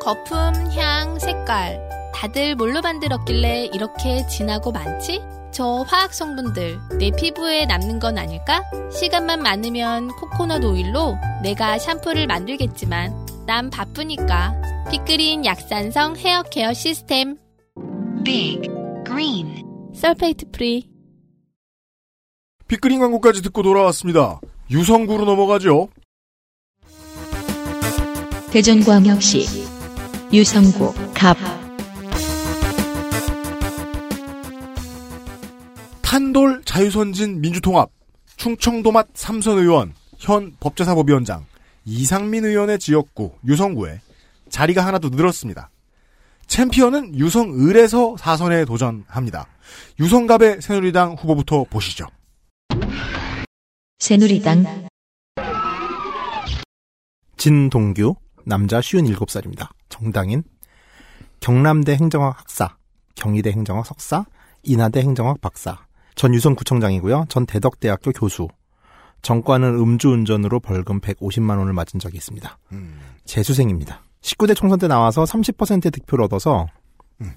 [0.00, 0.36] 거품,
[0.72, 1.78] 향, 색깔
[2.12, 5.20] 다 다들 뭘로 만들었길래 이렇게 진하고 많지?
[5.52, 8.64] 저 화학 성분들 내 피부에 남는 건 아닐까?
[8.92, 14.60] 시간만 많으면 코코넛 오일로 내가 샴푸를 만들겠지만 난 바쁘니까
[14.90, 17.36] 빅그린 약산성 헤어 케어 시스템
[18.24, 18.68] Big
[19.06, 19.62] Green
[19.94, 20.90] sulfate free
[22.70, 24.40] 빅그린 광고까지 듣고 돌아왔습니다.
[24.70, 25.88] 유성구로 넘어가죠.
[28.52, 29.66] 대전광역시
[30.32, 31.36] 유성구 갑
[36.00, 37.90] 탄돌 자유선진 민주통합
[38.36, 41.46] 충청도맛 삼선 의원 현 법제사법위원장
[41.84, 44.00] 이상민 의원의 지역구 유성구에
[44.48, 45.70] 자리가 하나 더 늘었습니다.
[46.46, 49.48] 챔피언은 유성을에서 사선에 도전합니다.
[49.98, 52.06] 유성갑의 새누리당 후보부터 보시죠.
[53.98, 54.88] 새누리당
[57.36, 59.68] 진동규 남자 57살입니다.
[59.88, 60.42] 정당인
[61.40, 62.76] 경남대 행정학 학사,
[63.14, 64.26] 경희대 행정학 석사,
[64.62, 67.26] 인하대 행정학 박사, 전 유성구청장이고요.
[67.28, 68.48] 전 대덕대학교 교수.
[69.22, 72.58] 정과는 음주운전으로 벌금 150만 원을 맞은 적이 있습니다.
[73.24, 74.02] 재수생입니다.
[74.22, 76.66] 19대 총선 때 나와서 30%의 득표를 얻어서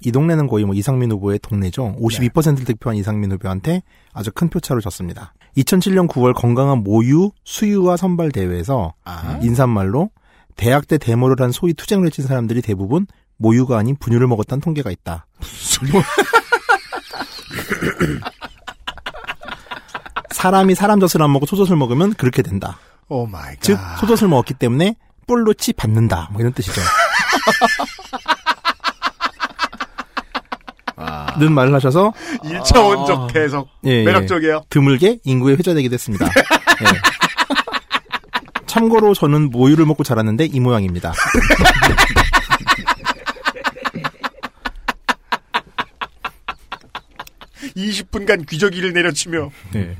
[0.00, 1.96] 이 동네는 거의 뭐 이상민 후보의 동네죠.
[2.00, 3.82] 52%를 득표한 이상민 후보한테
[4.12, 5.34] 아주 큰 표차로 졌습니다.
[5.56, 8.94] 2007년 9월 건강한 모유 수유와 선발 대회에서
[9.42, 10.10] 인사말로
[10.56, 13.06] 대학 때 데모를 한 소위 투쟁을 친 사람들이 대부분
[13.36, 15.26] 모유가 아닌 분유를 먹었다는 통계가 있다.
[20.30, 22.78] 사람이 사람 젖을 안 먹고 소젖을 먹으면 그렇게 된다.
[23.08, 23.62] oh my god.
[23.62, 24.96] 즉 소젖을 먹었기 때문에
[25.26, 26.28] 뿔로 치 받는다.
[26.32, 26.80] 뭐 이런 뜻이죠.
[31.38, 32.12] 는 말을 하셔서
[32.42, 33.68] 1차원적 해석.
[33.84, 34.64] 예, 매력적이에요.
[34.70, 36.26] 드물게 인구에 회자되기도 했습니다.
[36.26, 36.30] 예.
[38.66, 41.12] 참고로 저는 모유를 먹고 자랐는데 이 모양입니다.
[47.74, 49.96] 이 20분간 귀저귀를 내려치며 네.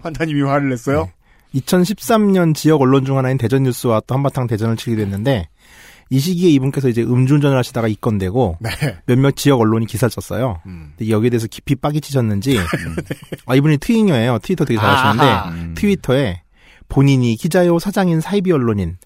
[0.00, 1.10] 환타님이 화를 냈어요.
[1.54, 5.48] 2013년 지역 언론 중 하나인 대전뉴스와 또 한바탕 대전을 치게 됐는데
[6.08, 8.70] 이 시기에 이분께서 이제 음주운전을 하시다가 입건되고 네.
[9.06, 10.60] 몇몇 지역 언론이 기사를 썼어요.
[10.62, 12.58] 근데 여기에 대해서 깊이 빡이 치셨는지
[13.46, 14.38] 아 이분이 트윙어예요.
[14.38, 15.32] 트위터 되게 잘하시는데.
[15.50, 15.74] 음.
[15.76, 16.42] 트위터에
[16.88, 18.96] 본인이 기자요 사장인 사이비 언론인 음.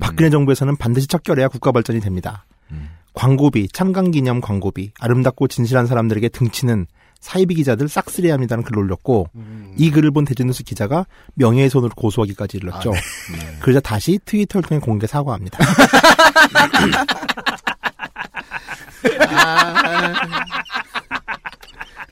[0.00, 2.44] 박근혜 정부에서는 반드시 척결해야 국가 발전이 됩니다.
[2.72, 2.88] 음.
[3.14, 6.86] 광고비, 참관기념 광고비, 아름답고 진실한 사람들에게 등치는
[7.20, 9.28] 사이비 기자들 싹쓸이해야 합니다는 글을 올렸고
[9.76, 12.92] 이 글을 본 대전뉴스 기자가 명예훼손으로 고소하기까지 이르렀죠.
[13.60, 15.58] 그러자 다시 트위터를 통해 공개 사과합니다.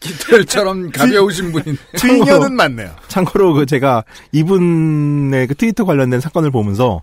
[0.00, 1.80] 깃털처럼 가벼우신 분인데.
[1.96, 2.90] 트윙어는 맞네요.
[3.08, 7.00] 참고로 그 제가 이분의 그 트위터 관련된 사건을 보면서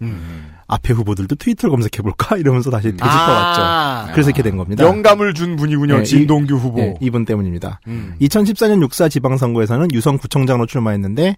[0.68, 3.62] 앞에 후보들도 트위터를 검색해볼까 이러면서 다시 되짚어 왔죠.
[3.62, 4.08] 아.
[4.14, 4.84] 그래서 이렇게 된 겁니다.
[4.84, 5.98] 영감을 준 분이군요.
[5.98, 6.80] 네, 진동규 이- 후보.
[6.80, 7.80] 네, 이분 때문입니다.
[7.88, 8.16] 음.
[8.22, 11.38] 2014년 육사 지방선거에서는 유성 구청장으로 출마했는데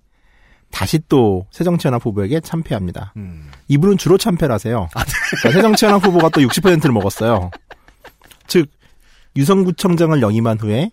[0.72, 3.14] 다시 또 새정치연합 후보에게 참패합니다.
[3.18, 3.50] 음.
[3.68, 4.88] 이분은 주로 참패를 하세요.
[4.94, 7.52] 그러니까 새정치연합 후보가 또 60%를 먹었어요.
[8.48, 8.68] 즉
[9.36, 10.92] 유성구청장을 영임한 후에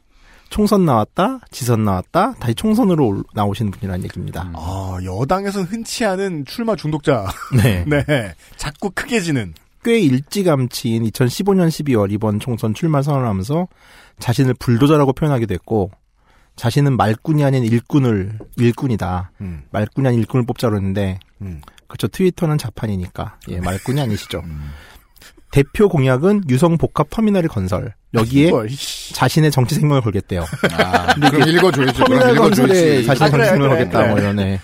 [0.52, 4.50] 총선 나왔다, 지선 나왔다, 다시 총선으로 올- 나오신 분이라는 얘기입니다.
[4.54, 7.26] 아, 여당에선 흔치 않은 출마 중독자.
[7.56, 7.84] 네.
[7.86, 8.34] 네.
[8.56, 9.54] 자꾸 크게 지는.
[9.82, 13.66] 꽤 일찌감치인 2015년 12월 이번 총선 출마 선언하면서
[14.18, 15.90] 자신을 불도저라고 표현하기도 했고
[16.54, 19.32] 자신은 말꾼이 아닌 일꾼을 일꾼이다.
[19.40, 19.62] 음.
[19.70, 21.62] 말꾼이 아닌 일꾼을 뽑자로 했는데 음.
[21.88, 22.08] 그렇죠.
[22.08, 24.42] 트위터는 자판이니까 예, 말꾼이 아니시죠.
[25.50, 27.94] 대표 공약은 유성 복합 터미널의 건설.
[28.14, 28.68] 여기에 뭘.
[29.14, 30.44] 자신의 정치 생명을 걸겠대요.
[30.72, 32.04] 아, 그럼 읽어줘야죠.
[32.04, 33.04] 그럼 읽어줘야지.
[33.06, 33.98] 자신의 아, 정치 그래, 생명을 그래, 걸겠다.
[34.00, 34.10] 그래.
[34.10, 34.60] 뭐 이러네.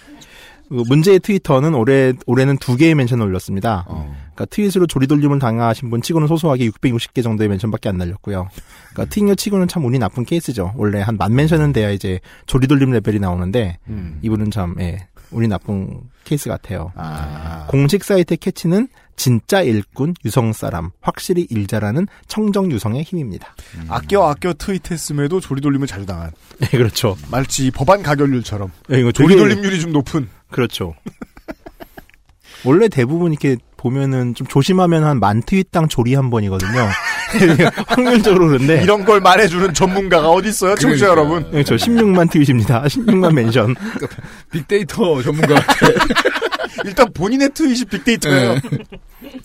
[0.68, 3.86] 그 문제의 트위터는 올해 올해는 두 개의 mention을 올렸습니다.
[3.88, 4.14] 어.
[4.34, 8.50] 그러니까 tweet으로 조리돌림을 당하신 분 치고는 소소하게 660개 정도의 mention밖에 안 날렸고요.
[8.92, 10.74] 그러니까 트윙어 치고는 참 운이 나쁜 케이스죠.
[10.76, 14.18] 원래 한 만 mention은 돼야 이제 조리돌림 레벨이 나오는데 음.
[14.20, 16.92] 이분은 참 예, 운이 나쁜 케이스 같아요.
[16.96, 17.64] 아.
[17.68, 18.88] 공식 사이트의 catch는
[19.18, 23.54] 진짜 일꾼 유성 사람 확실히 일 잘하는 청정 유성의 힘입니다.
[23.88, 26.30] 아껴 아껴 tweet했음에도 조리돌림을 자주 당한.
[26.60, 27.16] 네 그렇죠.
[27.30, 28.70] 말지 법안 가결률처럼.
[28.92, 30.28] 예, 이거 조리돌림률이 좀 높은.
[30.50, 30.94] 그렇죠.
[32.64, 36.88] 원래 대부분 이렇게 보면은 좀 조심하면 한 만 tweet당 조리 한 번이거든요.
[37.86, 41.36] 확률적으로 그런데 이런 걸 말해주는 전문가가 어디 있어요, 청취자 그러니까.
[41.36, 41.50] 여러분?
[41.52, 42.84] 네, 저 16만 tweet입니다.
[42.84, 43.74] 16만 mention.
[44.50, 45.56] 빅데이터 전문가.
[46.84, 48.55] 일단 본인의 트윗이 빅데이터예요.
[48.55, 48.60] 네.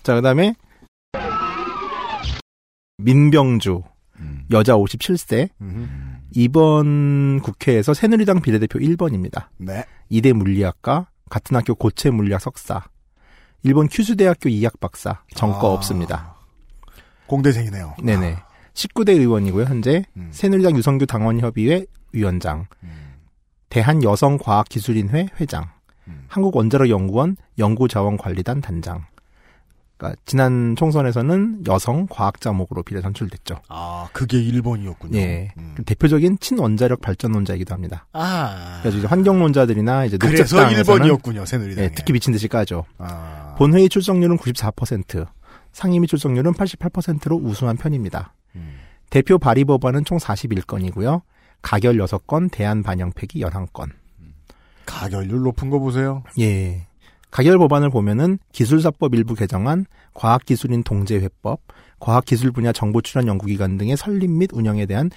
[0.02, 0.54] 자, 그다음에
[2.98, 3.82] 민병주
[4.20, 4.44] 음.
[4.50, 6.18] 여자 57세 음.
[6.34, 9.46] 이번 국회에서 새누리당 비례대표 1번입니다.
[9.58, 9.84] 네.
[10.08, 12.84] 이대 물리학과 같은 학교 고체 물리학 석사
[13.62, 15.72] 일본 큐슈대학교 이학 박사 전과 아.
[15.72, 16.33] 없습니다.
[17.26, 17.94] 공대생이네요.
[18.02, 18.36] 네네.
[18.74, 19.64] 19대 의원이고요.
[19.64, 22.66] 현재 새누리당 유성규 당원협의회 위원장,
[23.68, 25.70] 대한여성과학기술인회 회장,
[26.28, 29.04] 한국원자력연구원 연구자원관리단 단장.
[29.96, 33.60] 그러니까 지난 총선에서는 여성 과학자 목으로 비례 선출됐죠.
[33.68, 35.14] 아, 그게 1번이었군요.
[35.14, 35.52] 예.
[35.86, 38.06] 대표적인 친원자력 발전론자이기도 합니다.
[38.12, 38.80] 아.
[38.82, 41.86] 그래서 이제 환경론자들이나 이제 그래서 녹색당에서는 1번이었군요, 새누리당에.
[41.86, 42.84] 예, 특히 미친 듯이 까죠.
[42.98, 43.54] 아.
[43.56, 45.28] 본회의 출석률은 94%,
[45.74, 48.32] 상임위 출석률은 88%로 우수한 편입니다.
[48.54, 48.78] 음.
[49.10, 51.20] 대표 발의 법안은 총 41건이고요.
[51.60, 53.90] 가결 6건, 대안 반영팩이 11건.
[54.86, 56.22] 가결률 높은 거 보세요.
[56.38, 56.86] 예.
[57.30, 61.60] 가결 법안을 보면은 기술사법 일부 개정안, 과학기술인 동제회법,
[61.98, 65.10] 과학기술 분야 정보 출연 연구기관 등의 설립 및 운영에 대한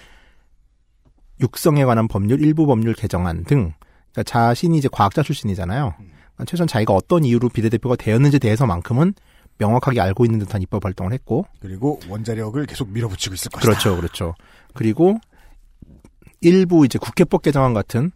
[1.40, 3.74] 육성에 관한 법률 일부 법률 개정안 등
[4.12, 5.94] 그러니까 자신이 이제 과학자 출신이잖아요.
[5.98, 9.14] 그러니까 최소한 자기가 어떤 이유로 비례대표가 되었는지 대해서만큼은
[9.58, 13.70] 명확하게 알고 있는 듯한 입법 활동을 했고 그리고 원자력을 계속 밀어붙이고 있을 것이다.
[13.70, 14.36] 그렇죠, 그렇죠.
[14.74, 15.18] 그리고
[16.42, 18.12] 일부 이제 국회법 개정안 같은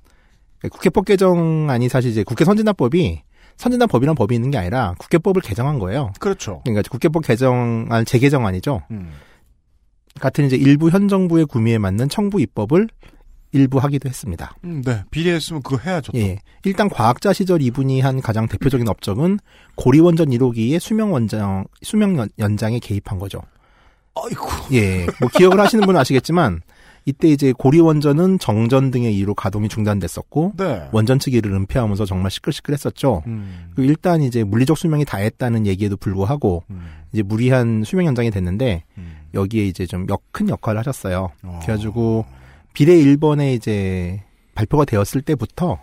[0.61, 3.21] 국회법 개정안이 사실 이제 국회 선진화법이
[3.57, 6.13] 선진화법이란 법이 있는 게 아니라 국회법을 개정한 거예요.
[6.19, 6.61] 그렇죠.
[6.63, 8.83] 그러니까 국회법 개정안 재개정안이죠.
[8.91, 9.11] 음.
[10.19, 12.87] 같은 이제 일부 현 정부의 구미에 맞는 청부 입법을
[13.53, 14.53] 일부 하기도 했습니다.
[14.63, 15.03] 음, 네.
[15.11, 16.11] 비례했으면 그거 해야죠.
[16.13, 16.17] 또.
[16.19, 16.39] 예.
[16.63, 19.39] 일단 과학자 시절 이분이 한 가장 대표적인 업적은
[19.75, 23.41] 고리원전 1호기의 수명 원장 수명 연- 연장에 개입한 거죠.
[24.15, 24.45] 아이고.
[24.73, 25.05] 예.
[25.19, 26.61] 뭐 기억을 하시는 분은 아시겠지만
[27.05, 30.87] 이때 이제 고리원전은 정전 등의 이유로 가동이 중단됐었고 네.
[30.91, 33.23] 원전 측이를 은폐하면서 정말 시끌시끌했었죠.
[33.25, 33.71] 음.
[33.75, 36.63] 그리고 일단 이제 물리적 수명이 다했다는 얘기에도 불구하고
[37.11, 39.13] 이제 무리한 수명 연장이 됐는데 음.
[39.33, 41.31] 여기에 이제 좀 큰 역할을 하셨어요.
[41.63, 42.25] 그래가지고
[42.73, 44.23] 비례 1번에 이제
[44.55, 45.79] 발표가 되었을 때부터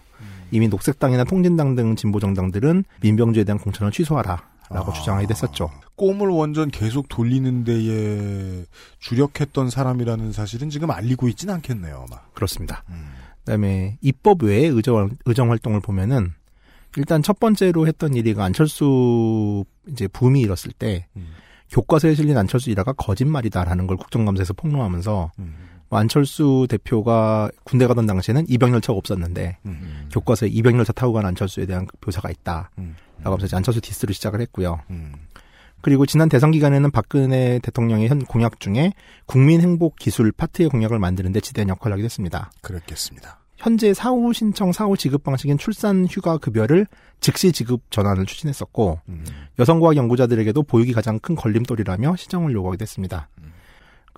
[0.51, 5.71] 이미 녹색당이나 통진당 등 진보 정당들은 민병주에 대한 공천을 취소하라라고 주장하게 됐었죠.
[5.95, 8.65] 꼬물 원전 계속 돌리는 데에
[9.01, 12.21] 주력했던 사람이라는 사실은 지금 알리고 있진 않겠네요, 아마.
[12.33, 12.85] 그렇습니다.
[13.41, 16.33] 그다음에 입법 외에 의정, 의정 활동을 보면은
[16.97, 21.07] 일단 첫 번째로 했던 일이가 안철수 이제 붐이 일었을 때
[21.71, 25.47] 교과서에 실린 안철수 일화가 거짓말이다라는 걸 국정감사에서 폭로하면서 뭐
[25.91, 29.59] 안철수 대표가 군대 가던 당시에는 200열차가 없었는데
[30.13, 32.71] 교과서에 200열차 타고 간 안철수에 대한 묘사가 있다.
[33.19, 34.81] 라고 하면서 이제 안철수 디스를 시작을 했고요.
[35.81, 38.93] 그리고 지난 대선 기간에는 박근혜 대통령의 현 공약 중에
[39.27, 42.51] 국민 행복 기술 파트의 공약을 만드는데 지대한 역할을 하게 됐습니다.
[42.63, 43.39] 그랬겠습니다.
[43.57, 46.87] 현재 사후 신청 사후 지급 방식인 출산 휴가 급여를
[47.21, 49.01] 즉시 지급 전환을 추진했었고
[49.59, 53.29] 여성과학 연구자들에게도 보육이 가장 큰 걸림돌이라며 시정을 요구하게 됐습니다.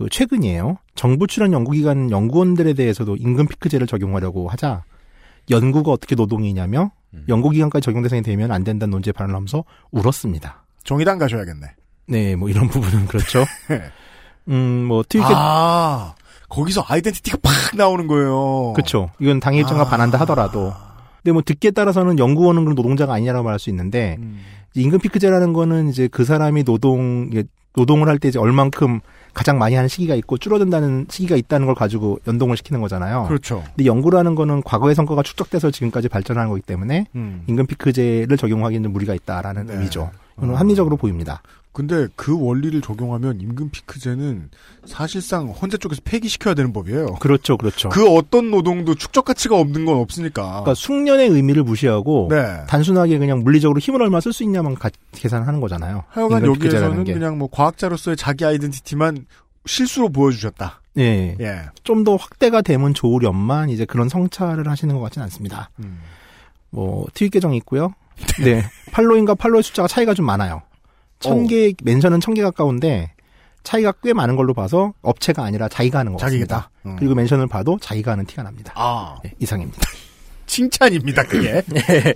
[0.01, 0.79] 그 최근이에요.
[0.95, 4.83] 정부 출연 연구기관 연구원들에 대해서도 임금 피크제를 적용하려고 하자
[5.51, 6.91] 연구가 어떻게 노동이냐며
[7.29, 10.65] 연구기관까지 적용 대상이 되면 안 된다는 논제에 발언하면서 울었습니다.
[10.85, 11.67] 정의당 가셔야겠네.
[12.09, 13.45] 네, 뭐 이런 부분은 그렇죠.
[14.49, 16.15] 음, 뭐 트위터 아,
[16.49, 18.73] 거기서 아이덴티티가 팍 나오는 거예요.
[18.75, 19.11] 그렇죠.
[19.21, 20.73] 이건 당의 입장과 반한다 하더라도.
[21.19, 24.17] 근데 뭐 듣기에 따라서는 연구원은 그런 노동자가 아니냐라고 말할 수 있는데
[24.71, 27.29] 이제 임금 피크제라는 거는 이제 그 사람이 노동
[27.77, 29.01] 노동을 할 때 이제 얼만큼
[29.35, 33.27] 가장 많이 하는 시기가 있고 줄어든다는 시기가 있다는 걸 가지고 연동을 시키는 거잖아요.
[33.29, 33.63] 그렇죠.
[33.77, 37.43] 근데 연구라는 거는 과거의 성과가 축적돼서 지금까지 발전하는 거기 때문에 음.
[37.47, 39.75] 임금 피크제를 적용하기는 무리가 있다라는 네.
[39.75, 40.11] 의미죠.
[40.41, 41.43] 이거는 합리적으로 보입니다.
[41.73, 44.51] 근데 그 원리를 적용하면 임금 피크제는
[44.87, 47.15] 사실상 헌재 쪽에서 폐기시켜야 되는 법이에요.
[47.21, 47.91] 그렇죠, 그렇죠.
[47.91, 50.43] 그 어떤 노동도 축적 가치가 없는 건 없으니까.
[50.43, 52.65] 그러니까 숙련의 의미를 무시하고 네.
[52.67, 56.03] 단순하게 그냥 물리적으로 힘을 얼마 쓸 수 있냐만 가- 계산하는 거잖아요.
[56.09, 57.13] 하여간 여기에서는 게.
[57.13, 59.27] 그냥 뭐 과학자로서의 자기 아이덴티티만
[59.67, 60.81] 실수로 보여주셨다.
[60.99, 61.37] 예.
[61.39, 61.61] 예.
[61.85, 65.71] 좀 더 확대가 되면 좋으련만 이제 그런 성찰을 하시는 것 같지는 않습니다.
[65.79, 66.01] 음.
[66.71, 67.95] 뭐 트윗 계정이 있고요.
[68.45, 68.63] 네.
[68.93, 70.63] 팔로잉과 팔로의 숫자가 차이가 좀 많아요.
[71.21, 73.13] 천 개, 멘션은 천 개 가까운데
[73.63, 76.47] 차이가 꽤 많은 걸로 봐서 업체가 아니라 자기가 하는 것 자기다.
[76.57, 76.71] 같습니다.
[76.87, 76.97] 음.
[76.99, 78.73] 그리고 멘션을 봐도 자기가 하는 티가 납니다.
[78.77, 79.19] 아.
[79.23, 79.81] 네, 이상입니다.
[80.47, 81.63] 칭찬입니다, 그게.
[81.69, 82.15] 네.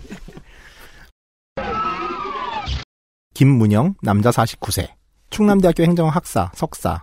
[3.35, 4.89] 김문영, 남자 49세.
[5.31, 7.03] 충남대학교 행정학사, 석사.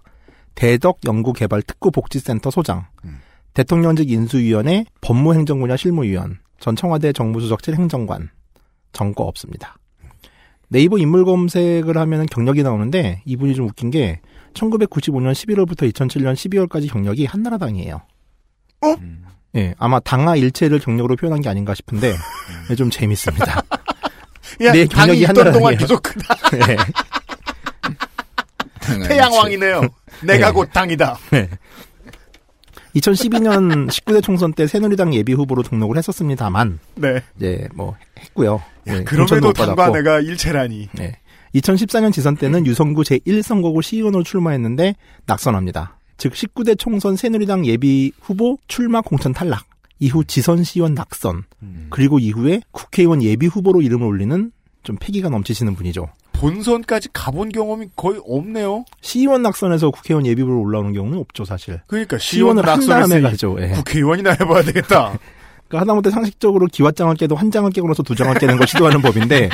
[0.55, 2.85] 대덕 연구개발 특구복지센터 소장.
[3.53, 6.39] 대통령직 인수위원회 법무행정 분야 실무위원.
[6.59, 8.29] 전 청와대 정무수석실 행정관.
[8.91, 9.77] 정거 없습니다.
[10.69, 14.21] 네이버 인물 검색을 하면 경력이 나오는데 이분이 좀 웃긴 게
[14.53, 18.01] 1995년 11월부터 2007년 12월까지 경력이 한나라당이에요.
[18.83, 18.95] 어?
[19.55, 22.13] 예, 아마 당하 일체를 경력으로 표현한 게 아닌가 싶은데
[22.69, 23.61] 네, 좀 재밌습니다.
[24.61, 25.77] 야, 내 당이 경력이 있던 동안.
[25.77, 26.35] 계속 크다.
[26.57, 26.77] 네.
[29.07, 29.81] 태양왕이네요.
[30.23, 30.53] 내가 네.
[30.53, 31.17] 곧 당이다.
[31.31, 31.49] 네.
[32.95, 37.21] 2012년 19대 총선 때 새누리당 예비 후보로 등록을 했었습니다만, 네.
[37.37, 38.61] 이제 뭐 했고요.
[38.85, 39.91] 네, 그럼에도 당과.
[39.91, 40.89] 내가 일체라니.
[40.93, 41.17] 네.
[41.55, 44.95] 2014년 지선 때는 유성구 제1선거구 시의원으로 출마했는데
[45.25, 45.97] 낙선합니다.
[46.17, 49.65] 즉 19대 총선 새누리당 예비 후보 출마 공천 탈락.
[49.99, 51.43] 이후 지선 시의원 낙선.
[51.89, 54.51] 그리고 이후에 국회의원 예비 후보로 이름을 올리는
[54.83, 56.07] 좀 패기가 넘치시는 분이죠.
[56.41, 58.85] 본선까지 가본 경험이 거의 없네요.
[59.01, 61.79] 시의원 낙선에서 국회의원 예비로 올라오는 경우는 없죠, 사실.
[61.85, 63.57] 그러니까 시의원 시의원을 이 가죠.
[63.59, 63.69] 예.
[63.69, 65.19] 국회의원이나 해봐야 되겠다.
[65.71, 69.49] 그러니까 하다못해 상식적으로 기왓장을 깨도 한 장을 깨고 나서 두 장을 깨는 걸 시도하는 법인데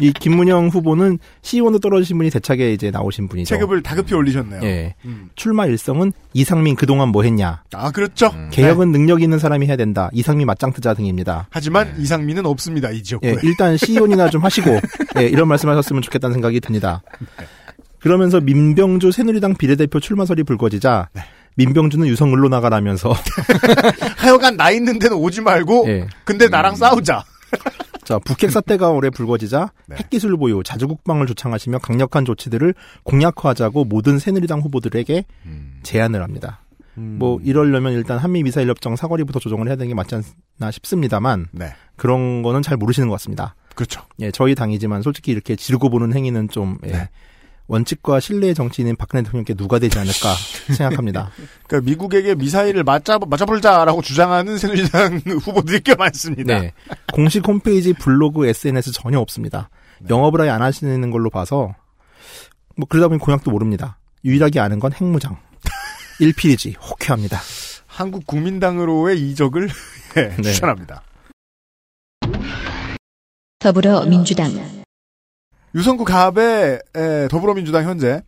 [0.00, 3.48] 이 김문영 후보는 시의원으로 떨어지신 분이 대차게 이제 나오신 분이죠.
[3.48, 4.62] 체급을 다급히 올리셨네요.
[4.62, 4.94] 예.
[5.04, 5.30] 음.
[5.34, 7.62] 출마 일성은 이상민 그동안 뭐 했냐.
[7.72, 8.32] 아 그렇죠.
[8.52, 10.08] 개혁은 능력 있는 사람이 해야 된다.
[10.12, 11.48] 이상민 맞짱 뜨자 등입니다.
[11.50, 13.30] 하지만 이상민은 없습니다 이 지역구에.
[13.30, 14.70] 예, 일단 시의원이나 좀 하시고
[15.18, 17.02] 예, 이런 말씀하셨으면 좋겠다는 생각이 듭니다.
[17.98, 21.08] 그러면서 민병주 새누리당 비례대표 출마설이 불거지자
[21.56, 23.14] 민병주는 유성을로 나가라면서
[24.16, 26.06] 하여간 나 있는 데는 오지 말고 예.
[26.24, 27.24] 근데 나랑 싸우자.
[28.04, 32.74] 자, 북핵 사태가 올해 불거지자 핵기술 보유, 자주국방을 조창하시며 강력한 조치들을
[33.04, 35.24] 공약화하자고 모든 새누리당 후보들에게
[35.82, 36.60] 제안을 합니다.
[36.94, 41.74] 뭐 이러려면 일단 한미 미사일 협정 사거리부터 조정을 해야 되는 게 맞지 않나 싶습니다만 네.
[41.96, 43.54] 그런 거는 잘 모르시는 것 같습니다.
[43.74, 44.02] 그렇죠.
[44.20, 47.08] 예, 저희 당이지만 솔직히 이렇게 지르고 보는 행위는 좀 예,
[47.66, 50.34] 원칙과 신뢰의 정치인인 박근혜 대통령께 누가 되지 않을까
[50.76, 51.30] 생각합니다.
[51.66, 56.60] 그러니까 미국에게 미사일을 맞자 맞아볼자라고 주장하는 새누리당 후보들이 꽤 많습니다.
[56.60, 56.72] 네.
[57.12, 59.70] 공식 홈페이지, 블로그, SNS 전혀 없습니다.
[60.10, 61.74] 영업을 아예 안 하시는 걸로 봐서
[62.76, 63.98] 뭐 그러다 보니 공약도 모릅니다.
[64.24, 65.38] 유일하게 아는 건 핵무장.
[66.20, 67.40] 일필이지 호쾌합니다.
[67.86, 69.68] 한국 국민당으로의 이적을
[70.16, 70.42] 예, 네.
[70.42, 71.02] 추천합니다.
[73.58, 74.83] 더불어민주당
[75.74, 78.22] 유성구 갑의 에, 더불어민주당 현재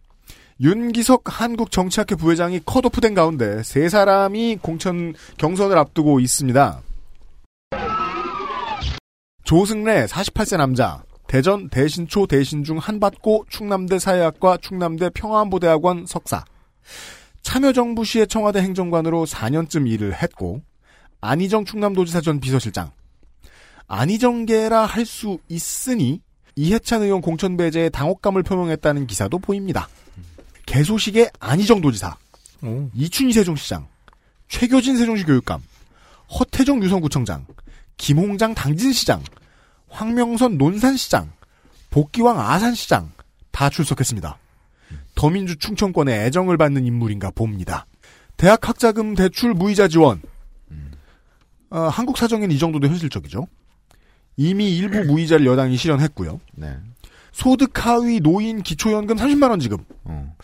[0.60, 6.80] 윤기석 한국정치학회 부회장이 컷오프된 가운데 세 사람이 공천 경선을 앞두고 있습니다.
[9.44, 16.44] 조승래 48세 남자 대전 대신초 대신중 한밭고 충남대 사회학과 충남대 평화안보대학원 석사
[17.42, 20.62] 참여정부 시의 청와대 행정관으로 4년쯤 일을 했고
[21.20, 22.90] 안희정 충남도지사 전 비서실장
[23.86, 26.20] 안희정계라 할 수 있으니
[26.56, 29.88] 이해찬 의원 공천 배제에 당혹감을 표명했다는 기사도 보입니다.
[30.64, 32.16] 개소식의 안희정 도지사,
[32.94, 33.86] 이춘희 세종시장,
[34.48, 35.62] 최교진 세종시 교육감,
[36.38, 37.46] 허태정 유성구청장,
[37.98, 39.22] 김홍장 당진시장,
[39.88, 41.30] 황명선 논산시장,
[41.90, 43.12] 복기왕 아산시장
[43.52, 44.38] 다 출석했습니다.
[45.14, 47.86] 더민주 충청권의 애정을 받는 인물인가 봅니다.
[48.36, 50.20] 대학 학자금 대출 무이자 지원.
[51.70, 53.46] 어, 한국 사정엔 이 정도도 현실적이죠.
[54.36, 56.40] 이미 일부 무이자를 여당이 실현했고요.
[56.54, 56.76] 네.
[57.32, 59.82] 소득 하위 노인 기초연금 30만 원 지급.
[60.04, 60.34] 어.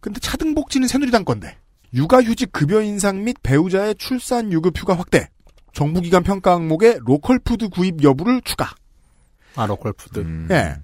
[0.00, 1.56] 근데 차등복지는 새누리당 건데.
[1.94, 5.28] 육아휴직 급여 인상 및 배우자의 출산 유급 휴가 확대.
[5.72, 8.74] 정부기관 평가 항목에 local food 구입 여부를 추가.
[9.56, 10.20] 아 local food.
[10.20, 10.48] 음.
[10.50, 10.76] 예.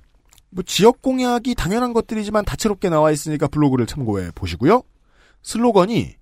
[0.51, 4.83] 뭐 지역 공약이 당연한 것들이지만 다채롭게 나와 있으니까 블로그를 참고해 보시고요.
[5.43, 6.15] 슬로건이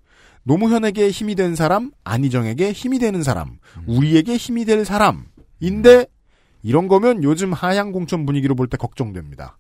[0.43, 6.07] 노무현에게 힘이 된 사람, 안희정에게 힘이 되는 사람, 우리에게 힘이 될 사람인데
[6.67, 9.57] 이런 거면 요즘 하향 공천 분위기로 볼 때 걱정됩니다.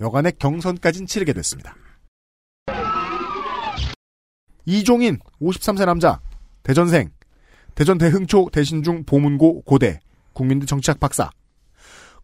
[0.00, 1.74] 여간의 경선까진 치르게 됐습니다.
[4.64, 6.18] 이종인 53세 남자
[6.62, 7.10] 대전생
[7.74, 10.00] 대전 대흥초 대신중 보문고 고대
[10.32, 11.30] 국민대 정치학 박사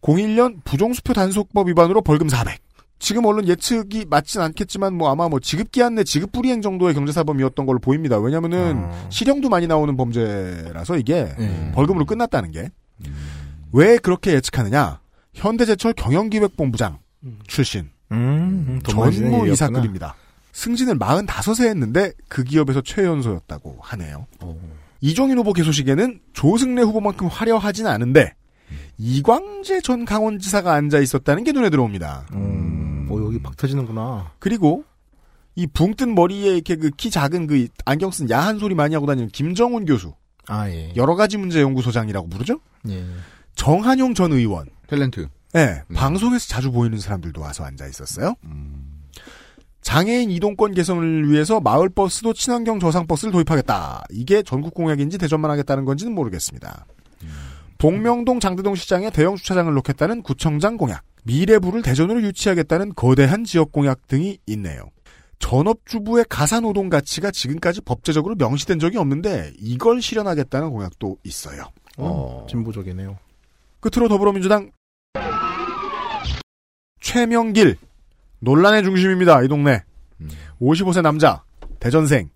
[0.01, 2.59] 01년 부정수표 단속법 위반으로 벌금 400.
[2.97, 7.77] 지금 언론 예측이 맞진 않겠지만 뭐 아마 뭐 지급기한 내 지급 불이행 정도의 경제사범이었던 걸로
[7.77, 8.17] 보입니다.
[8.17, 11.27] 왜냐면은 실형도 많이 나오는 범죄라서 이게
[11.75, 12.71] 벌금으로 끝났다는 게.
[13.73, 14.99] 왜 그렇게 예측하느냐?
[15.33, 16.99] 현대제철 경영기획본부장
[17.47, 19.47] 출신 음, 돈 많이 쓰는 전무.
[19.49, 20.15] 이사급입니다.
[20.53, 24.25] 승진을 45세 했는데 그 기업에서 최연소였다고 하네요.
[25.01, 28.33] 이종인 후보 개소식에는 조승래 후보만큼 화려하진 않은데
[28.97, 32.25] 이광재 전 강원지사가 앉아 있었다는 게 눈에 들어옵니다.
[32.33, 34.31] 음, 어, 여기 박 터지는구나.
[34.39, 34.83] 그리고
[35.55, 39.29] 이 붕뜬 머리에 이렇게 그 키 작은 그 안경 쓴 야한 소리 많이 하고 다니는
[39.29, 40.13] 김정훈 교수.
[40.47, 40.93] 아, 예.
[40.95, 42.59] 여러 가지 문제 연구소장이라고 부르죠?
[42.89, 43.03] 예.
[43.57, 44.67] 정한용 전 의원.
[44.87, 45.27] 탤런트.
[45.53, 48.35] 네, 방송에서 자주 보이는 사람들도 와서 앉아 있었어요.
[49.81, 54.05] 장애인 이동권 개선을 위해서 마을버스도 친환경 저상버스를 도입하겠다.
[54.11, 56.85] 이게 전국 공약인지 대전만 하겠다는 건지는 모르겠습니다.
[57.77, 64.39] 복명동 장대동 시장에 대형 주차장을 놓겠다는 구청장 공약, 미래부를 대전으로 유치하겠다는 거대한 지역 공약 등이
[64.47, 64.89] 있네요.
[65.39, 71.65] 전업주부의 가사노동 가치가 지금까지 법제적으로 명시된 적이 없는데 이걸 실현하겠다는 공약도 있어요.
[71.97, 73.17] 어, 진보적이네요.
[73.89, 74.71] 끝으로 더불어민주당
[76.99, 77.77] 최명길
[78.39, 79.41] 논란의 중심입니다.
[79.43, 79.83] 이 동네
[80.59, 81.43] 55세 남자
[81.79, 82.29] 대전생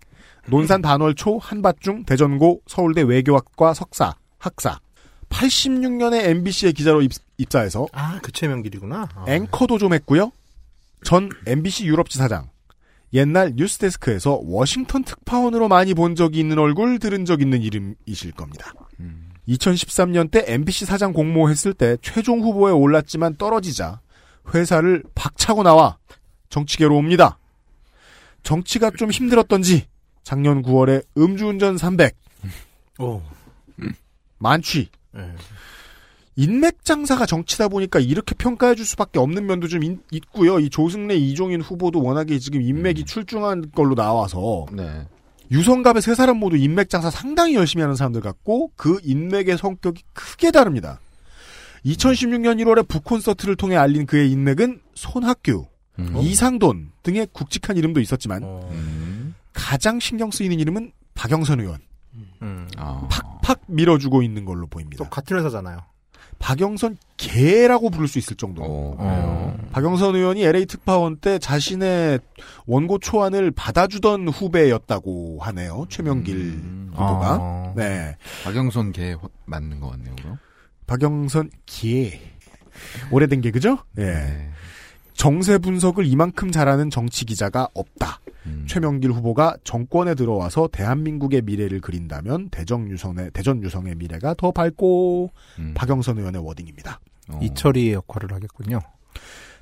[0.48, 4.80] 논산 단월초 한밭중 대전고 서울대 외교학과 석사 학사
[5.28, 9.08] 86년에 MBC의 기자로 입, 입사해서 아, 그 최명길이구나.
[9.14, 9.24] 아.
[9.28, 10.32] 앵커도 좀 했고요.
[11.04, 12.50] 전 MBC 유럽지사장
[13.14, 18.72] 옛날 뉴스데스크에서 워싱턴 특파원으로 많이 본 적이 있는 얼굴 들은 적 있는 이름이실 겁니다.
[19.48, 24.00] 2013년 때 MBC 사장 공모했을 때 최종 후보에 올랐지만 떨어지자
[24.54, 25.98] 회사를 박차고 나와
[26.48, 27.38] 정치계로 옵니다.
[28.42, 29.86] 정치가 좀 힘들었던지
[30.22, 32.14] 작년 9월에 음주운전 300
[32.98, 33.22] 오.
[34.38, 35.32] 만취 네.
[36.36, 40.58] 인맥 장사가 정치다 보니까 이렇게 평가해 줄 수밖에 없는 면도 좀 있, 있고요.
[40.58, 45.06] 이 조승래 이종인 후보도 워낙에 지금 인맥이 출중한 걸로 나와서 네.
[45.52, 50.50] 유성갑의 세 사람 모두 인맥 장사 상당히 열심히 하는 사람들 같고 그 인맥의 성격이 크게
[50.50, 50.98] 다릅니다.
[51.84, 55.66] 2016년 1월에 북콘서트를 통해 알린 그의 인맥은 손학규,
[56.22, 58.42] 이상돈 등의 굵직한 이름도 있었지만
[59.52, 61.80] 가장 신경 쓰이는 이름은 박영선 의원.
[62.42, 62.68] 음.
[62.76, 63.06] 아.
[63.42, 65.04] 팍팍 밀어주고 있는 걸로 보입니다.
[65.04, 65.78] 또 같은 회사잖아요.
[66.42, 68.62] 박영선 개라고 부를 수 있을 정도.
[68.64, 72.18] 어, 박영선 의원이 LA 특파원 때 자신의
[72.66, 75.86] 원고 초안을 받아주던 후배였다고 하네요.
[75.88, 77.38] 최명길 후보가.
[77.40, 77.72] 아.
[77.76, 78.16] 네.
[78.44, 80.38] 박영선 개 호- 맞는 것 같네요, 그럼.
[80.88, 82.20] 박영선 개.
[83.12, 83.78] 오래된 개그죠?
[83.98, 84.48] 예.
[85.22, 88.18] 정세 분석을 이만큼 잘하는 정치 기자가 없다.
[88.66, 95.30] 최명길 후보가 정권에 들어와서 대한민국의 미래를 그린다면 대정 유성의 대전 유성의 미래가 더 밝고
[95.74, 96.98] 박영선 의원의 워딩입니다.
[97.40, 98.80] 이철이의 역할을 하겠군요.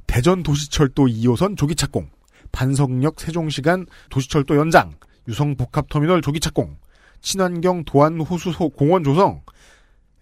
[0.06, 2.08] 대전 도시철도 2호선 조기 착공,
[2.52, 4.94] 반석역 세종시간 도시철도 연장,
[5.28, 6.78] 유성 복합터미널 조기 착공,
[7.20, 9.42] 친환경 도안 호수 소- 공원 조성,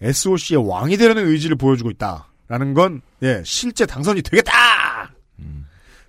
[0.01, 4.53] SOC의 왕이 되려는 의지를 보여주고 있다 라는 건 예, 실제 당선이 되겠다.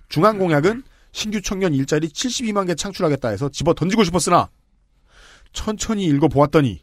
[0.08, 0.82] 중앙 공약은
[1.12, 4.48] 신규 청년 일자리 72만 개 창출하겠다 해서 집어 던지고 싶었으나
[5.52, 6.82] 천천히 읽어보았더니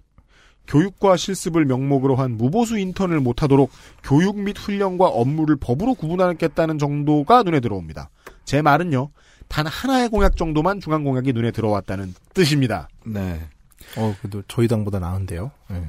[0.68, 3.72] 교육과 실습을 명목으로 한 무보수 인턴을 못하도록
[4.04, 8.10] 교육 및 훈련과 업무를 법으로 구분하겠다는 정도가 눈에 들어옵니다.
[8.44, 9.10] 제 말은요.
[9.48, 12.90] 단 하나의 공약 정도만 중앙 공약이 눈에 들어왔다는 뜻입니다.
[13.06, 13.48] 네.
[13.96, 15.52] 어, 그래도 저희 당보다 나은데요.
[15.72, 15.84] 예.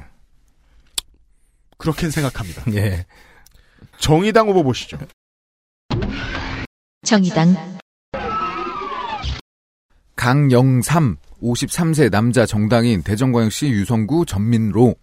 [1.76, 2.62] 그렇게 생각합니다.
[2.74, 3.04] 예.
[3.98, 4.98] 정의당 후보 보시죠.
[7.08, 7.54] 정의당
[10.14, 14.94] 강영삼 53세 남자 정당인 대전광역시 유성구 전민로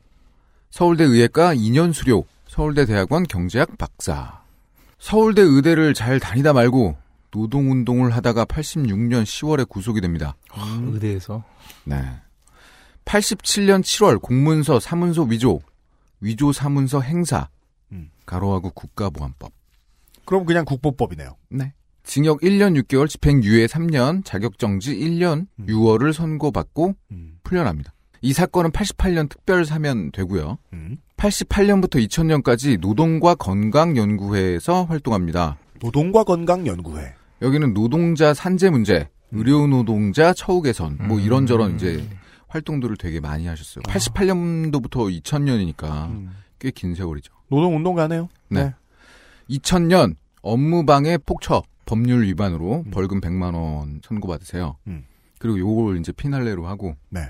[0.70, 4.44] 서울대 의예과 2년 수료 서울대 대학원 경제학 박사
[5.00, 6.96] 서울대 의대를 잘 다니다 말고
[7.32, 10.36] 노동운동을 하다가 86년 10월에 구속이 됩니다.
[10.94, 11.44] 의대에서
[11.86, 12.04] 네.
[13.06, 15.60] 87년 7월 공문서 사문서 위조
[16.20, 17.50] 위조 사문서 행사
[18.28, 19.52] 가로하고 국가보안법
[20.24, 21.36] 그럼 그냥 국보법이네요.
[21.50, 21.74] 네.
[22.06, 26.96] 징역 1년 6개월, 집행유예 3년, 자격정지 1년, 6월을 선고받고
[27.44, 27.94] 풀려납니다.
[28.22, 30.58] 이 사건은 88년 특별 사면 되고요.
[31.18, 35.58] 88년부터 2000년까지 노동과 건강연구회에서 활동합니다.
[35.82, 37.14] 노동과 건강연구회.
[37.42, 42.08] 여기는 노동자 산재 문제, 의료 노동자 처우 개선, 뭐 이런저런 이제
[42.48, 43.84] 활동들을 되게 많이 하셨어요.
[43.84, 46.28] 88년도부터 2000년이니까
[46.60, 47.34] 꽤 긴 세월이죠.
[47.50, 48.30] 노동운동가네요.
[48.50, 48.74] 네.
[49.50, 54.78] 2000년 업무방해 폭처 법률 위반으로 벌금 100만 원 선고받으세요.
[55.40, 57.22] 그리고 요걸 이제 피날레로 하고 네.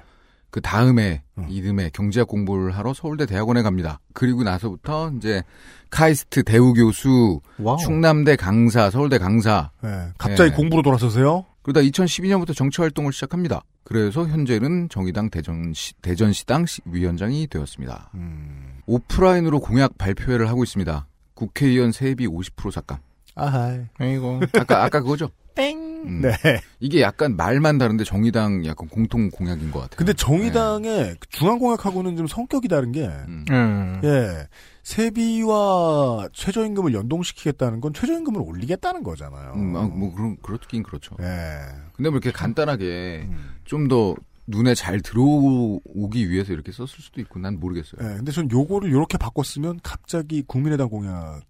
[0.49, 3.99] 그 다음에 이듬해 경제학 공부를 하러 서울대 대학원에 갑니다.
[4.14, 5.44] 그리고 나서부터 이제
[5.90, 7.77] 카이스트 대우 교수, wow.
[7.77, 9.72] 충남대 강사, 서울대 강사.
[9.82, 10.56] 네, 갑자기 네.
[10.56, 11.45] 공부로 돌아서세요?
[11.61, 13.64] 그러다 2012년부터 정치 활동을 시작합니다.
[13.84, 18.11] 그래서 현재는 정의당 대전시, 대전시당 시- 위원장이 되었습니다.
[18.15, 18.80] 음.
[18.86, 21.07] 오프라인으로 공약 발표회를 하고 있습니다.
[21.34, 22.99] 국회의원 세비 50% 삭감.
[23.35, 23.79] 아하.
[23.97, 24.39] 아이고.
[24.53, 25.29] 아까 아까 그거죠.
[25.55, 25.77] 땡.
[26.05, 26.21] 음.
[26.21, 26.31] 네.
[26.79, 29.97] 이게 약간 말만 다른데 정의당 약간 공통 공약인 것 같아요.
[29.97, 34.01] 근데 정의당의 중앙 공약하고는 좀 성격이 다른 게, 음.
[34.03, 34.47] 예,
[34.83, 39.53] 세비와 최저임금을 연동시키겠다는 건 최저임금을 올리겠다는 거잖아요.
[39.55, 41.15] 음, 아, 뭐 그런 그렇긴 그렇죠.
[41.21, 41.59] 예.
[41.93, 43.55] 근데 뭐 이렇게 간단하게 음.
[43.63, 44.15] 좀더
[44.47, 47.99] 눈에 잘 들어오기 위해서 이렇게 썼을 수도 있고 난 모르겠어요.
[48.01, 51.41] 예, 근데 전 요거를 요렇게 바꿨으면 갑자기 국민의당 공약으로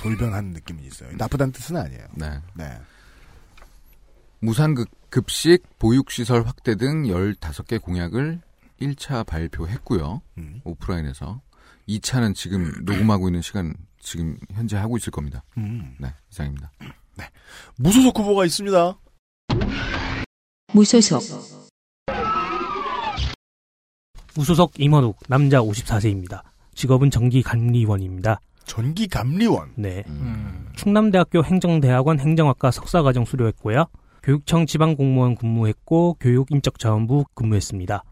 [0.00, 1.10] 돌변하는 느낌이 있어요.
[1.16, 2.06] 나쁘다는 뜻은 아니에요.
[2.14, 2.40] 네.
[2.54, 2.80] 네.
[4.40, 8.40] 무상급 급식 보육시설 확대 등 15개 공약을
[8.80, 10.22] 1차 발표했고요.
[10.38, 10.60] 음.
[10.64, 11.40] 오프라인에서
[11.88, 15.42] 2차는 지금 녹음하고 있는 시간 지금 현재 하고 있을 겁니다.
[15.58, 15.94] 음.
[15.98, 16.70] 네, 이상입니다.
[17.76, 18.98] 무소속 후보가 있습니다.
[20.72, 21.22] 무소속
[24.34, 26.42] 무소속 임원욱 남자 54세입니다.
[26.74, 28.40] 직업은 전기감리원입니다.
[28.70, 29.72] 전기감리원.
[29.74, 30.04] 네.
[30.06, 30.68] 음.
[30.76, 33.86] 충남대학교 행정대학원 행정학과 석사과정 수료했고요.
[34.22, 38.04] 교육청 지방공무원 근무했고 교육인적자원부 근무했습니다.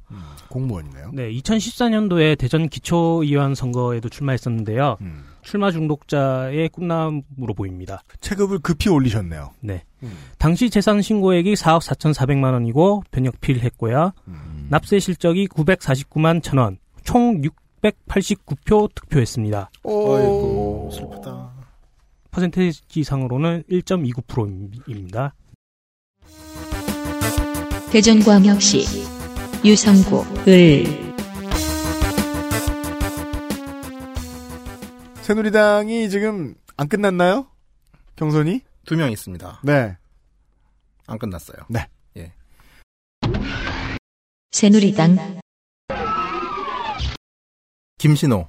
[0.49, 1.11] 공무원이네요.
[1.13, 4.97] 네, 2014년도에 대전 기초의원 선거에도 출마했었는데요.
[5.03, 5.25] 음.
[5.43, 8.03] 출마 중독자의 꿈나무로 보입니다.
[8.21, 9.51] 체급을 급히 올리셨네요.
[9.61, 9.85] 네.
[10.39, 14.13] 당시 재산 신고액이 4억 4,400만 원이고 변역필 했고요.
[14.29, 14.67] 음.
[14.71, 17.43] 납세 실적이 949만 1,000원, 총
[17.83, 19.71] 689표 득표했습니다.
[19.85, 21.53] 아이고 슬프다.
[22.31, 25.35] 퍼센테이지 상으로는 1.29%입니다.
[27.91, 28.85] 대전광역시
[29.65, 30.85] 유성구 을
[35.23, 37.47] 새누리당이 지금 안 끝났나요?
[38.17, 38.63] 경선이?
[38.85, 39.61] 두 명 있습니다.
[39.65, 39.97] 네.
[41.07, 41.59] 안 끝났어요.
[41.69, 41.87] 네.
[42.17, 42.33] 예.
[44.51, 45.41] 새누리당
[47.99, 48.49] 김신호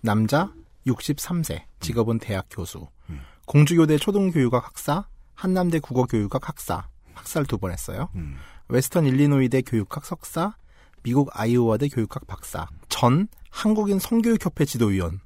[0.00, 0.52] 남자
[0.86, 2.88] 63세 직업은 대학 교수
[3.46, 8.08] 공주교대 초등교육학 학사 한남대 국어교육학 학사 학사를 두 번 했어요.
[8.68, 10.54] 웨스턴 일리노이대 교육학 석사
[11.02, 15.20] 미국 아이오와대 교육학 박사 전 한국인 성교육협회 지도위원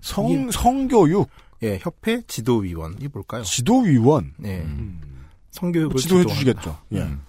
[0.00, 1.28] 성 이게- 성교육
[1.62, 3.42] 예 협회 지도위원 이게 뭘까요?
[3.42, 4.34] 지도위원.
[4.38, 4.66] 네
[5.52, 6.78] 성교육을 뭐 지도해 지도하는- 주시겠죠.
[6.92, 7.02] 예.
[7.02, 7.22] 음.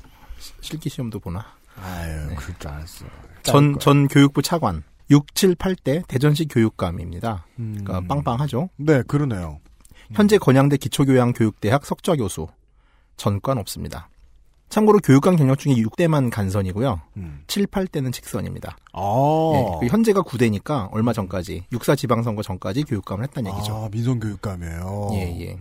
[0.61, 1.45] 실기 시험도 보나?
[1.79, 3.05] 아유, 그럴 줄 알았어.
[3.43, 4.83] 전, 전 교육부 차관.
[5.11, 7.45] 6, 7, 8대 대전시 교육감입니다.
[7.59, 7.81] 음.
[7.83, 8.69] 그러니까 빵빵하죠.
[8.77, 9.59] 네, 그러네요.
[10.13, 12.47] 현재 건양대 기초교양교육대학 석좌 교수.
[13.17, 14.09] 전과는 없습니다.
[14.69, 17.01] 참고로 교육감 경력 중에 6대만 간선이고요.
[17.17, 17.41] 음.
[17.47, 18.77] 7, 8대는 직선입니다.
[18.93, 19.51] 아.
[19.53, 23.75] 예, 그 현재가 9대니까 얼마 전까지 6사 지방선거 전까지 교육감을 했다는 얘기죠.
[23.75, 25.09] 아, 민선 교육감이에요.
[25.15, 25.57] 예, 예.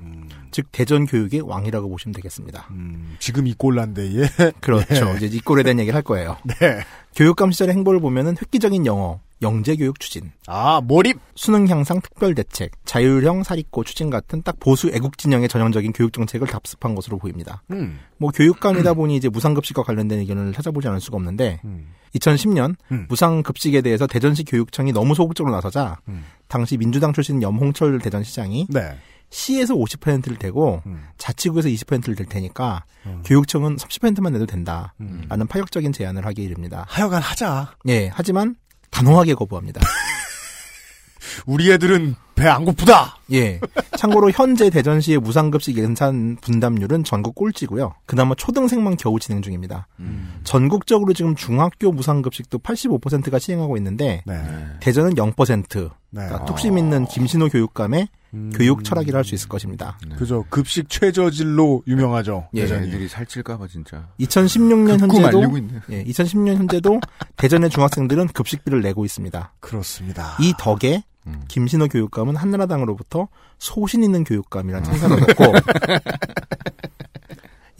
[0.52, 2.68] 즉 대전 교육의 왕이라고 보시면 되겠습니다.
[2.70, 4.28] 음, 지금 이 꼴난데에
[4.60, 5.10] 그렇죠.
[5.20, 5.26] 예.
[5.26, 6.36] 이제 이 꼴에 대한 얘기를 할 거예요.
[6.44, 6.84] 네.
[7.16, 12.72] 교육감 시절의 행보를 보면은 획기적인 영어, 영재 교육 추진, 아 몰입, 수능 향상 특별 대책,
[12.84, 17.62] 자율형 사립고 추진 같은 딱 보수 애국 진영의 전형적인 교육 정책을 답습한 것으로 보입니다.
[17.70, 17.98] 음.
[18.18, 21.94] 뭐 교육감이다 보니 이제 무상급식과 관련된 의견을 찾아보지 않을 수가 없는데 음.
[22.14, 23.06] 2010년 음.
[23.08, 26.24] 무상급식에 대해서 대전시 교육청이 너무 소극적으로 나서자 음.
[26.48, 28.96] 당시 민주당 출신 염홍철 대전시장이 네.
[29.30, 31.04] 시에서 50%를 대고 음.
[31.16, 33.22] 자치구에서 20%를 댈 테니까 음.
[33.24, 34.94] 교육청은 30%만 내도 된다.
[35.00, 35.24] 음.
[35.28, 36.84] 라는 파격적인 제안을 하게 이릅니다.
[36.88, 37.76] 하여간 하자.
[37.88, 38.56] 예, 하지만
[38.90, 39.80] 단호하게 거부합니다.
[41.46, 43.18] 우리 애들은 배 안 고프다.
[43.32, 43.60] 예.
[43.98, 47.94] 참고로 현재 대전시의 무상급식 예산 분담률은 전국 꼴찌고요.
[48.06, 49.86] 그나마 초등생만 겨우 진행 중입니다.
[49.98, 50.40] 음.
[50.44, 54.42] 전국적으로 지금 중학교 무상급식도 85%가 시행하고 있는데 네.
[54.80, 55.90] 대전은 0%.
[56.12, 56.22] 네.
[56.24, 58.50] 그러니까 뚝심 있는 김신호 교육감의 음.
[58.54, 59.98] 교육 철학이라 할 수 있을 것입니다.
[60.16, 60.44] 그죠.
[60.50, 62.48] 급식 최저질로 유명하죠.
[62.54, 62.62] 예.
[62.62, 62.88] 대전이.
[62.88, 64.08] 애들이 살찔까봐 진짜.
[64.20, 65.42] 2016년 극구 현재도.
[65.90, 67.00] 예, 2010년 현재도
[67.36, 69.52] 대전의 중학생들은 급식비를 내고 있습니다.
[69.60, 70.36] 그렇습니다.
[70.40, 71.42] 이 덕에 음.
[71.48, 73.28] 김신호 교육감은 한나라당으로부터
[73.58, 75.44] 소신 있는 교육감이라는称赞을 얻고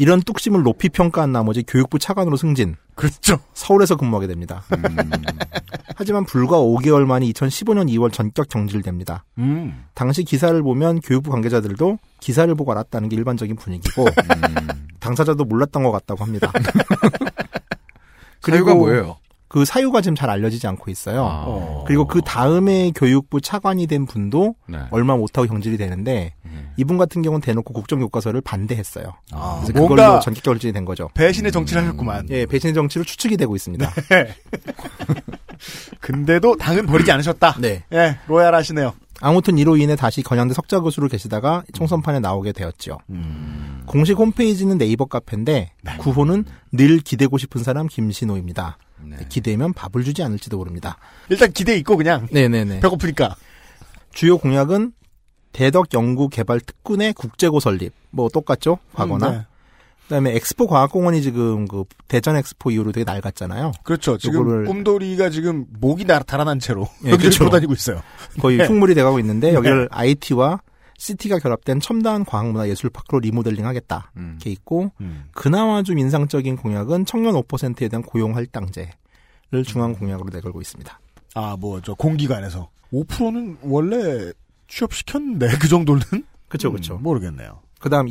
[0.01, 3.39] 이런 뚝심을 높이 평가한 나머지 교육부 차관으로 승진, 그렇죠.
[3.53, 4.65] 서울에서 근무하게 됩니다.
[5.95, 9.27] 하지만 불과 5개월 만에 2015년 2월 전격 경질됩니다.
[9.37, 9.85] 음.
[9.93, 14.07] 당시 기사를 보면 교육부 관계자들도 기사를 보고 알았다는 게 일반적인 분위기고
[15.01, 16.51] 당사자도 몰랐던 것 같다고 합니다.
[18.41, 19.19] 사유가 뭐예요?
[19.51, 21.25] 그 사유가 지금 잘 알려지지 않고 있어요.
[21.25, 21.45] 아.
[21.45, 21.85] 어.
[21.85, 24.79] 그리고 그 다음에 교육부 차관이 된 분도 네.
[24.93, 26.51] 얼마 못하고 경질이 되는데 네.
[26.77, 29.13] 이분 같은 경우는 대놓고 국정교과서를 반대했어요.
[29.33, 31.11] 아, 그래서 그걸로 전격 결질이 된 거죠.
[31.15, 32.29] 배신의 정치를 하셨구만.
[32.31, 33.93] 예, 배신의 정치로 추측이 되고 있습니다.
[35.99, 37.57] 근데도 당은 버리지 않으셨다.
[37.59, 37.83] 네.
[37.93, 38.95] 예, 로얄 하시네요.
[39.21, 42.99] 아무튼 이로 인해 다시 건양대 석좌 교수로 계시다가 총선판에 나오게 되었죠.
[43.87, 48.79] 공식 홈페이지는 네이버 카페인데 구호는 늘 기대고 싶은 사람 김신호입니다.
[49.03, 49.17] 네.
[49.29, 50.99] 기대면 밥을 주지 않을지도 모릅니다.
[51.29, 52.81] 일단 기대 있고 그냥 네네네.
[52.81, 53.37] 배고프니까.
[54.13, 54.93] 주요 공약은
[55.53, 57.93] 대덕 연구 개발 특군의 국제고 설립.
[58.11, 58.79] 뭐 똑같죠?
[58.93, 59.29] 과거나.
[59.29, 59.47] 음, 네.
[60.11, 63.71] 그다음에 엑스포 과학공원이 지금 그 대전 엑스포 이후로 되게 낡았잖아요.
[63.85, 64.19] 그렇죠.
[64.19, 67.39] 지금 요거를- 꿈돌이가 지금 목이 날 달아난 채로 예, 여기를 그렇죠.
[67.45, 68.03] 돌아다니고 있어요.
[68.41, 68.67] 거의 네.
[68.67, 70.63] 흉물이 돼가고 있는데 여기를 IT와
[70.99, 74.11] CT가 결합된 첨단 과학문화 예술 파크로 리모델링 하겠다.
[74.17, 74.33] 음.
[74.35, 75.27] 이렇게 있고 음.
[75.33, 78.91] 그나마 좀 인상적인 공약은 청년 5%에 대한 고용 할당제를
[79.65, 80.99] 중앙 공약으로 내걸고 있습니다.
[81.37, 82.69] 아, 뭐, 저, 공기관에서.
[82.93, 84.33] 5%는 원래
[84.67, 86.03] 취업시켰는데, 그 정도는?
[86.49, 86.99] 그렇죠, 음, 그렇죠.
[86.99, 87.61] 모르겠네요.
[87.79, 88.09] 그다음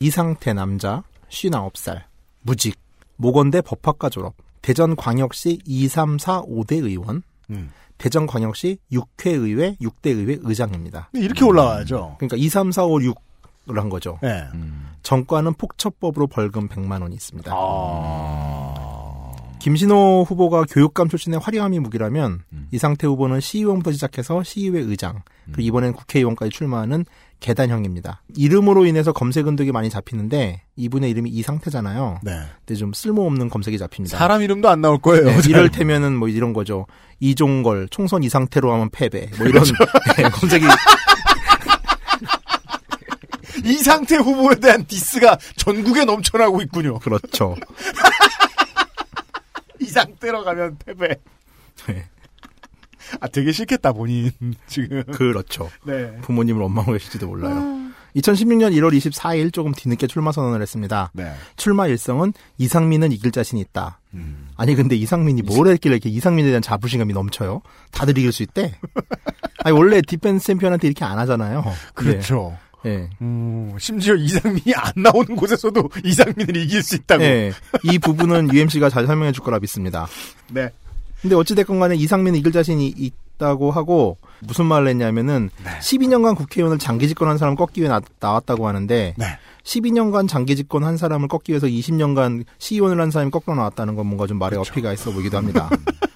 [0.00, 2.02] 이- 이상태 남자 59살
[2.42, 2.78] 무직
[3.16, 7.70] 모건대 법학과 졸업 대전광역시 2, 3, 4, 5대 의원 음.
[7.98, 11.08] 대전광역시 6회 의회 6대 의회 의장입니다.
[11.14, 12.16] 이렇게 올라와야죠.
[12.18, 14.18] 그러니까 2, 3, 4, 5, 6을 한 거죠.
[14.22, 14.48] 예.
[14.54, 14.90] 음.
[15.02, 17.50] 정과는 폭처법으로 벌금 100만 원이 있습니다.
[17.54, 19.32] 아.
[19.60, 26.50] 김신호 후보가 교육감 출신의 화려함이 무기라면 이상태 후보는 시의원부터 시작해서 시의회 의장 그리고 이번엔 국회의원까지
[26.50, 27.04] 출마하는
[27.40, 28.22] 계단형입니다.
[28.34, 32.20] 이름으로 인해서 검색은 되게 많이 잡히는데 이분의 이름이 이 상태잖아요.
[32.22, 32.40] 네.
[32.64, 34.16] 근데 좀 쓸모없는 검색이 잡힙니다.
[34.18, 35.24] 사람 이름도 안 나올 거예요.
[35.24, 35.50] 네, 잘.
[35.50, 36.86] 이럴테면은 뭐 이런 거죠.
[37.20, 39.28] 이종걸 총선 이 상태로 하면 패배.
[39.38, 39.64] 뭐 이런
[40.16, 40.64] 네, 검색이
[43.64, 46.98] 이 상태 후보에 대한 디스가 전국에 넘쳐나고 있군요.
[47.00, 47.56] 그렇죠.
[49.80, 51.16] 이 상태로 가면 패배.
[51.86, 52.08] 네.
[53.20, 54.30] 아, 되게 싫겠다, 본인,
[54.66, 55.02] 지금.
[55.04, 55.70] 그렇죠.
[55.84, 56.16] 네.
[56.22, 57.86] 부모님을 원망하고 계실지도 몰라요.
[58.16, 61.10] 2016년 1월 24일 조금 뒤늦게 출마 선언을 했습니다.
[61.12, 61.32] 네.
[61.56, 64.00] 출마 일성은 이상민은 이길 자신이 있다.
[64.14, 64.48] 음.
[64.56, 67.60] 아니 근데 이상민이 뭘 했길래 이렇게 이상민에 대한 자부심감이 넘쳐요?
[67.92, 68.72] 다들 이길 수 있대.
[69.64, 71.62] 아니 원래 defense 챔피언한테 이렇게 안 하잖아요.
[71.92, 72.56] 그렇죠.
[72.84, 73.10] 네.
[73.20, 77.22] 음, 심지어 이상민이 안 나오는 곳에서도 이상민을 이길 수 있다고.
[77.22, 77.52] 네.
[77.82, 80.06] 이 부분은 UMC가 잘 설명해 줄 거라 믿습니다.
[80.52, 80.70] 네.
[81.26, 84.16] 근데 어찌됐건 간에 이상민은 이길 자신이 있다고 하고
[84.46, 85.70] 무슨 말을 했냐면은 네.
[85.80, 89.26] 12년간 국회의원을 장기 집권한 사람을 꺾기 위해 나, 나왔다고 하는데 네.
[89.64, 94.38] 12년간 장기 집권한 사람을 꺾기 위해서 20년간 시의원을 한 사람이 꺾으러 나왔다는 건 뭔가 좀
[94.38, 94.70] 말의 그렇죠.
[94.72, 95.68] 어폐가 있어 보이기도 합니다.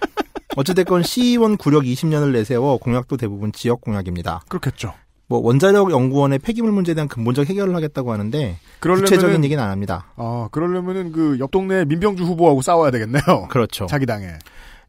[0.54, 4.42] 어찌됐건 시의원 구력 20년을 내세워 공약도 대부분 지역 공약입니다.
[4.48, 4.94] 그렇겠죠.
[5.26, 10.06] 뭐 원자력 연구원의 폐기물 문제에 대한 근본적 해결을 하겠다고 하는데 구체적인 얘기는 안 합니다.
[10.16, 13.22] 아, 그러려면은 그 옆 동네 민병주 후보하고 싸워야 되겠네요.
[13.50, 13.86] 그렇죠.
[13.86, 14.28] 자기 당에.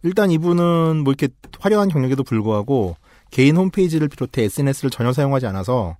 [0.04, 1.30] 일단 이분은 뭐 이렇게
[1.60, 2.96] 화려한 경력에도 불구하고
[3.30, 5.98] 개인 홈페이지를 비롯해 SNS를 전혀 사용하지 않아서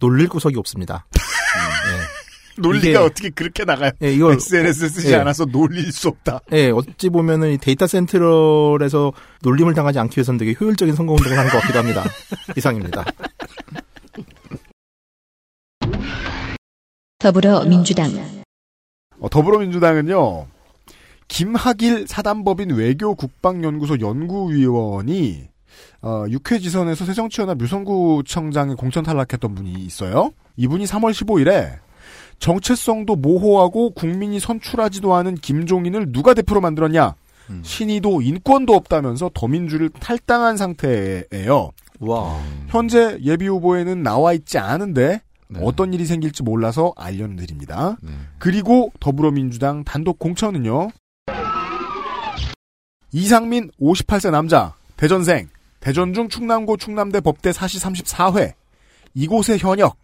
[0.00, 1.06] 놀릴 구석이 없습니다.
[2.58, 3.92] 논리가 이게- 어떻게 그렇게 나가요?
[4.02, 5.16] 예, 이걸- SNS 쓰지 예.
[5.16, 6.40] 않아서 놀릴 수 없다.
[6.52, 9.12] 예, 어찌 보면은 이 데이터 센트럴에서
[9.42, 12.04] 놀림을 당하지 않기 위해서는 되게 효율적인 선거 운동을 하는 것 같기도 합니다.
[12.56, 13.04] 이상입니다.
[17.18, 18.10] 더불어민주당
[19.20, 20.46] 어, 더불어민주당은요,
[21.28, 25.48] 김학일 사단법인 외교 국방연구소 연구위원이
[26.00, 30.32] 어, 6회 지선에서 새정치연합 유성구청장에 공천 탈락했던 분이 있어요.
[30.56, 31.78] 이분이 3월 15일에
[32.38, 37.14] 정체성도 모호하고 국민이 선출하지도 않은 김종인을 누가 대표로 만들었냐?
[37.62, 41.70] 신의도 인권도 없다면서 더민주를 탈당한 상태예요.
[42.00, 42.40] 와.
[42.68, 45.60] 현재 예비 후보에는 나와 있지 않은데 네.
[45.62, 47.96] 어떤 일이 생길지 몰라서 알려드립니다.
[48.38, 50.90] 그리고 더불어민주당 단독 공천은요.
[53.12, 55.48] 이상민 58세 남자 대전생
[55.80, 58.54] 대전중 충남고 충남대 법대 사시 34회
[59.14, 59.96] 이곳의 현역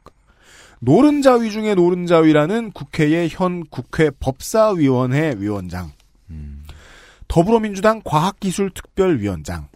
[0.80, 5.92] 노른자위 중에 노른자위라는 국회의 현 국회 법사위원회 위원장
[7.28, 9.68] 더불어민주당 과학기술특별위원장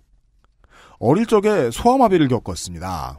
[0.98, 3.18] 어릴 적에 소아마비를 겪었습니다.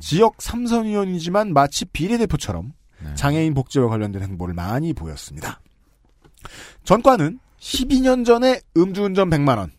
[0.00, 2.72] 지역 삼선위원이지만 마치 비례대표처럼
[3.14, 5.60] 장애인 복지와 관련된 행보를 많이 보였습니다.
[6.84, 9.72] 전과는 12년 전에 음주운전 100만 원.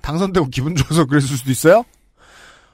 [0.00, 1.84] 당선되고 기분 좋아서 그랬을 수도 있어요.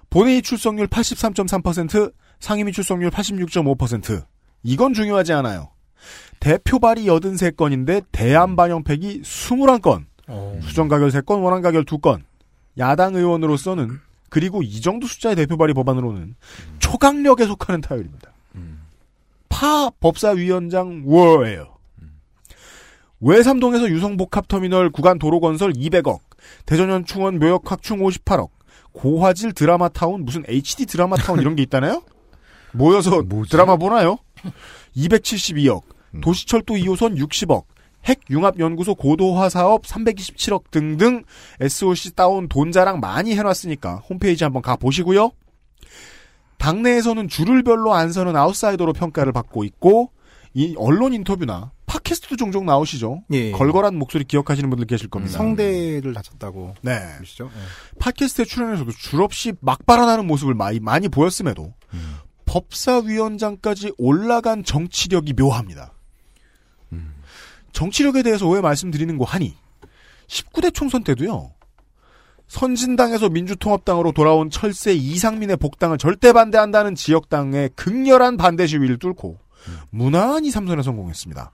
[0.08, 4.24] 본회의 출석률 83.3%, 상임위 출석률 86.5%.
[4.64, 5.70] 이건 중요하지 않아요.
[6.40, 10.06] 대표 발의 83건인데 대안 반영팩이 21건.
[10.62, 12.22] 수정 가결 3건, 원안 가결 2건.
[12.78, 16.34] 야당 의원으로서는 그리고 이 정도 숫자의 대표 발의 법안으로는
[16.78, 18.32] 초강력에 속하는 타율입니다.
[19.48, 21.76] 파 법사위원장 워예요.
[23.20, 26.20] 외삼동에서 유성복합터미널 구간 도로건설 200억,
[26.64, 28.48] 대전현 충원 묘역 확충 58억,
[28.92, 32.02] 고화질 드라마타운 무슨 HD 드라마타운 이런 게 있다나요?
[32.72, 34.16] 모여서 드라마 보나요?
[34.96, 35.82] 272억,
[36.22, 37.64] 도시철도 2호선 60억,
[38.04, 41.22] 핵융합연구소 고도화 사업 327억 등등
[41.60, 45.32] SOC 따온 돈 자랑 많이 해놨으니까 홈페이지 한번 가보시고요.
[46.56, 50.10] 당내에서는 줄을 별로 안 서는 아웃사이더로 평가를 받고 있고
[50.54, 51.72] 이 언론 인터뷰나
[52.10, 53.22] 팟캐스트도 종종 나오시죠.
[53.30, 53.52] 예.
[53.52, 55.38] 걸걸한 목소리 기억하시는 분들 계실 겁니다.
[55.38, 56.74] 성대를 다쳤다고.
[56.82, 57.00] 네.
[57.16, 57.50] 그러시죠?
[58.00, 61.72] 팟캐스트에 출연해서도 줄없이 막 발언하는 모습을 많이, 많이 보였음에도
[62.46, 65.92] 법사위원장까지 올라간 정치력이 묘합니다.
[67.72, 69.56] 정치력에 대해서 왜 말씀드리는 거 하니
[70.26, 71.52] 19대 총선 때도요.
[72.48, 79.38] 선진당에서 민주통합당으로 돌아온 철새 이상민의 복당을 절대 반대한다는 지역당의 극렬한 반대 시위를 뚫고
[79.90, 81.52] 무난히 삼선에 성공했습니다.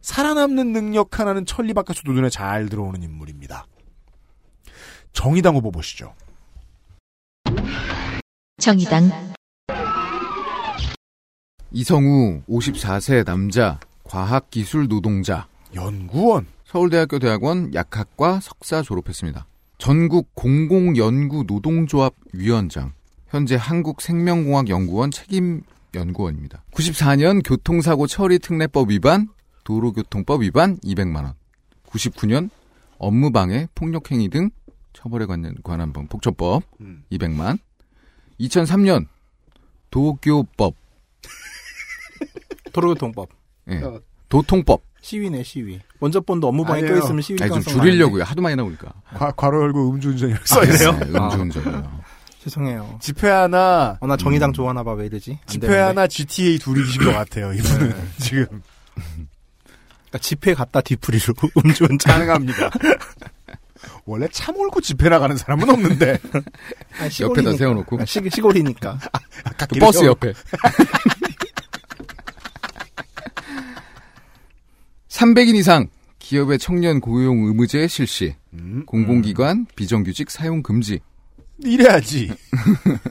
[0.00, 3.66] 살아남는 능력 하나는 천리 바깥으로 눈에 잘 들어오는 인물입니다.
[5.12, 6.14] 정의당 후보 보시죠.
[8.58, 9.10] 정의당
[11.72, 19.46] 이성우 54세 남자 과학기술 노동자 연구원 서울대학교 대학원 약학과 석사 졸업했습니다.
[19.78, 22.92] 전국 공공연구 노동조합 위원장
[23.28, 25.62] 현재 한국생명공학연구원 책임
[25.96, 26.62] 연구원입니다.
[26.72, 29.28] 94년 교통사고 처리 특례법 위반,
[29.64, 31.34] 도로교통법 위반 200만 원.
[31.88, 32.50] 99년
[32.98, 34.50] 업무방해, 폭력행위 등
[34.92, 37.04] 처벌에 관한, 관한 법, 폭처법 음.
[37.10, 37.58] 200만.
[38.40, 39.06] 2003년
[39.90, 40.74] 도교법,
[42.72, 43.28] 도로교통법.
[43.70, 43.78] 예.
[43.82, 44.00] 어.
[44.28, 44.82] 도통법.
[45.00, 45.78] 시위네, 시위.
[46.00, 46.94] 먼저 본도 업무방해 아니에요.
[46.94, 48.24] 껴있으면 시위 아니 좀 줄이려고요.
[48.24, 48.92] 하도 많이 나오니까.
[49.14, 50.98] 과, 괄호 열고 음주운전이라고 써있어요.
[50.98, 52.00] 네, 음주운전이요.
[52.50, 52.98] 죄송해요.
[53.02, 55.32] 집회 하나, 어, 나 정의당 좋아하나 봐, 왜 이러지?
[55.32, 55.82] 안 집회 되는데.
[55.82, 57.88] 하나 GTA 둘이신 것 같아요, 이분은.
[57.88, 57.96] 네.
[58.24, 58.62] 지금.
[58.94, 61.98] 그러니까 집회 갔다 뒤풀이로 음주운전.
[61.98, 62.70] 가능합니다.
[64.04, 66.18] 원래 차 몰고 집회 나가는 사람은 없는데.
[67.00, 67.56] 아, 옆에다.
[67.56, 68.00] 세워놓고.
[68.00, 68.98] 아, 시, 시골이니까.
[69.68, 70.32] 그 버스 옆에.
[75.08, 75.88] 300인 이상
[76.20, 78.36] 기업의 청년 고용 의무제 실시.
[78.52, 81.00] 음, 공공기관 비정규직 사용 금지.
[81.64, 82.32] 이래야지.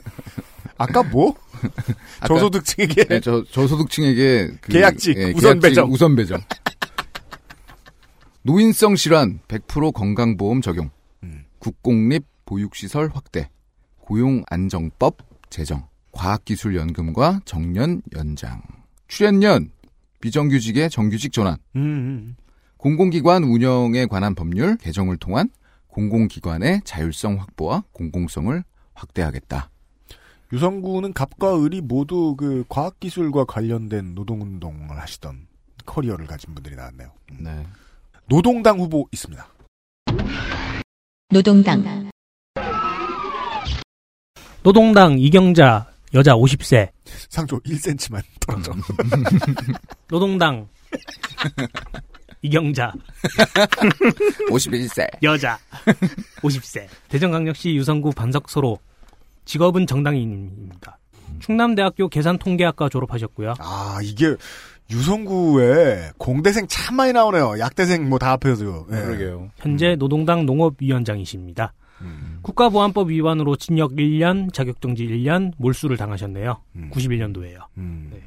[0.78, 1.34] 아까 뭐?
[2.20, 5.90] 아까- 저소득층에게 네, 저 저소득층에게 그, 계약직, 예, 우선 계약직 배정.
[5.90, 6.40] 우선 배정.
[8.42, 10.90] 노인성 질환 100% 건강보험 적용.
[11.24, 11.44] 음.
[11.58, 13.48] 국공립 보육시설 확대.
[13.98, 15.16] 고용안정법
[15.50, 15.88] 제정.
[16.12, 18.62] 과학기술연금과 정년 연장.
[19.08, 19.70] 출연년
[20.20, 21.56] 비정규직의 정규직 전환.
[21.74, 22.36] 음, 음.
[22.76, 25.50] 공공기관 운영에 관한 법률 개정을 통한
[25.96, 28.62] 공공기관의 자율성 확보와 공공성을
[28.92, 29.70] 확대하겠다.
[30.52, 35.46] 유성구는 갑과 을이 모두 그 과학기술과 관련된 노동운동을 하시던
[35.86, 37.10] 커리어를 가진 분들이 나왔네요.
[37.32, 37.38] 음.
[37.40, 37.66] 네.
[38.28, 39.48] 노동당 후보 있습니다.
[41.30, 42.10] 노동당,
[44.62, 46.90] 노동당 이경자 여자 50세.
[47.30, 48.74] 상조 1cm만 떨어져.
[50.08, 50.68] 노동당
[52.46, 52.92] 이경자
[54.50, 55.06] 51세.
[55.22, 55.58] 여자
[56.42, 56.86] 50세.
[57.08, 58.78] 대전광역시 유성구 반석소로
[59.44, 60.98] 직업은 정당인입니다.
[61.40, 63.54] 충남대학교 계산통계학과 졸업하셨고요.
[63.58, 64.34] 아, 이게
[64.90, 67.58] 유성구에 공대생 참 많이 나오네요.
[67.58, 68.86] 약대생 뭐 다 합해서.
[68.90, 68.94] 예.
[68.96, 69.50] 그러게요.
[69.56, 71.72] 현재 노동당 농업위원장이십니다.
[72.02, 72.38] 음.
[72.42, 76.60] 국가보안법 위반으로 징역 1년, 자격정지 1년, 몰수를 당하셨네요.
[76.76, 76.90] 음.
[76.92, 77.58] 91년도에요.
[77.78, 78.10] 음.
[78.12, 78.22] 네.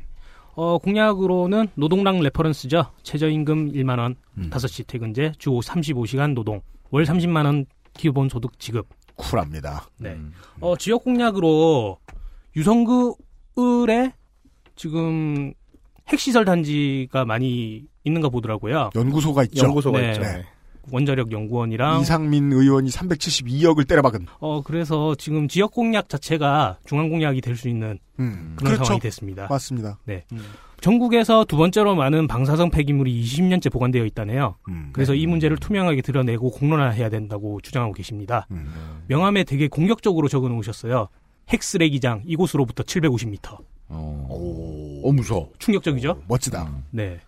[0.59, 2.91] 어, 공약으로는 노동당 reference죠.
[3.03, 4.49] 최저임금 1만원, 음.
[4.51, 6.59] 5시 퇴근제, 주 35시간 노동,
[6.91, 8.89] 월 30만원 기본소득 지급.
[9.15, 9.87] cool합니다.
[9.99, 10.17] 네.
[10.59, 11.97] 어, 지역 공약으로
[12.57, 13.15] 유성구
[13.57, 14.11] 을에
[14.75, 15.53] 지금
[16.09, 18.89] 핵시설 단지가 많이 있는가 보더라고요.
[18.95, 19.65] 연구소가 있죠.
[19.65, 20.09] 연구소가 네.
[20.09, 20.21] 있죠.
[20.21, 20.45] 네.
[20.91, 24.25] 원자력 연구원이랑 이상민 의원이 372억을 때려박은.
[24.39, 28.53] 어 그래서 지금 지역 공약 자체가 중앙 공약이 될 수 있는 음.
[28.55, 28.83] 그런 그렇죠.
[28.85, 29.47] 상황이 됐습니다.
[29.49, 29.97] 맞습니다.
[30.05, 30.23] 네.
[30.81, 34.55] 전국에서 두 번째로 많은 방사성 폐기물이 20년째 보관되어 있다네요.
[34.69, 34.89] 음.
[34.93, 38.47] 그래서 이 문제를 투명하게 드러내고 공론화해야 된다고 주장하고 계십니다.
[38.51, 38.71] 음.
[39.07, 41.09] 명함에 되게 공격적으로 적어 놓으셨어요.
[41.49, 43.57] 핵 쓰레기장 이곳으로부터 750m.
[43.89, 45.09] 어, 오.
[45.09, 45.49] 어 무서워.
[45.59, 46.21] 충격적이죠?
[46.29, 46.71] 멋지다.
[46.91, 47.19] 네.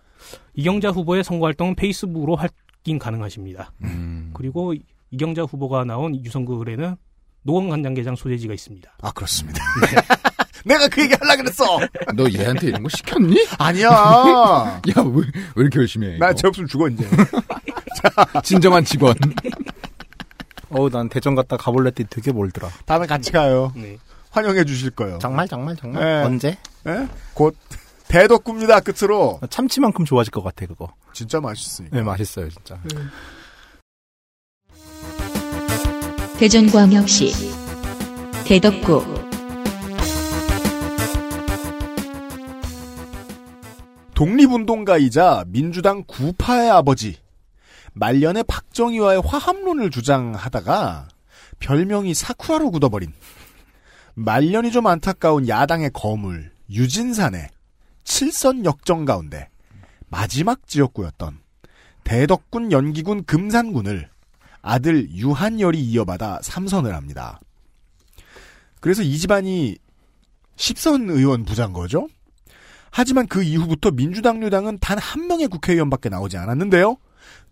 [0.54, 2.38] 이경자 후보의 선거 활동은 페이스북으로
[2.82, 3.72] 확인 가능하십니다.
[3.84, 4.32] 음.
[4.34, 4.74] 그리고
[5.12, 6.96] 이경자 후보가 나온 유성구 의뢰는
[7.44, 8.92] 노원 간장게장 소재지가 있습니다.
[9.02, 9.64] 아, 그렇습니다.
[10.66, 11.66] 내가 그 얘기 하려고 그랬어!
[12.16, 13.48] 너 얘한테 이런 거 시켰니?
[13.58, 13.90] 아니야!
[13.90, 15.24] 야, 왜,
[15.56, 16.18] 왜 이렇게 열심히 해?
[16.18, 16.36] 나 이거?
[16.36, 17.08] 제 없으면 죽어, 이제.
[18.44, 19.16] 진정한 직원.
[20.70, 22.70] 어우, 난 대전 갔다 가볼래 때 되게 멀더라.
[22.86, 23.74] 다음에 같이 가요.
[23.76, 23.98] 네.
[24.30, 25.18] 환영해 주실 거예요.
[25.20, 26.04] 정말, 정말, 정말.
[26.04, 26.24] 네.
[26.24, 26.58] 언제?
[26.88, 27.08] 예?
[27.34, 27.58] 곧,
[28.12, 29.40] 대덕구입니다, 끝으로.
[29.50, 30.94] 참치만큼 좋아질 것 같아, 그거.
[31.14, 31.96] 진짜 맛있으니까.
[31.96, 32.78] 네, 맛있어요, 진짜.
[36.38, 37.32] 대전광역시
[38.46, 39.06] 대덕구
[44.16, 47.18] 독립운동가이자 민주당 구파의 아버지
[47.94, 51.08] 말년에 박정희와의 화합론을 주장하다가
[51.60, 53.14] 별명이 사쿠라로 굳어버린
[54.16, 57.50] 말년이 좀 안타까운 야당의 거물 유진산의
[58.04, 59.50] 칠선 역정 가운데
[60.10, 61.40] 마지막 지역구였던
[62.04, 64.10] 대덕군 연기군 금산군을
[64.62, 67.40] 아들 유한열이 이어받아 삼선을 합니다.
[68.80, 69.78] 그래서 이 집안이
[70.56, 72.08] 10선 의원 부자인 거죠?
[72.92, 76.98] 하지만 그 이후부터 민주당류당은 단 한 명의 국회의원밖에 나오지 않았는데요.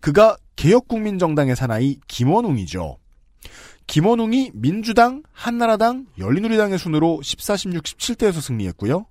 [0.00, 2.98] 그가 개혁국민정당의 사나이 김원웅이죠.
[3.86, 9.06] 김원웅이 민주당, 한나라당, 열린우리당의 순으로 14, 16, 17대에서 승리했고요.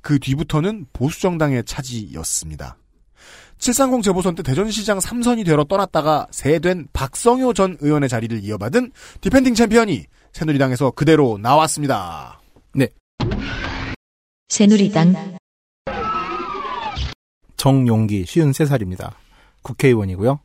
[0.00, 2.76] 그 뒤부터는 보수정당의 차지였습니다.
[3.58, 10.06] 730 재보선 때 대전시장 3선이 되러 떠났다가 새된 박성효 전 의원의 자리를 이어받은 defending 챔피언이
[10.32, 12.40] 새누리당에서 그대로 나왔습니다.
[14.50, 15.36] 새누리당
[17.56, 19.12] 정용기, 53살입니다.
[19.62, 20.40] 국회의원이고요.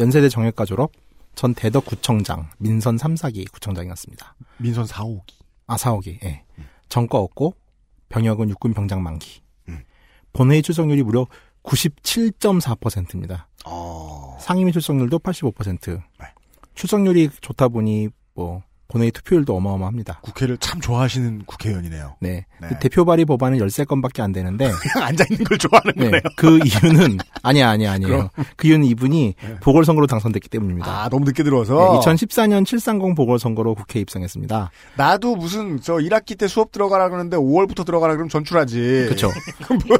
[0.00, 0.90] 연세대 정외과 졸업,
[1.36, 4.34] 전 대덕구청장, 민선 3, 4기 구청장이었습니다.
[4.58, 5.34] 민선 4, 5기.
[5.68, 6.42] 아, 4, 5기, 예.
[6.88, 7.54] 전과 없고,
[8.08, 9.42] 병역은 육군 병장 만기.
[9.68, 9.82] 음.
[10.32, 11.26] 본회의 추정률이 무려
[11.62, 13.48] 97.4%입니다.
[13.64, 14.36] 어...
[14.40, 16.02] 상임위 출석률도 85%.
[16.74, 20.20] 출석률이 좋다 보니 뭐 본회의 투표율도 어마어마합니다.
[20.22, 22.16] 국회를 참 좋아하시는 국회의원이네요.
[22.20, 22.46] 네.
[22.60, 22.68] 네.
[22.68, 26.04] 그 대표 발의 법안은 13건밖에 안 되는데 그냥 앉아있는 걸 좋아하는 네.
[26.06, 26.20] 거네요.
[26.36, 28.30] 그 이유는 아니야 아니야 아니에요.
[28.56, 31.04] 그 이유는 이분이 보궐선거로 당선됐기 때문입니다.
[31.04, 32.00] 아, 너무 늦게 들어와서.
[32.00, 34.70] 2014년 730 보궐선거로 국회에 입성했습니다.
[34.96, 39.06] 나도 무슨 저 1학기 때 수업 들어가라 그러는데 5월부터 들어가라 그러면 전출하지.
[39.06, 39.30] 그렇죠.
[39.86, 39.98] 뭐,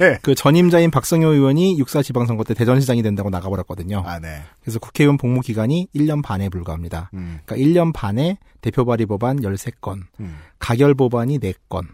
[0.00, 0.18] 예.
[0.22, 4.02] 그 전임자인 박성효 의원이 육사 지방선거 때 대전시장이 된다고 나가버렸거든요.
[4.06, 4.42] 아, 네.
[4.62, 7.10] 그래서 국회의원 복무 기간이 1년 반에 불과합니다.
[7.14, 7.40] 음.
[7.44, 10.36] 그러니까 1년 반에 대표 발의 법안 13건, 음.
[10.58, 11.86] 가결 법안이 4건,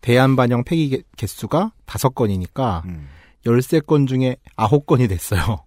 [0.00, 3.08] 대안 반영 폐기 개- 개수가 5건이니까 음.
[3.46, 5.64] 13건 중에 9건이 됐어요.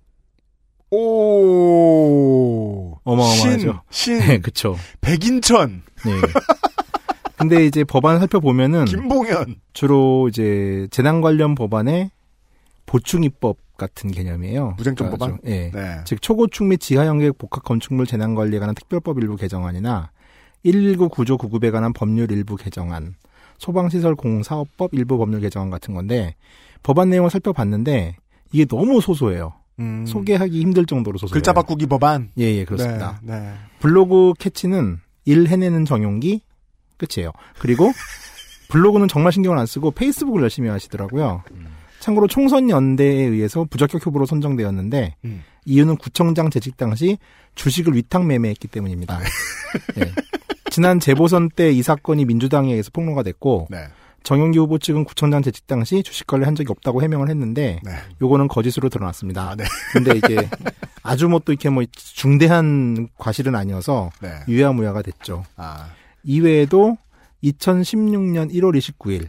[1.65, 2.97] 오.
[3.03, 3.81] 어마어마하죠.
[3.89, 4.17] 신.
[4.17, 4.19] 신.
[4.19, 4.75] 네, 그쵸.
[5.01, 5.83] 백인천.
[6.05, 6.11] 네.
[7.37, 9.55] 근데 이제 법안 살펴보면은 김봉현.
[9.73, 12.11] 주로 이제 재난 관련 법안의
[12.85, 14.75] 보충 입법 같은 개념이에요.
[14.77, 15.71] 무쟁점 그러니까 예.
[15.71, 16.01] 네.
[16.05, 20.11] 즉 초고축 및 지하형객 복합 건축물 재난 관리에 관한 특별법 일부 개정안이나
[20.63, 23.15] 119 구조 구급에 관한 법률 일부 개정안,
[23.57, 26.35] 소방시설 공사업법 일부 법률 개정안 같은 건데
[26.83, 28.15] 법안 내용을 살펴봤는데
[28.51, 29.53] 이게 너무 소소해요.
[29.79, 30.05] 음.
[30.05, 31.33] 소개하기 힘들 정도로 소소해요.
[31.33, 32.31] 글자 바꾸기 법안.
[32.37, 33.19] 예, 예, 그렇습니다.
[33.21, 33.39] 네.
[33.39, 33.53] 네.
[33.79, 36.41] 블로그 캐치는 일 해내는 정용기
[36.97, 37.31] 끝이에요.
[37.59, 37.91] 그리고
[38.69, 41.43] 블로그는 정말 신경을 안 쓰고 페이스북을 열심히 하시더라고요.
[42.05, 45.43] 참고로 총선 연대에 의해서 부적격 후보로 선정되었는데 음.
[45.65, 47.17] 이유는 구청장 재직 당시
[47.55, 49.19] 주식을 위탁 매매했기 때문입니다.
[49.97, 50.11] 예.
[50.69, 53.87] 지난 재보선 때 이 사건이 민주당에 의해서 폭로가 됐고 네.
[54.21, 57.91] 정용기 후보 측은 구청장 재직 당시 주식 관리 한 적이 없다고 해명을 했는데 네.
[58.21, 59.49] 요거는 거짓으로 드러났습니다.
[59.49, 59.63] 아, 네.
[59.91, 60.47] 근데 이게
[61.01, 64.29] 아주 뭐 또 이렇게 뭐 중대한 과실은 아니어서 네.
[64.47, 65.43] 유야무야가 됐죠.
[65.55, 65.87] 아.
[66.23, 66.99] 이외에도
[67.43, 69.27] 2016년 1월 29일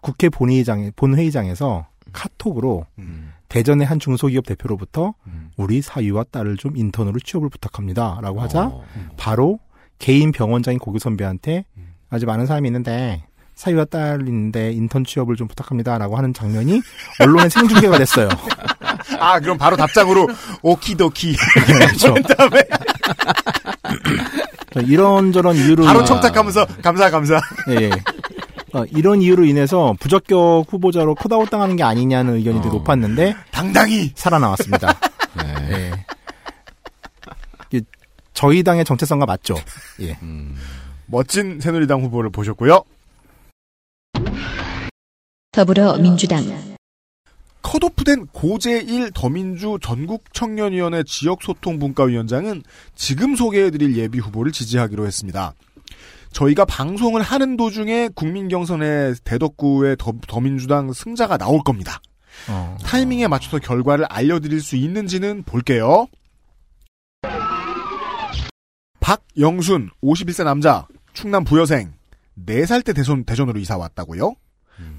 [0.00, 3.32] 국회 본회의장에 본회의장에서 카톡으로 음.
[3.48, 5.14] 대전의 한 중소기업 대표로부터
[5.56, 8.84] 우리 사위와 딸을 좀 인턴으로 취업을 부탁합니다라고 하자 어.
[9.16, 9.58] 바로
[9.98, 11.64] 개인 병원장인 고교 선배한테
[12.10, 13.24] 아주 많은 사람이 있는데
[13.56, 16.80] 사위와 딸 있는데 인턴 취업을 좀 부탁합니다라고 하는 장면이
[17.20, 18.28] 언론에 생중계가 됐어요.
[19.18, 20.28] 아, 그럼 바로 답장으로
[20.62, 21.36] 오키도키.
[21.66, 22.14] 그렇죠.
[22.14, 22.62] 다음에
[24.86, 27.40] 이런저런 이유로 바로 인해- 청탁하면서 감사 감사.
[27.68, 27.74] 예.
[27.82, 27.90] 예.
[28.72, 34.98] 어, 이런 이유로 인해서 부적격 후보자로 컷아웃 당하는 게 아니냐는 의견이 되게 높았는데 당당히 살아나왔습니다.
[35.70, 35.90] 예.
[37.72, 37.84] 이게
[38.34, 39.54] 저희 당의 정체성과 맞죠.
[40.00, 40.16] 예.
[41.06, 42.82] 멋진 새누리당 후보를 보셨고요.
[45.52, 46.44] 더불어민주당
[47.62, 52.62] 컷오프된 고제1 더민주 전국청년위원회 지역소통분과위원장은
[52.94, 55.54] 지금 소개해드릴 예비 후보를 지지하기로 했습니다.
[56.32, 62.00] 저희가 방송을 하는 도중에 국민경선의 대덕구의 더, 더민주당 승자가 나올 겁니다.
[62.48, 62.76] 어.
[62.84, 66.06] 타이밍에 맞춰서 결과를 알려드릴 수 있는지는 볼게요.
[69.00, 71.92] 박영순, 51세 남자, 충남 부여생,
[72.46, 74.34] 4살 때 대선, 대전으로 이사 왔다고요?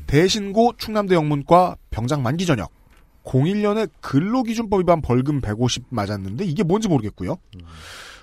[0.08, 2.72] 대신고 충남대 영문과 병장 만기 전역.
[3.24, 7.38] 01년에 근로기준법 위반 벌금 150 맞았는데 이게 뭔지 모르겠고요.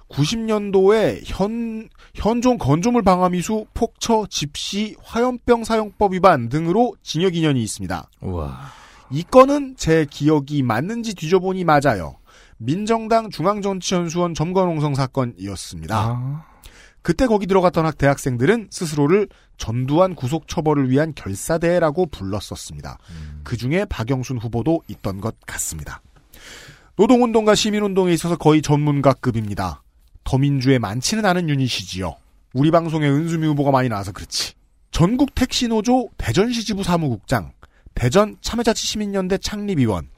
[0.08, 8.08] 90년도에 현, 현종 건조물 방화미수, 폭처, 집시, 화염병 사용법 위반 등으로 징역 2년이 있습니다.
[8.20, 8.58] 우와.
[9.10, 12.16] 이 건은 제 기억이 맞는지 뒤져보니 맞아요.
[12.58, 15.96] 민정당 중앙정치연수원 점거농성 사건이었습니다.
[15.96, 16.44] 아.
[17.02, 22.98] 그때 거기 들어갔던 학 대학생들은 스스로를 전두환 구속 처벌을 위한 결사대라고 불렀었습니다.
[23.44, 26.02] 그 중에 박영순 후보도 있던 것 같습니다.
[26.96, 29.82] 노동운동과 시민운동에 있어서 거의 전문가급입니다.
[30.28, 32.14] 더민주에 많지는 않은 유닛이지요.
[32.52, 34.52] 우리 방송에 은수미 후보가 많이 나와서 그렇지.
[34.90, 37.52] 전국 택시노조 대전시 지부 사무국장,
[37.94, 40.10] 대전 참여자치시민연대 창립위원.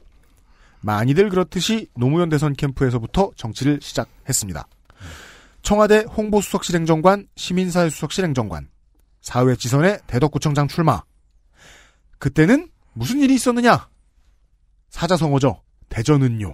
[0.81, 4.67] 많이들 그렇듯이 노무현 대선 캠프에서부터 정치를 시작했습니다.
[5.61, 8.67] 청와대 홍보수석실행정관, 시민사회수석실행정관,
[9.21, 11.03] 사회 지선의 대덕구청장 출마.
[12.17, 13.87] 그때는 무슨 일이 있었느냐?
[14.89, 15.61] 사자성어죠.
[15.87, 16.53] 대전은요.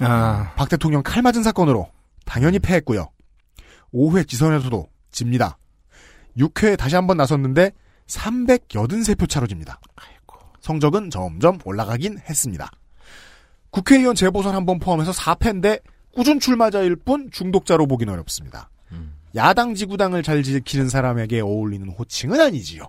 [0.00, 0.54] 아.
[0.56, 1.90] 박 대통령 칼 맞은 사건으로
[2.28, 3.08] 당연히 패했고요.
[3.94, 5.56] 5회 지선에서도 집니다.
[6.36, 7.72] 6회에 다시 한번 나섰는데
[8.06, 9.80] 383표 차로 집니다.
[10.60, 12.70] 성적은 점점 올라가긴 했습니다.
[13.70, 15.80] 국회의원 재보선 한 번 포함해서 4패인데
[16.14, 18.68] 꾸준 출마자일 뿐 중독자로 보긴 어렵습니다.
[19.34, 22.88] 야당 지구당을 잘 지키는 사람에게 어울리는 호칭은 아니지요.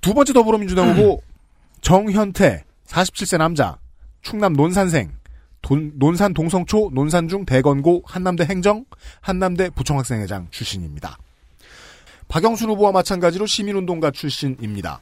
[0.00, 1.20] 두 번째 더불어민주당 후보
[1.82, 3.78] 정현태 47세 남자
[4.22, 5.10] 충남 논산생
[5.62, 8.84] 돈- 논산 동성초 논산중 대건고 한남대 행정
[9.20, 11.18] 한남대 부총학생회장 출신입니다.
[12.28, 15.00] 박영순 후보와 마찬가지로 시민운동가 출신입니다.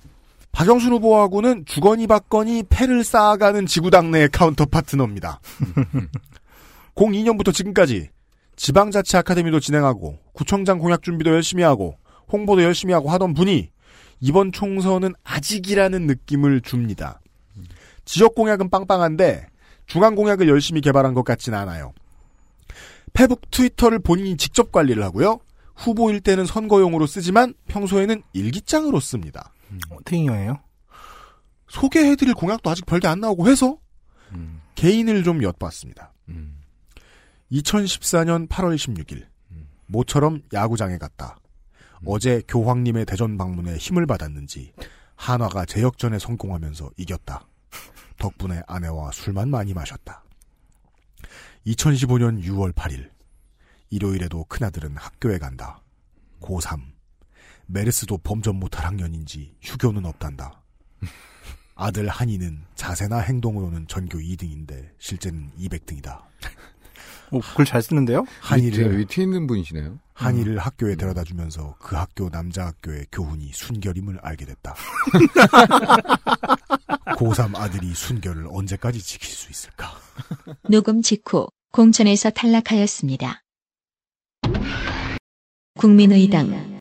[0.53, 5.41] 박영순 후보하고는 주거니 받거니 패를 쌓아가는 지구당 내 counter partner입니다.
[6.95, 8.09] 02년부터 지금까지
[8.57, 11.99] 지방자치 아카데미도 진행하고 구청장 공약 준비도 열심히 하고
[12.33, 13.71] 홍보도 열심히 하고 하던 분이
[14.21, 17.21] 이번 총선은 아직이라는 느낌을 줍니다.
[18.07, 19.49] 지역 공약은 빵빵한데
[19.87, 21.93] 중앙 공약을 열심히 개발한 것 같진 않아요.
[23.13, 25.41] 페북 트위터를 본인이 직접 관리를 하고요.
[25.75, 29.53] 후보일 때는 선거용으로 쓰지만 평소에는 일기장으로 씁니다.
[29.91, 30.61] 어떻게 이용해요?
[31.69, 33.77] 소개해드릴 공약도 아직 별게 안 나오고 해서
[34.77, 36.13] 개인을 좀 엿봤습니다.
[37.53, 39.27] 2014년 8월 16일
[39.87, 41.37] 모처럼 야구장에 갔다.
[42.05, 44.73] 어제 교황님의 대전 방문에 힘을 받았는지
[45.17, 47.47] 한화가 재역전에 성공하면서 이겼다.
[48.19, 50.25] 덕분에 아내와 술만 많이 마셨다.
[51.67, 53.11] 2015년 6월 8일
[53.91, 55.83] 일요일에도 큰아들은 학교에 간다.
[56.41, 56.81] 고3
[57.67, 60.63] 메르스도 범접 못할 학년인지 휴교는 없단다.
[61.75, 66.23] 아들 한이는 자세나 행동으로는 전교 2등인데 실제는 200등이다.
[67.33, 68.25] 어, 글잘 쓰는데요?
[68.41, 69.99] 한이를 위에 있는 분이시네요.
[70.15, 74.75] 한이를 학교에 데려다 주면서 그 학교 남자 학교의 교훈이 순결임을 알게 됐다.
[77.07, 79.93] 고3 아들이 순결을 언제까지 지킬 수 있을까?
[80.69, 83.43] 녹음 직후 공천에서 탈락하였습니다.
[85.79, 86.79] 국민의당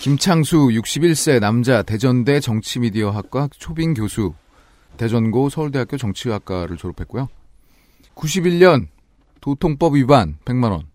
[0.00, 4.34] 김창수 61세 남자 대전대 정치미디어학과 초빙 교수
[4.98, 7.28] 대전고 서울대학교 정치학과를 졸업했고요.
[8.14, 8.88] 91년
[9.40, 10.93] 도통법 위반 100만 원.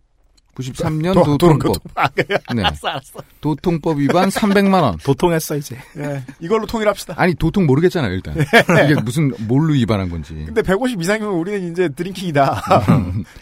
[0.59, 1.73] 93년 도- 도통법.
[1.73, 2.07] 도통- 아.
[2.09, 2.23] 네.
[2.63, 3.19] 알았어, 알았어.
[3.41, 4.97] 도통법 위반 300만 원.
[4.97, 5.77] 도통했어 이제.
[5.97, 7.13] 예, 이걸로 통일합시다.
[7.17, 8.35] 아니 도통 모르겠잖아요 일단.
[8.37, 10.33] 이게 무슨 뭘로 위반한 건지.
[10.45, 12.61] 근데 150 이상이면 우리는 이제 드링킹이다.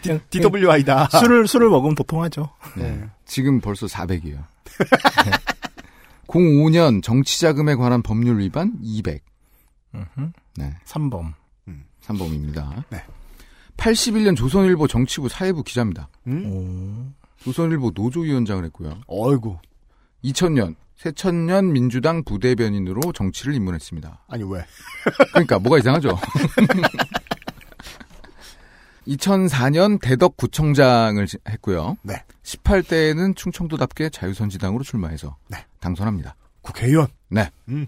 [0.02, 1.08] D- DWI다.
[1.20, 2.48] 술을 술을 먹으면 도통하죠.
[2.76, 3.02] 네.
[3.26, 4.38] 지금 벌써 400이에요.
[6.28, 9.22] 05년 정치자금에 관한 법률 위반 200.
[10.56, 10.76] 네.
[10.86, 11.32] 3범.
[12.04, 12.84] 3범입니다.
[12.90, 13.02] 네.
[13.78, 16.08] 81년 조선일보 정치부 사회부 기자입니다.
[16.26, 17.14] 음?
[17.38, 18.98] 조선일보 노조위원장을 했고요.
[19.06, 19.56] 어이구.
[20.24, 24.24] 2000년 새천년 민주당 부대변인으로 정치를 입문했습니다.
[24.28, 24.64] 아니 왜?
[25.32, 26.18] 그러니까 뭐가 이상하죠.
[29.06, 31.96] 2004년 대덕구청장을 지- 했고요.
[32.02, 32.22] 네.
[32.42, 35.64] 18대에는 충청도답게 자유선지당으로 출마해서 네.
[35.80, 36.34] 당선합니다.
[36.60, 37.06] 국회의원.
[37.30, 37.48] 네.
[37.68, 37.86] 음.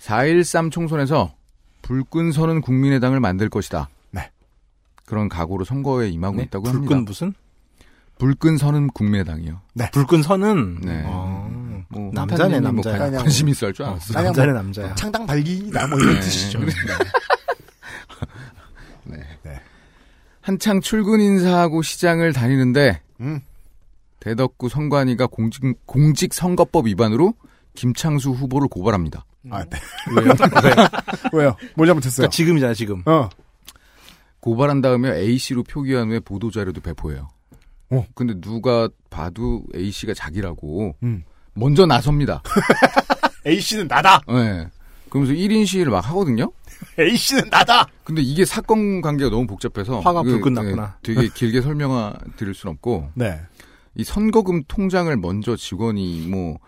[0.00, 1.34] 4.13 총선에서
[1.82, 3.88] 불끈 서는 국민의당을 만들 것이다.
[5.04, 5.08] 네.
[5.10, 6.42] 그런 각오로 선거에 임하고 네?
[6.44, 7.10] 있다고 불끈 합니다.
[7.10, 7.34] 무슨?
[8.18, 9.60] 불끈 서는 국민의당이요.
[9.74, 9.90] 네.
[9.90, 11.02] 불끈 선은 네.
[11.06, 12.98] 어, 뭐 남자네 한탄님이 뭐 남자야.
[12.98, 14.22] 관- 관심 있어 할 줄 알았어.
[14.22, 14.94] 남자네 뭐 남자야.
[14.94, 16.20] 창당 발기나 뭐 이런 네.
[16.20, 16.60] 뜻이죠.
[19.04, 19.18] 네.
[19.42, 19.60] 네.
[20.40, 23.40] 한창 출근 인사하고 시장을 다니는데 음.
[24.20, 27.34] 대덕구 선관위가 공직, 공직 선거법 위반으로
[27.74, 29.24] 김창수 후보를 고발합니다.
[29.50, 29.78] 아, 네.
[30.16, 30.28] 왜요?
[30.62, 30.74] 왜?
[31.40, 31.56] 왜요?
[31.74, 32.16] 뭘 잘못했어요?
[32.16, 33.02] 그러니까 지금이잖아 지금.
[33.06, 33.28] 어.
[34.44, 37.30] 고발한 다음에 A씨로 표기한 후에 보도자료도 배포해요.
[37.88, 38.04] 어.
[38.14, 41.24] 근데 누가 봐도 A씨가 자기라고 음.
[41.54, 42.42] 먼저 나섭니다.
[43.46, 44.20] A씨는 나다!
[44.28, 44.68] 네.
[45.08, 46.52] 그러면서 1인 시위를 막 하거든요?
[47.00, 47.86] A씨는 나다!
[48.04, 50.60] 근데 이게 사건 관계가 너무 복잡해서 화가 났구나.
[50.62, 53.40] 네, 되게 길게 설명을 드릴 순 없고 네.
[53.94, 56.58] 이 선거금 통장을 먼저 직원이 뭐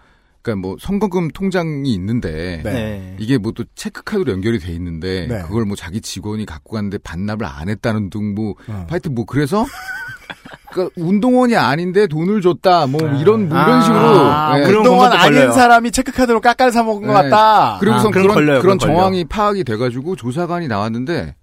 [0.47, 2.73] 그러니까 뭐 선거금 통장이 있는데 네.
[2.73, 3.17] 네.
[3.19, 5.41] 이게 뭐 또 체크카드로 연결이 돼 있는데 네.
[5.43, 8.87] 그걸 뭐 자기 직원이 갖고 갔는데 반납을 안 했다는 등뭐 어.
[8.89, 9.65] 하여튼 뭐 그래서
[10.71, 13.67] 그러니까 운동원이 아닌데 돈을 줬다 뭐 이런 뭐 아.
[13.67, 14.65] 이런 식으로 아, 예.
[14.65, 15.53] 그런 그동안 것도 아닌 걸려요.
[15.53, 17.31] 사람이 체크카드로 깎아를 사 먹은 것 네.
[17.31, 17.79] 같다.
[17.81, 18.93] 그리고선 아, 그런 걸려요, 그런 걸려.
[18.95, 21.35] 정황이 파악이 돼가지고 조사관이 나왔는데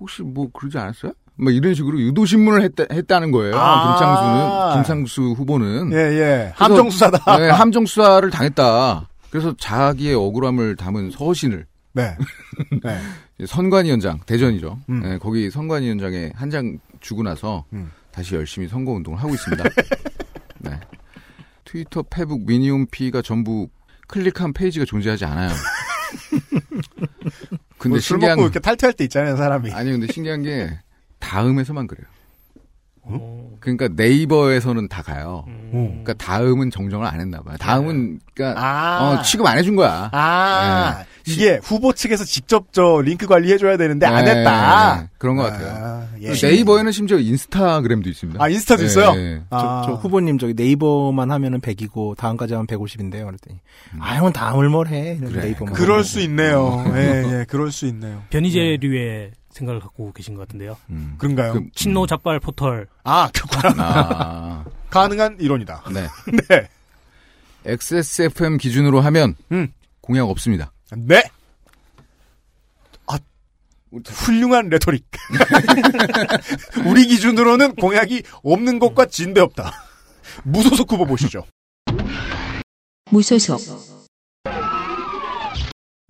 [0.00, 1.12] 혹시 뭐 그러지 않았어요?
[1.36, 3.56] 뭐 이런 식으로 유도 신문을 했다, 는 거예요.
[3.56, 3.88] 아.
[3.98, 6.52] 김창수는 김창수 후보는 예, 예.
[6.54, 7.38] 함정 수사다.
[7.38, 9.08] 네, 함정 수사를 당했다.
[9.30, 12.16] 그래서 자기의 억울함을 담은 서신을 네.
[12.82, 13.46] 네.
[13.46, 14.78] 선관위원장 대전이죠.
[14.88, 15.00] 음.
[15.02, 17.90] 네, 거기 선관위원장에 한 장 주고 나서 음.
[18.12, 19.64] 다시 열심히 선거 운동을 하고 있습니다.
[20.60, 20.80] 네.
[21.64, 23.68] 트위터, 페북, 미니홈피가 전부
[24.06, 25.50] 클릭한 페이지가 존재하지 않아요.
[27.78, 29.72] 근데 뭐술 신기한 먹고 이렇게 탈퇴할 때 있잖아요, 사람이.
[29.72, 30.78] 아니 근데 신기한 게
[31.24, 32.06] 다음에서만 그래요.
[33.06, 35.44] 어, 그러니까 네이버에서는 다 가요.
[35.46, 36.02] 음.
[36.04, 37.56] 그러니까 다음은 정정을 안 했나 봐요.
[37.58, 39.10] 다음은 그러니까 아.
[39.18, 40.08] 어, 취급 안 해준 거야.
[40.12, 45.00] 아, 이게 후보 측에서 직접 저 링크 관리해줘야 되는데 안 네, 했다.
[45.02, 45.84] 네, 그런 것 같아요.
[45.84, 46.32] 아, 예.
[46.32, 48.42] 네이버에는 심지어 인스타그램도 있습니다.
[48.42, 49.14] 아, 인스타도 네, 있어요?
[49.14, 49.42] 네.
[49.50, 49.82] 아.
[49.84, 53.26] 저, 저 후보님 저기 네이버만 하면은 100이고 다음까지 하면 150인데요.
[53.26, 53.60] 그랬더니
[54.00, 55.18] 아 형은 다음을 뭘 해?
[55.18, 55.42] 그래.
[55.42, 55.74] 네이버만.
[55.74, 56.82] 그럴 수 있네요.
[56.94, 58.22] 예, 예, 그럴 수 있네요.
[58.30, 60.76] 변희재류의 생각을 갖고 계신 것 같은데요.
[60.90, 61.14] 음.
[61.18, 61.52] 그런가요?
[61.54, 63.74] 그- 친노 작발 포털 아, 그렇구나.
[63.78, 65.84] 아, 가능한 이론이다.
[65.92, 66.08] 네.
[66.48, 66.68] 네.
[67.64, 69.72] XSFM 기준으로 하면 음.
[70.00, 70.72] 공약 없습니다.
[70.96, 71.22] 네.
[73.06, 73.18] 아,
[74.06, 75.06] 훌륭한 rhetoric.
[76.86, 79.72] 우리 기준으로는 공약이 없는 것과 진배없다.
[80.42, 81.44] 무소속 후보 보시죠.
[83.10, 83.60] 무소속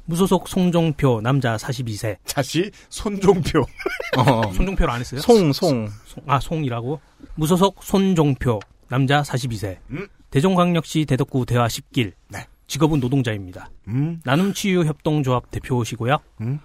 [0.06, 2.16] 무소속 송종표 남자 42세.
[2.26, 3.64] 다시 손종표.
[4.54, 5.20] 손종표를 안 했어요?
[5.20, 5.88] 송, 송.
[6.26, 7.00] 아, 송이라고?
[7.36, 9.78] 무소속 손종표 남자 42세.
[9.90, 10.06] 음.
[10.30, 12.12] 대종광역시 대덕구 대화 10길.
[12.28, 12.46] 네.
[12.66, 13.70] 직업은 노동자입니다.
[13.88, 14.20] 음.
[14.24, 16.18] 나눔치유협동조합 대표시고요.
[16.40, 16.60] 음.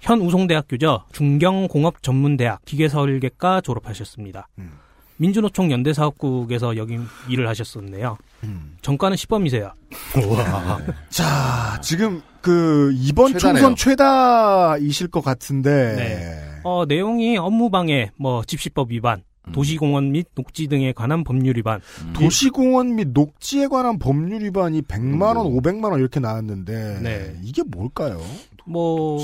[0.00, 1.04] 현 우송대학교죠.
[1.12, 4.48] 중경공업전문대학 기계설계과 졸업하셨습니다.
[4.58, 4.72] 음.
[5.16, 6.98] 민주노총 연대사업국에서 여기
[7.28, 8.18] 일을 하셨었네요.
[8.44, 8.76] 음.
[8.82, 9.72] 정가는 시범이세요.
[11.08, 13.60] 자, 지금 그 이번 최다네요.
[13.60, 15.94] 총선 최다이실 것 같은데.
[15.96, 16.60] 네.
[16.62, 19.52] 어, 내용이 업무방해, 뭐 집시법 위반, 음.
[19.52, 21.80] 도시공원 및 녹지 등에 관한 법률 위반.
[22.12, 27.36] 도시공원 및 녹지에 관한 법률 위반이 100만 원, 500만 원 이렇게 나왔는데 네.
[27.42, 28.20] 이게 뭘까요?
[28.64, 29.18] 뭐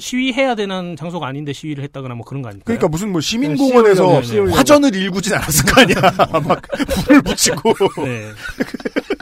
[0.00, 2.64] 시위해야 되는 장소가 아닌데 시위를 했다거나 뭐 그런 거 아닐까요?
[2.64, 4.56] 그러니까 무슨 뭐 시민공원에서 네, 시위하려고.
[4.56, 5.96] 화전을 일구진 않았을 거 아니야.
[6.46, 6.60] 막
[7.04, 7.72] 불을 붙이고.
[8.04, 8.30] 네.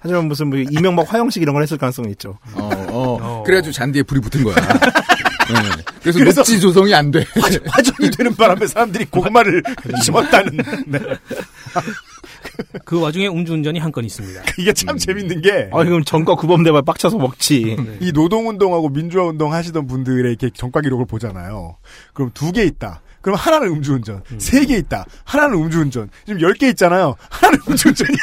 [0.00, 2.38] 하지만 무슨 뭐 이명박 화형식 이런 걸 했을 가능성이 있죠.
[2.54, 3.42] 어, 어.
[3.44, 4.54] 그래가지고 잔디에 불이 붙은 거야.
[5.50, 5.82] 네.
[6.02, 7.24] 그래서, 그래서 녹지 조성이 안 돼.
[7.66, 9.62] 화 전이 되는 바람에 사람들이 고구마를
[10.04, 10.56] 심었다는.
[10.86, 10.98] 네.
[12.84, 14.42] 그 와중에 음주운전이 한 건 있습니다.
[14.58, 15.68] 이게 참 재밌는 게.
[15.72, 17.76] 아, 그럼 전과 구범대발 빡쳐서 먹지.
[18.00, 21.76] 이 노동운동하고 민주화운동 하시던 분들의 이렇게 전과 기록을 보잖아요.
[22.14, 23.02] 그럼 두 개 있다.
[23.20, 24.22] 그럼 하나는 음주운전.
[24.38, 25.04] 세개 있다.
[25.24, 26.08] 하나는 음주운전.
[26.24, 27.16] 지금 열 개 있잖아요.
[27.28, 28.16] 하나는 음주운전이야.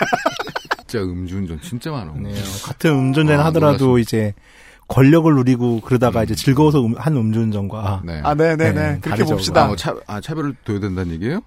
[0.88, 2.14] 진짜 음주운전 진짜 많아.
[2.64, 4.00] 같은 음주운전 아, 하더라도 놀랐습니다.
[4.00, 4.34] 이제
[4.88, 8.22] 권력을 누리고 그러다가 이제 즐거워서 음- 한 음주운전과 네.
[8.24, 8.82] 아, 네 네 네.
[9.02, 9.34] 그렇게 다르죠.
[9.36, 9.64] 봅시다.
[9.64, 11.42] 아, 뭐 차, 아, 차별을 둬야 된다는 얘기예요?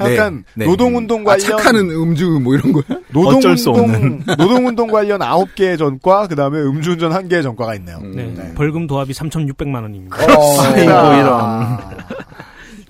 [0.00, 0.66] 약간 네, 네.
[0.66, 2.82] 노동운동 아, 관련 착하는 음주 뭐 이런 거야?
[3.14, 8.00] 어쩔 수 노동운동 노동운동 관련 9개의 전과 그다음에 음주운전 1개의 전과가 있네요.
[8.00, 8.54] 네.
[8.56, 10.16] 벌금 도합이 3,600만 원입니다.
[10.16, 11.78] 어, 아이고, 이런.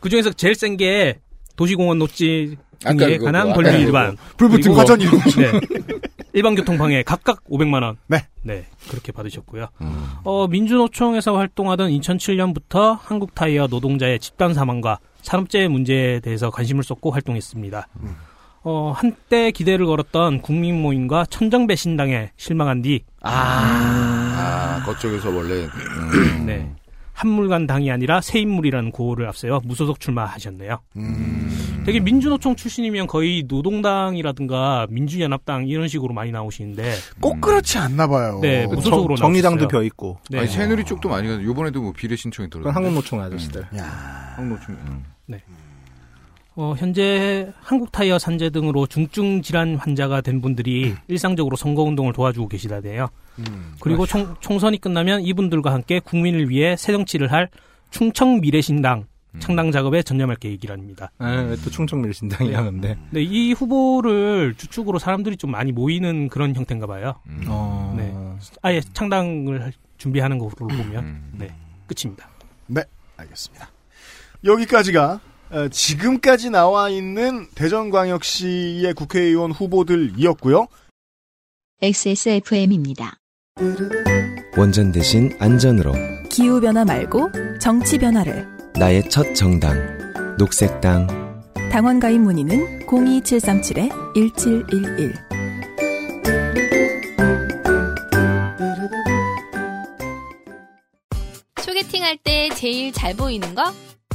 [0.01, 1.19] 그 중에서 제일 센 게
[1.57, 3.87] 도시공원 녹지 아까 등에 관한 아까 법률 그거.
[3.87, 4.17] 위반.
[4.37, 4.81] 불 붙은 그리고 거.
[4.81, 5.17] 화전 일구.
[5.41, 5.53] 네.
[6.35, 7.97] 일반 교통 방해 각각 500만 원.
[8.09, 8.27] 네.
[8.43, 8.67] 네.
[8.91, 9.69] 그렇게 받으셨고요.
[9.81, 10.05] 음.
[10.25, 17.89] 어, 민주노총에서 활동하던 2007년부터 한국 타이어 노동자의 집단 사망과 산업재해 문제에 대해서 관심을 쏟고 활동했습니다.
[18.03, 18.17] 음.
[18.65, 25.65] 어, 한때 기대를 걸었던 국민 모임과 천정 배 신당에 실망한 뒤 아, 그쪽에서 원래.
[25.67, 26.47] 음.
[26.47, 26.75] 네.
[27.15, 30.81] 한물간 당이 아니라 새 인물이라는 구호를 앞세워 무소속 출마하셨네요.
[30.97, 31.83] 음.
[31.87, 38.41] 되게 민주노총 출신이면 거의 노동당이라든가 민주연합당 이런 식으로 많이 나오시는데 꼭 그렇지 않나 봐요.
[38.43, 39.69] 네, 뭐 무소속으로 정, 정의당도.
[39.69, 40.19] 벼 있고.
[40.29, 40.41] 네.
[40.41, 41.43] 아니, 새누리 쪽도 많이 가요.
[41.43, 42.51] 요번에도 뭐 비례 신청이.
[42.51, 43.65] 그건 한국노총 아저씨들.
[44.37, 44.75] 한국노총.
[44.75, 45.05] 음.
[46.57, 53.09] 어, 현재 한국타이어 산재 등으로 중증 질환 환자가 된 분들이 일상적으로 선거 운동을 도와주고 계시다네요.
[53.41, 53.75] 음.
[53.81, 57.49] 그리고 총, 총선이 끝나면 이분들과 함께 국민을 위해 새 정치를 할
[57.91, 59.07] 충청 미래신당
[59.41, 61.11] 창당 작업에 전념할 계획이랍니다.
[61.19, 62.55] 아, 왜또 충청밀신당이 네.
[62.55, 62.97] 하는데.
[63.11, 67.17] 네, 이 후보를 주축으로 사람들이 좀 많이 모이는 그런 형태인가 봐요.
[67.49, 67.95] 어.
[67.99, 68.15] 네.
[68.63, 71.49] 아예 창당을 할- 준비하는 것으로 보면 네,
[71.89, 72.29] 끝입니다.
[72.69, 72.83] 네,
[73.17, 73.69] 알겠습니다.
[74.45, 75.34] 여기까지가 어,
[75.71, 80.67] 지금까지 나와 있는 대전광역시의 국회의원 후보들이었고요.
[81.83, 83.19] XSFM입니다.
[84.57, 85.93] 원전 대신 안전으로
[86.31, 87.31] 기후 변화 말고
[87.61, 88.47] 정치 변화를
[88.79, 89.77] 나의 첫 정당
[90.39, 91.09] 녹색당
[91.71, 95.13] 당원 가입 문의는 02737-1711
[101.61, 103.63] 소개팅 할 때 제일 잘 보이는 거?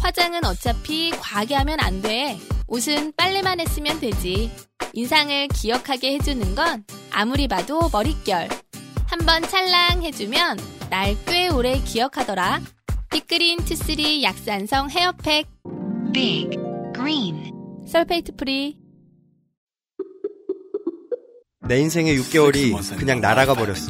[0.02, 2.38] 화장은 어차피 과하게 하면 안 돼.
[2.68, 4.52] 옷은 빨래만 했으면 되지.
[4.94, 8.50] 인상을 기억하게 해주는 건 아무리 봐도 머릿결.
[9.08, 10.58] 한번 찰랑 해주면
[10.90, 12.62] 날 꽤 오래 기억하더라.
[13.12, 15.48] 빅그린 two three 약산성 헤어팩.
[16.14, 16.50] Big
[16.96, 17.52] Green.
[17.88, 18.78] sulfate free.
[21.68, 23.90] 내 인생의 6개월이 그냥 날아가 버렸어.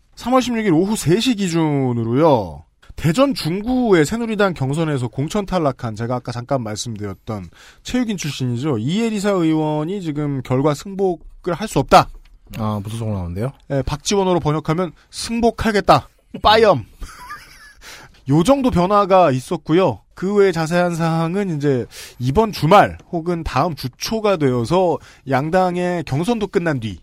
[0.15, 2.63] 3월 16일 오후 3시 기준으로요.
[2.95, 7.45] 대전 중구의 새누리당 경선에서 공천 탈락한 제가 아까 잠깐 말씀드렸던
[7.83, 8.77] 체육인 출신이죠.
[8.77, 12.09] 이혜리사 의원이 지금 결과 승복을 할 수 없다.
[12.57, 13.51] 아, 무소속 나오는데요?
[13.71, 16.09] 예, 박지원어로 번역하면 승복하겠다.
[16.43, 16.85] 빠염.
[18.29, 20.01] 요 정도 변화가 있었고요.
[20.13, 21.85] 그 외에 자세한 사항은 이제
[22.19, 26.99] 이번 주말 혹은 다음 주 초가 되어서 양당의 경선도 끝난 뒤,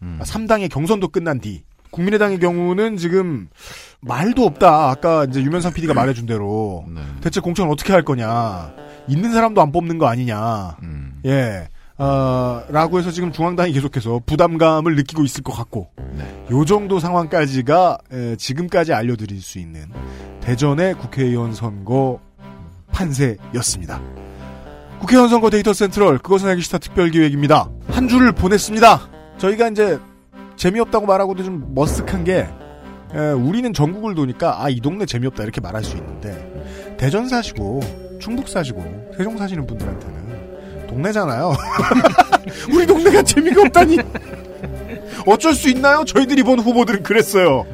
[0.00, 0.18] 음.
[0.20, 1.64] 아, 3당의 경선도 끝난 뒤,
[1.94, 3.48] 국민의당의 경우는 지금
[4.00, 4.90] 말도 없다.
[4.90, 7.00] 아까 이제 유면상 PD가 말해준 대로 네.
[7.20, 8.72] 대체 공천을 어떻게 할 거냐.
[9.08, 10.76] 있는 사람도 안 뽑는 거 아니냐.
[10.82, 11.20] 음.
[11.24, 11.68] 예.
[11.96, 16.46] 어, 라고 해서 지금 중앙당이 계속해서 부담감을 느끼고 있을 것 같고, 네.
[16.50, 19.86] 요 정도 상황까지가 에, 지금까지 알려드릴 수 있는
[20.40, 22.18] 대전의 국회의원 선거
[22.90, 24.02] 판세였습니다.
[24.98, 27.68] 국회의원 선거 데이터 센트럴 그것은 알기 싫다 특별 기획입니다.
[27.88, 29.08] 한 주를 보냈습니다.
[29.38, 30.00] 저희가 이제
[30.56, 32.46] 재미없다고 말하고도 좀 머쓱한 게
[33.14, 37.80] 에, 우리는 전국을 도니까 아 이 동네 재미없다 이렇게 말할 수 있는데 대전 사시고
[38.20, 41.52] 충북 사시고 세종 사시는 분들한테는 동네잖아요.
[42.72, 43.98] 우리 동네가 재미가 없다니.
[45.26, 46.04] 어쩔 수 있나요?
[46.04, 47.66] 저희들이 본 후보들은 그랬어요.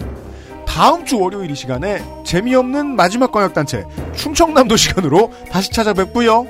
[0.66, 3.84] 다음 주 월요일 이 시간에 재미없는 마지막 광역단체
[4.14, 6.46] 충청남도 시간으로 다시 찾아뵙고요.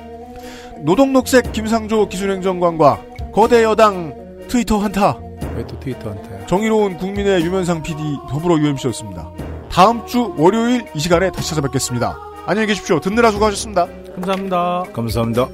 [0.82, 3.00] 노동녹색 김상조 기술행정관과
[3.32, 4.14] 거대 여당
[4.48, 5.18] 트위터 한타
[5.56, 6.46] 왜 또 트위터한테.
[6.46, 9.30] 정의로운 국민의 유면상 PD 더불어 UMC였습니다.
[9.70, 12.18] 다음 주 월요일 이 시간에 다시 찾아뵙겠습니다.
[12.46, 13.00] 안녕히 계십시오.
[13.00, 13.86] 듣느라 수고하셨습니다.
[14.14, 14.84] 감사합니다.
[14.92, 15.48] 감사합니다.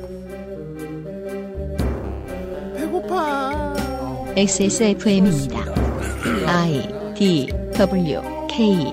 [4.36, 5.58] XSFM입니다.
[6.46, 8.92] I D W K